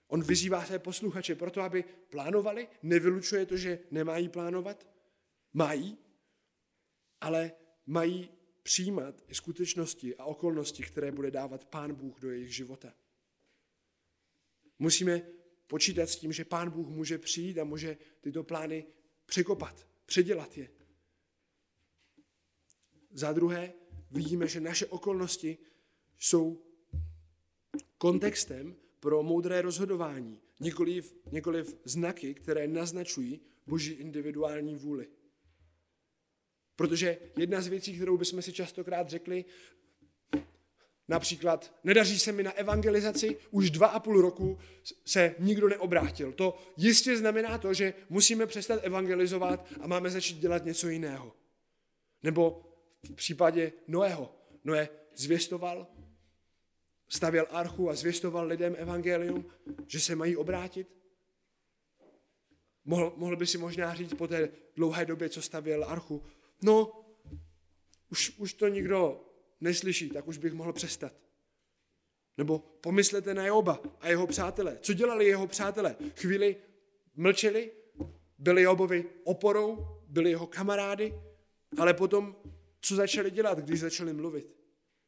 On 0.07 0.23
vyzývá 0.23 0.65
své 0.65 0.79
posluchače 0.79 1.35
proto, 1.35 1.61
aby 1.61 1.85
plánovali, 2.11 2.69
nevylučuje 2.83 3.47
to, 3.47 3.57
že 3.57 3.79
nemají 3.91 4.29
plánovat. 4.29 4.87
Mají, 5.53 5.99
ale 7.21 7.53
mají 7.87 8.31
přijímat 8.63 9.25
i 9.29 9.35
skutečnosti 9.35 10.17
a 10.17 10.25
okolnosti, 10.25 10.83
které 10.83 11.13
bude 11.13 11.31
dávat 11.31 11.65
Pán 11.65 11.95
Bůh 11.95 12.21
do 12.21 12.31
jejich 12.31 12.55
života. 12.55 12.95
Musíme 14.79 15.23
počítat 15.67 16.07
s 16.07 16.17
tím, 16.17 16.33
že 16.33 16.45
Pán 16.45 16.71
Bůh 16.71 16.89
může 16.89 17.19
přijít 17.19 17.59
a 17.59 17.65
může 17.65 17.97
tyto 18.21 18.45
plány 18.45 18.87
překopat, 19.27 19.89
předělat 20.07 20.59
je. 20.59 20.71
Za 23.11 23.33
druhé, 23.33 23.73
vidíme, 24.15 24.49
že 24.49 24.61
naše 24.61 24.87
okolnosti 24.87 25.59
jsou 26.19 26.63
kontextem 27.99 28.77
pro 29.01 29.23
moudré 29.23 29.63
rozhodování, 29.63 30.41
nikoliv, 30.61 31.15
nikoliv 31.33 31.77
znaky, 31.85 32.35
které 32.35 32.69
naznačují 32.69 33.41
boží 33.67 33.93
individuální 33.93 34.77
vůli. 34.77 35.09
Protože 36.77 37.19
jedna 37.37 37.61
z 37.61 37.67
věcí, 37.67 37.97
kterou 37.97 38.17
bychom 38.17 38.43
si 38.43 38.53
častokrát 38.53 39.09
řekli, 39.09 39.45
například, 41.09 41.75
nedaří 41.85 42.19
se 42.19 42.33
mi 42.33 42.43
na 42.43 42.53
evangelizaci, 42.53 43.37
už 43.51 43.71
dva 43.71 43.87
a 43.87 44.01
půl 44.01 44.21
roku 44.21 44.59
se 45.05 45.35
nikdo 45.39 45.69
neobrátil. 45.69 46.33
To 46.33 46.59
jistě 46.77 47.17
znamená 47.17 47.59
to, 47.59 47.75
že 47.75 47.95
musíme 48.09 48.47
přestat 48.47 48.81
evangelizovat 48.83 49.67
a 49.81 49.87
máme 49.87 50.11
začít 50.11 50.39
dělat 50.39 50.65
něco 50.65 50.89
jiného. 50.89 51.33
Nebo 52.23 52.74
v 53.05 53.13
případě 53.13 53.73
Noého. 53.89 54.35
Noé 54.65 54.89
zvěstoval, 55.15 55.87
stavěl 57.09 57.47
archu 57.51 57.91
a 57.91 57.95
zvěstoval 57.95 58.47
lidem 58.47 58.77
evangelium, 58.79 59.47
že 59.87 60.01
se 60.01 60.17
mají 60.17 60.37
obrátit? 60.37 60.89
Mohl, 62.85 63.13
mohl 63.17 63.37
by 63.37 63.47
si 63.47 63.59
možná 63.59 63.95
říct 63.95 64.15
po 64.15 64.29
té 64.29 64.49
dlouhé 64.77 65.05
době, 65.05 65.29
co 65.29 65.43
stavěl 65.43 65.85
archu, 65.85 66.23
no, 66.63 67.05
už, 68.11 68.39
už 68.39 68.55
to 68.55 68.69
nikdo 68.69 69.25
neslyší, 69.61 70.11
tak 70.11 70.29
už 70.29 70.39
bych 70.39 70.53
mohl 70.53 70.73
přestat. 70.73 71.13
Nebo 72.39 72.59
pomyslete 72.59 73.35
na 73.35 73.47
Joba 73.47 73.83
a 74.01 74.09
jeho 74.09 74.27
přátele. 74.27 74.79
Co 74.81 74.93
dělali 74.93 75.27
jeho 75.27 75.47
přátelé? 75.47 75.97
Chvíli 76.17 76.57
mlčeli, 77.17 77.73
byli 78.39 78.63
Jobovi 78.63 79.05
oporou, 79.25 79.87
byli 80.09 80.31
jeho 80.31 80.47
kamarády, 80.47 81.15
ale 81.79 81.95
potom, 81.95 82.37
co 82.85 82.97
začali 82.97 83.31
dělat, 83.31 83.59
když 83.59 83.81
začali 83.81 84.13
mluvit? 84.13 84.57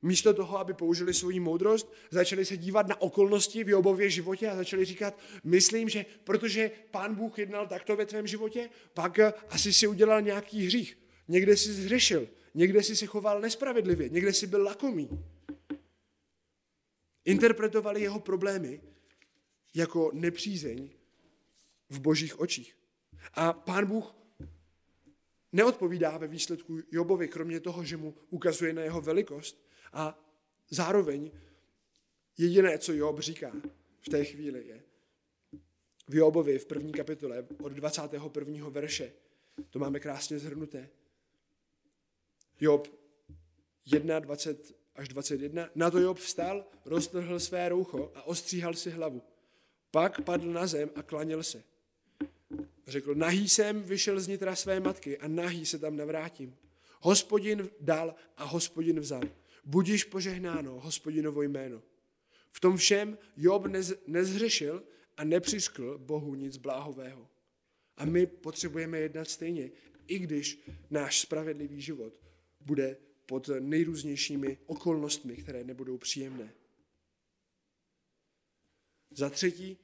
Místo 0.02 0.34
toho, 0.34 0.58
aby 0.58 0.74
použili 0.74 1.14
svoji 1.14 1.40
moudrost, 1.40 1.92
začali 2.10 2.44
se 2.44 2.56
dívat 2.56 2.88
na 2.88 3.00
okolnosti 3.00 3.64
v 3.64 3.68
Jobově 3.68 4.10
životě 4.10 4.48
a 4.48 4.56
začali 4.56 4.84
říkat, 4.84 5.18
myslím, 5.44 5.88
že 5.88 6.06
protože 6.24 6.70
pán 6.90 7.14
Bůh 7.14 7.38
jednal 7.38 7.66
takto 7.66 7.96
ve 7.96 8.06
tvém 8.06 8.26
životě, 8.26 8.70
pak 8.94 9.18
asi 9.48 9.72
si 9.72 9.86
udělal 9.86 10.22
nějaký 10.22 10.66
hřích. 10.66 10.98
Někde 11.28 11.56
si 11.56 11.72
zřešil, 11.72 12.28
někde 12.54 12.82
si 12.82 12.96
se 12.96 13.06
choval 13.06 13.40
nespravedlivě, 13.40 14.08
někde 14.08 14.32
si 14.32 14.46
byl 14.46 14.62
lakomý. 14.62 15.08
Interpretovali 17.24 18.02
jeho 18.02 18.20
problémy 18.20 18.80
jako 19.74 20.10
nepřízeň 20.14 20.90
v 21.90 22.00
božích 22.00 22.40
očích. 22.40 22.76
A 23.34 23.52
pán 23.52 23.86
Bůh 23.86 24.15
neodpovídá 25.56 26.18
ve 26.18 26.26
výsledku 26.26 26.78
Jobovi, 26.90 27.28
kromě 27.28 27.60
toho, 27.60 27.84
že 27.84 27.96
mu 27.96 28.14
ukazuje 28.30 28.72
na 28.72 28.82
jeho 28.82 29.00
velikost. 29.00 29.66
A 29.92 30.18
zároveň 30.70 31.30
jediné, 32.38 32.78
co 32.78 32.92
Job 32.92 33.20
říká 33.20 33.52
v 34.00 34.08
té 34.08 34.24
chvíli, 34.24 34.66
je 34.66 34.82
v 36.08 36.14
Jobovi 36.14 36.58
v 36.58 36.66
první 36.66 36.92
kapitole 36.92 37.46
od 37.62 37.72
21. 37.72 38.68
verše. 38.68 39.12
To 39.70 39.78
máme 39.78 40.00
krásně 40.00 40.38
zhrnuté. 40.38 40.88
Job 42.60 42.88
1, 43.84 44.18
20 44.18 44.76
až 44.94 45.08
21. 45.08 45.70
Na 45.74 45.90
to 45.90 45.98
Job 45.98 46.18
vstal, 46.18 46.64
roztrhl 46.84 47.40
své 47.40 47.68
roucho 47.68 48.12
a 48.14 48.22
ostříhal 48.22 48.74
si 48.74 48.90
hlavu. 48.90 49.22
Pak 49.90 50.20
padl 50.24 50.52
na 50.52 50.66
zem 50.66 50.90
a 50.94 51.02
klanil 51.02 51.42
se. 51.42 51.64
Řekl, 52.86 53.14
nahý 53.14 53.48
jsem 53.48 53.82
vyšel 53.82 54.20
z 54.20 54.28
nitra 54.28 54.56
své 54.56 54.80
matky 54.80 55.18
a 55.18 55.28
nahý 55.28 55.66
se 55.66 55.78
tam 55.78 55.96
navrátím. 55.96 56.56
Hospodin 57.00 57.70
dal 57.80 58.14
a 58.36 58.44
hospodin 58.44 59.00
vzal. 59.00 59.22
Budíš 59.64 60.04
požehnáno, 60.04 60.80
hospodinovo 60.80 61.42
jméno. 61.42 61.82
V 62.50 62.60
tom 62.60 62.76
všem 62.76 63.18
Job 63.36 63.66
nez, 63.66 63.94
nezhřešil 64.06 64.82
a 65.16 65.24
nepřiskl 65.24 65.98
Bohu 65.98 66.34
nic 66.34 66.56
bláhového. 66.56 67.28
A 67.96 68.04
my 68.04 68.26
potřebujeme 68.26 68.98
jednat 68.98 69.28
stejně, 69.28 69.70
i 70.06 70.18
když 70.18 70.62
náš 70.90 71.20
spravedlivý 71.20 71.80
život 71.80 72.20
bude 72.60 72.96
pod 73.26 73.50
nejrůznějšími 73.60 74.58
okolnostmi, 74.66 75.36
které 75.36 75.64
nebudou 75.64 75.98
příjemné. 75.98 76.54
Za 79.10 79.30
třetí, 79.30 79.78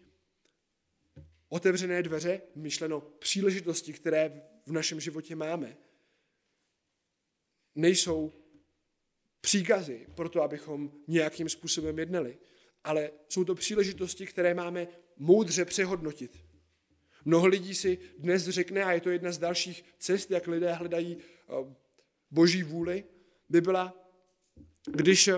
otevřené 1.53 2.03
dveře, 2.03 2.40
myšleno 2.55 3.00
příležitosti, 3.00 3.92
které 3.92 4.42
v 4.66 4.72
našem 4.72 5.00
životě 5.00 5.36
máme, 5.36 5.76
nejsou 7.74 8.32
příkazy 9.40 10.07
pro 10.14 10.28
to, 10.28 10.42
abychom 10.42 10.92
nějakým 11.09 11.48
způsobem 11.48 11.98
jednali, 11.98 12.38
ale 12.84 13.11
jsou 13.28 13.44
to 13.44 13.55
příležitosti, 13.55 14.26
které 14.26 14.55
máme 14.55 14.88
moudře 15.16 15.64
přehodnotit. 15.64 16.44
Mnoho 17.24 17.46
lidí 17.46 17.74
si 17.74 17.98
dnes 18.18 18.48
řekne, 18.48 18.84
a 18.84 18.92
je 18.92 19.00
to 19.00 19.11
jedna 19.11 19.32
z 19.32 19.38
dalších 19.38 19.84
cest, 19.98 20.30
jak 20.30 20.46
lidé 20.46 20.72
hledají 20.72 21.16
eh, 21.16 21.74
boží 22.30 22.62
vůli, 22.62 23.05
by 23.48 23.61
byla, 23.61 24.11
když, 24.86 25.30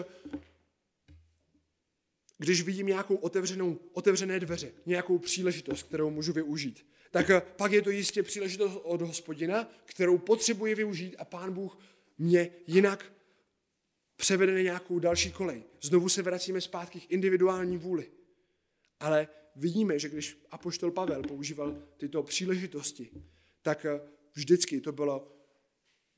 když 2.38 2.62
vidím 2.62 2.86
nějakou 2.86 3.14
otevřenou, 3.14 3.78
otevřené 3.92 4.40
dveře, 4.40 4.72
nějakou 4.86 5.18
příležitost, 5.18 5.82
kterou 5.82 6.10
můžu 6.10 6.32
využít, 6.32 6.86
tak 7.10 7.56
pak 7.56 7.72
je 7.72 7.82
to 7.82 7.90
jistě 7.90 8.22
příležitost 8.22 8.80
od 8.82 9.02
hospodina, 9.02 9.70
kterou 9.84 10.18
potřebuji 10.18 10.74
využít 10.74 11.16
a 11.18 11.24
pán 11.24 11.52
Bůh 11.52 11.78
mě 12.18 12.50
jinak 12.66 13.12
převede 14.16 14.52
na 14.52 14.60
nějakou 14.60 14.98
další 14.98 15.32
kolej. 15.32 15.62
Znovu 15.80 16.08
se 16.08 16.22
vracíme 16.22 16.60
zpátky 16.60 17.00
k 17.00 17.10
individuální 17.10 17.76
vůli. 17.76 18.10
Ale 19.00 19.28
vidíme, 19.56 19.98
že 19.98 20.08
když 20.08 20.38
apoštol 20.50 20.90
Pavel 20.90 21.22
používal 21.22 21.82
tyto 21.96 22.22
příležitosti, 22.22 23.10
tak 23.62 23.86
vždycky 24.34 24.80
to 24.80 24.92
bylo 24.92 25.32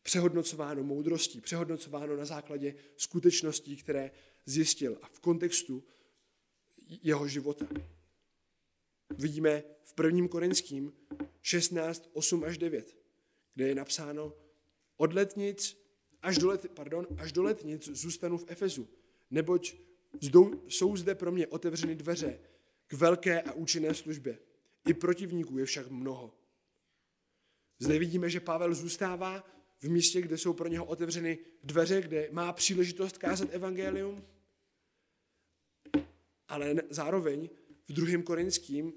přehodnocováno 0.03 0.83
moudrostí, 0.83 1.41
přehodnocováno 1.41 2.17
na 2.17 2.25
základě 2.25 2.75
skutečností, 2.97 3.77
které 3.77 4.11
zjistil 4.47 4.99
a 5.03 5.09
v 5.09 5.21
kontextu 5.21 5.85
jeho 6.87 7.29
života. 7.29 7.67
Vidíme 9.19 9.63
v 9.83 9.93
prvním 9.95 10.29
Korinským 10.29 10.93
16, 11.43 12.11
8 12.13 12.45
až 12.45 12.59
9, 12.59 12.97
kde 13.55 13.69
je 13.69 13.75
napsáno 13.75 14.33
od 14.97 15.13
letnic 15.13 15.87
až 16.23 16.39
do, 16.39 16.49
let, 16.49 16.67
pardon, 16.75 17.07
až 17.19 17.33
do 17.33 17.43
letnic 17.43 17.89
zůstanu 17.89 18.39
v 18.39 18.45
Efezu, 18.49 18.89
neboť 19.31 19.75
zdou, 20.21 20.63
jsou 20.69 20.97
zde 20.97 21.15
pro 21.15 21.33
mě 21.33 21.47
otevřeny 21.47 21.95
dveře 21.95 22.39
k 22.87 22.93
velké 22.93 23.43
a 23.43 23.53
účinné 23.53 23.95
službě. 23.95 24.39
I 24.89 24.95
protivníků 24.95 25.59
je 25.59 25.65
však 25.65 25.91
mnoho. 25.91 26.35
Zde 27.79 27.99
vidíme, 27.99 28.31
že 28.31 28.41
Pavel 28.41 28.75
zůstává 28.75 29.45
v 29.81 29.89
místě, 29.89 30.21
kde 30.21 30.39
jsou 30.39 30.53
pro 30.53 30.69
něho 30.69 30.85
otevřeny 30.85 31.39
dveře, 31.65 32.01
kde 32.03 32.29
má 32.33 32.53
příležitost 32.53 33.19
kázat 33.19 33.49
evangelium, 33.53 34.25
ale 36.49 36.75
zároveň 36.91 37.49
v 37.89 37.93
druhém 37.93 38.23
korinským, 38.23 38.93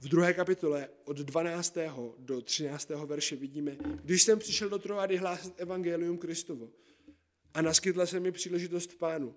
v 0.00 0.08
druhé 0.08 0.34
kapitole 0.34 0.88
od 1.04 1.16
12. 1.16 1.76
do 2.18 2.42
13. 2.42 2.88
verše 2.88 3.36
vidíme, 3.36 3.76
když 4.04 4.22
jsem 4.22 4.38
přišel 4.38 4.68
do 4.68 4.78
Troady 4.78 5.16
hlásat 5.16 5.60
evangelium 5.60 6.18
Kristovo 6.18 6.70
a 7.54 7.62
naskytla 7.62 8.06
se 8.06 8.20
mi 8.20 8.32
příležitost 8.32 8.98
pánu, 8.98 9.34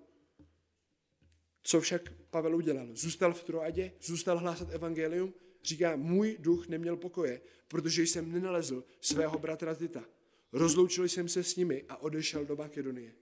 co 1.62 1.80
však 1.80 2.12
Pavel 2.30 2.56
udělal? 2.56 2.88
Zůstal 2.92 3.34
v 3.34 3.44
Troadě, 3.44 3.92
zůstal 4.02 4.38
hlásat 4.38 4.70
evangelium, 4.70 5.34
říká, 5.64 5.96
můj 5.96 6.36
duch 6.40 6.68
neměl 6.68 6.96
pokoje, 6.96 7.40
protože 7.68 8.02
jsem 8.02 8.32
nenalezl 8.32 8.84
svého 9.00 9.38
bratra 9.38 9.74
Tita. 9.74 10.04
Rozloučil 10.52 11.08
jsem 11.08 11.28
se 11.28 11.44
s 11.44 11.56
nimi 11.56 11.84
a 11.88 11.96
odešel 11.96 12.44
do 12.44 12.56
Makedonie. 12.56 13.12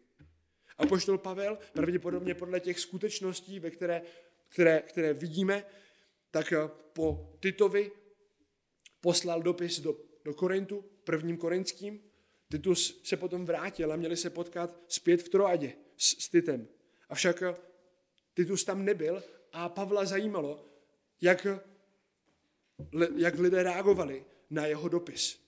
A 0.79 0.87
poštol 0.87 1.19
Pavel, 1.19 1.59
pravděpodobně 1.73 2.35
podle 2.35 2.61
těch 2.61 2.81
skutečností, 2.81 3.61
ve 3.61 3.71
které, 3.71 4.03
které, 4.49 4.81
které 4.81 5.13
vidíme, 5.13 5.65
tak 6.31 6.53
eh, 6.53 6.69
po 6.93 7.37
Titovi 7.41 7.93
poslal 9.01 9.43
dopis 9.43 9.81
do, 9.81 9.97
do 10.25 10.35
Korintu, 10.35 10.85
prvním 11.05 11.37
korinským. 11.37 12.01
Titus 12.51 13.01
se 13.03 13.17
potom 13.17 13.45
vrátil 13.45 13.93
a 13.93 13.97
měli 13.97 14.17
se 14.17 14.31
potkat 14.31 14.77
zpět 14.89 15.23
v 15.23 15.29
Troadě 15.29 15.73
s, 15.97 16.25
s 16.25 16.29
Titem. 16.29 16.69
Avšak 17.09 17.43
eh, 17.43 17.55
Titus 18.35 18.65
tam 18.65 18.85
nebyl 18.85 19.23
a 19.53 19.69
Pavla 19.69 20.05
zajímalo, 20.05 20.67
jak, 21.21 21.47
jak 23.17 23.39
lidé 23.39 23.63
reagovali 23.63 24.25
na 24.51 24.67
jeho 24.67 24.89
dopis. 24.89 25.41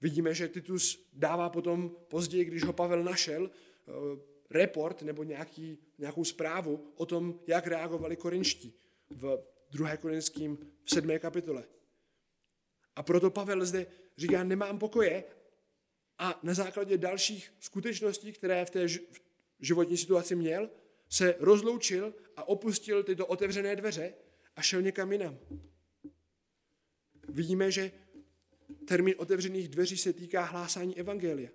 Vidíme, 0.00 0.34
že 0.34 0.48
Titus 0.48 1.08
dává 1.12 1.50
potom 1.50 1.96
později, 2.08 2.44
když 2.44 2.64
ho 2.64 2.72
Pavel 2.72 3.04
našel, 3.04 3.50
eh, 3.50 3.92
report 4.50 5.02
nebo 5.02 5.22
nějaký, 5.22 5.78
nějakou 5.98 6.24
zprávu 6.24 6.92
o 6.94 7.06
tom, 7.06 7.40
jak 7.46 7.66
reagovali 7.66 8.16
korinští 8.16 8.74
v 9.10 9.38
2. 9.70 9.96
korinským 9.96 10.58
v 10.84 10.90
7. 10.94 11.18
kapitole. 11.18 11.64
A 12.96 13.02
proto 13.02 13.30
Pavel 13.30 13.64
zde 13.64 13.86
říká, 14.16 14.44
nemám 14.44 14.78
pokoje 14.78 15.24
a 16.18 16.40
na 16.42 16.54
základě 16.54 16.98
dalších 16.98 17.52
skutečností, 17.60 18.32
které 18.32 18.64
v 18.64 18.70
té 18.70 18.86
životní 19.60 19.96
situaci 19.96 20.36
měl, 20.36 20.70
se 21.08 21.34
rozloučil 21.38 22.14
a 22.36 22.48
opustil 22.48 23.02
tyto 23.02 23.26
otevřené 23.26 23.76
dveře 23.76 24.14
a 24.56 24.62
šel 24.62 24.82
někam 24.82 25.12
jinam. 25.12 25.38
Vidíme, 27.28 27.70
že 27.70 27.92
termín 28.84 29.14
otevřených 29.18 29.68
dveří 29.68 29.98
se 29.98 30.12
týká 30.12 30.44
hlásání 30.44 30.98
evangelia. 30.98 31.50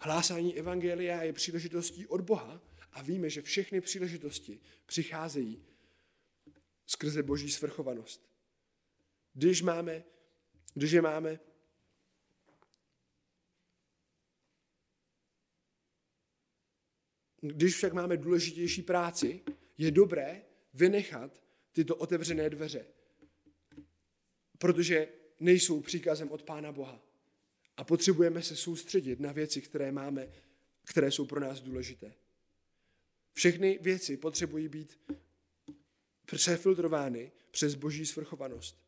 Hlásání 0.00 0.56
evangelia 0.58 1.22
je 1.22 1.32
příležitostí 1.32 2.06
od 2.06 2.20
Boha 2.20 2.62
a 2.92 3.02
víme, 3.02 3.30
že 3.30 3.42
všechny 3.42 3.80
příležitosti 3.80 4.60
přicházejí 4.86 5.64
skrze 6.86 7.22
boží 7.22 7.50
svrchovanost. 7.50 8.28
Když 9.32 9.62
máme, 9.62 10.04
když 10.74 10.92
je 10.92 11.02
máme 11.02 11.38
Když 17.40 17.74
však 17.74 17.92
máme 17.92 18.16
důležitější 18.16 18.82
práci, 18.82 19.44
je 19.78 19.90
dobré 19.90 20.42
vynechat 20.74 21.42
tyto 21.72 21.96
otevřené 21.96 22.50
dveře, 22.50 22.86
protože 24.58 25.08
nejsou 25.40 25.80
příkazem 25.80 26.30
od 26.30 26.42
Pána 26.42 26.72
Boha. 26.72 27.07
A 27.78 27.84
potřebujeme 27.84 28.42
se 28.42 28.56
soustředit 28.56 29.20
na 29.20 29.32
věci, 29.32 29.60
které 29.60 29.92
máme, 29.92 30.28
které 30.84 31.10
jsou 31.10 31.26
pro 31.26 31.40
nás 31.40 31.60
důležité. 31.60 32.14
Všechny 33.32 33.78
věci 33.82 34.16
potřebují 34.16 34.68
být 34.68 34.98
přefiltrovány 36.26 37.32
přes 37.50 37.74
boží 37.74 38.06
svrchovanost. 38.06 38.82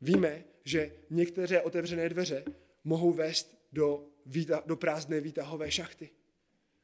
Víme, 0.00 0.44
že 0.64 0.92
některé 1.10 1.62
otevřené 1.62 2.08
dveře 2.08 2.44
mohou 2.84 3.12
vést 3.12 3.58
do, 3.72 4.08
výta, 4.26 4.62
do 4.66 4.76
prázdné 4.76 5.20
výtahové 5.20 5.70
šachty. 5.70 6.10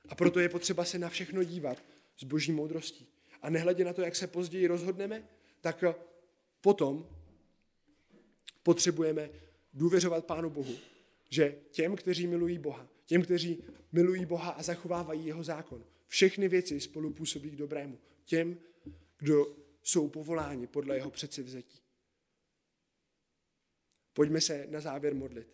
A 0.08 0.14
proto 0.14 0.40
je 0.40 0.48
potřeba 0.48 0.84
se 0.84 0.98
na 0.98 1.08
všechno 1.08 1.44
dívat 1.44 1.84
s 2.16 2.24
boží 2.24 2.52
moudrostí. 2.52 3.06
A 3.42 3.50
nehledě 3.50 3.84
na 3.84 3.92
to, 3.92 4.02
jak 4.02 4.16
se 4.16 4.26
později 4.26 4.66
rozhodneme, 4.66 5.28
tak 5.60 5.84
potom 6.60 7.08
potřebujeme 8.62 9.30
důvěřovat 9.74 10.24
Pánu 10.24 10.50
Bohu, 10.50 10.78
že 11.29 11.59
těm, 11.70 11.97
kteří 11.97 12.26
milují 12.26 12.59
Boha, 12.59 12.89
těm, 13.05 13.22
kteří 13.22 13.64
milují 13.93 14.26
Boha 14.26 14.51
a 14.51 14.62
zachovávají 14.62 15.26
jeho 15.26 15.43
zákon, 15.43 15.85
všechny 16.07 16.49
věci 16.49 16.81
spolu 16.81 17.12
působí 17.12 17.51
k 17.51 17.57
dobrému. 17.57 17.99
Těm, 18.24 18.59
kdo 19.18 19.57
jsou 19.83 20.09
povoláni 20.09 20.66
podle 20.66 20.97
jeho 20.97 21.11
předsevzetí. 21.11 21.81
Pojďme 24.12 24.41
se 24.41 24.66
na 24.70 24.81
závěr 24.81 25.14
modlit. 25.14 25.49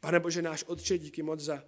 Pane 0.00 0.20
Bože, 0.20 0.42
náš 0.42 0.64
Otče, 0.64 0.98
díky 0.98 1.22
moc 1.22 1.40
za 1.40 1.64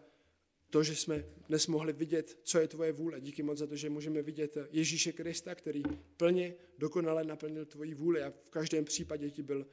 to, 0.71 0.83
že 0.83 0.97
jsme 0.97 1.25
dnes 1.49 1.67
mohli 1.67 1.93
vidět, 1.93 2.39
co 2.43 2.59
je 2.59 2.69
tvoje 2.69 2.93
vůle. 2.93 3.21
Díky 3.21 3.43
moc 3.43 3.59
za 3.59 3.67
to, 3.67 3.77
že 3.77 3.91
můžeme 3.91 4.23
vidět 4.23 4.57
Ježíše 4.71 5.13
Krista, 5.13 5.55
který 5.55 5.83
plně 6.17 6.55
dokonale 6.79 7.25
naplnil 7.25 7.67
tvoji 7.67 7.95
vůli 7.95 8.23
a 8.23 8.31
v 8.31 8.51
každém 8.51 8.85
případě 8.85 9.31
ti 9.31 9.43
byl 9.43 9.67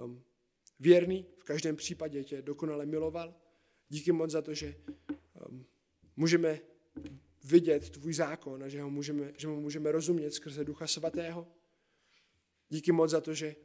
um, 0.00 0.24
věrný, 0.80 1.26
v 1.38 1.44
každém 1.44 1.76
případě 1.76 2.24
tě 2.24 2.42
dokonale 2.42 2.86
miloval. 2.86 3.34
Díky 3.88 4.12
moc 4.12 4.30
za 4.30 4.42
to, 4.42 4.54
že 4.54 4.74
um, 5.48 5.66
můžeme 6.16 6.60
vidět 7.44 7.90
tvůj 7.90 8.14
zákon 8.14 8.62
a 8.62 8.68
že 8.68 8.82
ho 8.82 8.90
můžeme, 8.90 9.32
že 9.36 9.46
ho 9.46 9.60
můžeme 9.60 9.92
rozumět 9.92 10.30
skrze 10.30 10.64
Ducha 10.64 10.86
Svatého. 10.86 11.46
Díky 12.68 12.92
moc 12.92 13.10
za 13.10 13.20
to, 13.20 13.34
že 13.34 13.56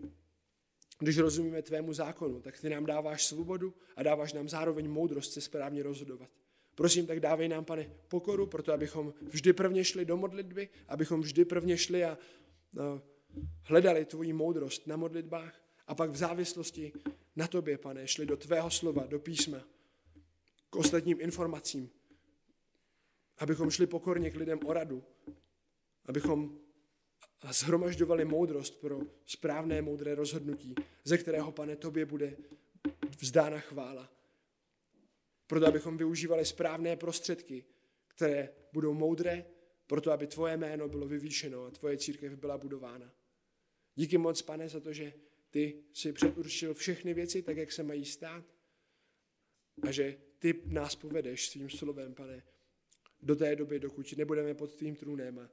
když 0.99 1.17
rozumíme 1.17 1.61
tvému 1.61 1.93
zákonu, 1.93 2.41
tak 2.41 2.59
ty 2.59 2.69
nám 2.69 2.85
dáváš 2.85 3.25
svobodu 3.25 3.73
a 3.95 4.03
dáváš 4.03 4.33
nám 4.33 4.49
zároveň 4.49 4.89
moudrost 4.89 5.33
se 5.33 5.41
správně 5.41 5.83
rozhodovat. 5.83 6.29
Prosím, 6.75 7.07
tak 7.07 7.19
dávej 7.19 7.47
nám, 7.47 7.65
pane, 7.65 7.89
pokoru, 8.07 8.47
proto 8.47 8.73
abychom 8.73 9.13
vždy 9.21 9.53
prvně 9.53 9.83
šli 9.83 10.05
do 10.05 10.17
modlitby, 10.17 10.69
abychom 10.87 11.21
vždy 11.21 11.45
prvně 11.45 11.77
šli 11.77 12.03
a 12.03 12.17
no, 12.73 13.01
hledali 13.63 14.05
tvoji 14.05 14.33
moudrost 14.33 14.87
na 14.87 14.97
modlitbách 14.97 15.62
a 15.87 15.95
pak 15.95 16.09
v 16.09 16.15
závislosti 16.15 16.93
na 17.35 17.47
tobě, 17.47 17.77
pane, 17.77 18.07
šli 18.07 18.25
do 18.25 18.37
tvého 18.37 18.71
slova, 18.71 19.05
do 19.05 19.19
písma, 19.19 19.63
k 20.69 20.75
ostatním 20.75 21.21
informacím, 21.21 21.89
abychom 23.37 23.71
šli 23.71 23.87
pokorně 23.87 24.31
k 24.31 24.35
lidem 24.35 24.59
o 24.65 24.73
radu, 24.73 25.03
abychom 26.05 26.59
zhromažďovali 27.51 28.25
moudrost 28.25 28.81
pro 28.81 28.99
správné 29.25 29.81
moudré 29.81 30.15
rozhodnutí, 30.15 30.75
ze 31.03 31.17
kterého, 31.17 31.51
pane, 31.51 31.75
tobě 31.75 32.05
bude 32.05 32.37
vzdána 33.19 33.59
chvála. 33.59 34.11
Proto, 35.47 35.67
abychom 35.67 35.97
využívali 35.97 36.45
správné 36.45 36.95
prostředky, 36.95 37.65
které 38.07 38.49
budou 38.73 38.93
moudré, 38.93 39.45
proto, 39.87 40.11
aby 40.11 40.27
tvoje 40.27 40.57
jméno 40.57 40.87
bylo 40.87 41.07
vyvýšeno 41.07 41.65
a 41.65 41.71
tvoje 41.71 41.97
církev 41.97 42.33
byla 42.33 42.57
budována. 42.57 43.11
Díky 43.95 44.17
moc, 44.17 44.41
pane, 44.41 44.69
za 44.69 44.79
to, 44.79 44.93
že 44.93 45.13
ty 45.53 45.83
si 45.93 46.13
předurčil 46.13 46.73
všechny 46.73 47.13
věci 47.13 47.41
tak, 47.41 47.57
jak 47.57 47.71
se 47.71 47.83
mají 47.83 48.05
stát 48.05 48.45
a 49.81 49.91
že 49.91 50.17
ty 50.39 50.61
nás 50.65 50.95
povedeš 50.95 51.49
svým 51.49 51.69
slovem, 51.69 52.13
pane, 52.13 52.43
do 53.21 53.35
té 53.35 53.55
doby, 53.55 53.79
dokud 53.79 54.17
nebudeme 54.17 54.53
pod 54.53 54.75
tvým 54.75 54.95
trůnem 54.95 55.39
a 55.39 55.49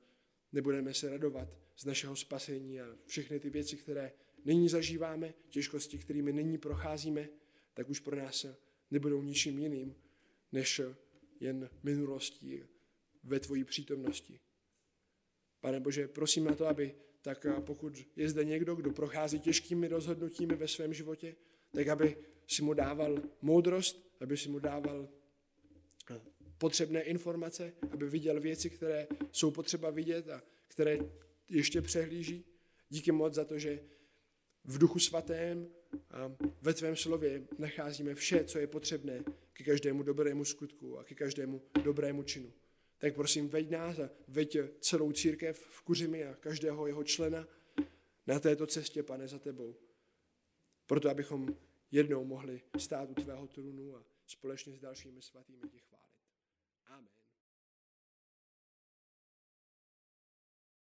nebudeme 0.52 0.94
se 0.94 1.08
radovat 1.10 1.48
z 1.76 1.84
našeho 1.84 2.16
spasení 2.16 2.80
a 2.80 2.96
všechny 3.06 3.40
ty 3.40 3.50
věci, 3.50 3.76
které 3.76 4.12
nyní 4.44 4.68
zažíváme, 4.68 5.34
těžkosti, 5.48 5.98
kterými 5.98 6.32
nyní 6.32 6.58
procházíme, 6.58 7.28
tak 7.74 7.88
už 7.88 8.00
pro 8.00 8.16
nás 8.16 8.46
nebudou 8.90 9.22
ničím 9.22 9.58
jiným, 9.58 9.94
než 10.52 10.80
jen 11.40 11.70
minulostí 11.82 12.62
ve 13.24 13.40
tvojí 13.40 13.64
přítomnosti. 13.64 14.40
Pane 15.60 15.80
Bože, 15.80 16.08
prosím 16.08 16.44
na 16.44 16.54
to, 16.54 16.66
aby 16.66 16.94
tak 17.22 17.46
pokud 17.60 17.92
je 18.16 18.28
zde 18.28 18.44
někdo, 18.44 18.74
kdo 18.74 18.92
prochází 18.92 19.40
těžkými 19.40 19.88
rozhodnutími 19.88 20.54
ve 20.54 20.68
svém 20.68 20.94
životě, 20.94 21.36
tak 21.72 21.88
aby 21.88 22.16
si 22.46 22.62
mu 22.62 22.74
dával 22.74 23.22
moudrost, 23.42 24.16
aby 24.20 24.36
si 24.36 24.48
mu 24.48 24.58
dával 24.58 25.08
potřebné 26.58 27.02
informace, 27.02 27.72
aby 27.90 28.08
viděl 28.08 28.40
věci, 28.40 28.70
které 28.70 29.06
jsou 29.32 29.50
potřeba 29.50 29.90
vidět 29.90 30.28
a 30.28 30.42
které 30.68 30.98
ještě 31.48 31.82
přehlíží. 31.82 32.44
Díky 32.88 33.12
moc 33.12 33.34
za 33.34 33.44
to, 33.44 33.58
že 33.58 33.80
v 34.64 34.78
duchu 34.78 34.98
svatém 34.98 35.68
a 36.10 36.36
ve 36.62 36.74
tvém 36.74 36.96
slově 36.96 37.46
nacházíme 37.58 38.14
vše, 38.14 38.44
co 38.44 38.58
je 38.58 38.66
potřebné 38.66 39.24
ke 39.52 39.64
každému 39.64 40.02
dobrému 40.02 40.44
skutku 40.44 40.98
a 40.98 41.04
ke 41.04 41.14
každému 41.14 41.62
dobrému 41.84 42.22
činu. 42.22 42.52
Tak 43.00 43.14
prosím, 43.14 43.48
veď 43.48 43.70
nás 43.70 43.98
a 43.98 44.10
veď 44.28 44.56
celou 44.80 45.12
církev 45.12 45.58
v 45.58 45.82
Kuřimi 45.82 46.24
a 46.24 46.34
každého 46.34 46.86
jeho 46.86 47.04
člena 47.04 47.48
na 48.26 48.40
této 48.40 48.66
cestě, 48.66 49.02
pane, 49.02 49.28
za 49.28 49.38
tebou. 49.38 49.76
Proto, 50.86 51.10
abychom 51.10 51.56
jednou 51.90 52.24
mohli 52.24 52.62
stát 52.78 53.10
u 53.10 53.14
tvého 53.14 53.46
trůnu 53.46 53.96
a 53.96 54.04
společně 54.26 54.74
s 54.76 54.80
dalšími 54.80 55.22
svatými 55.22 55.68
tě 55.68 55.78
chválit. 55.78 55.89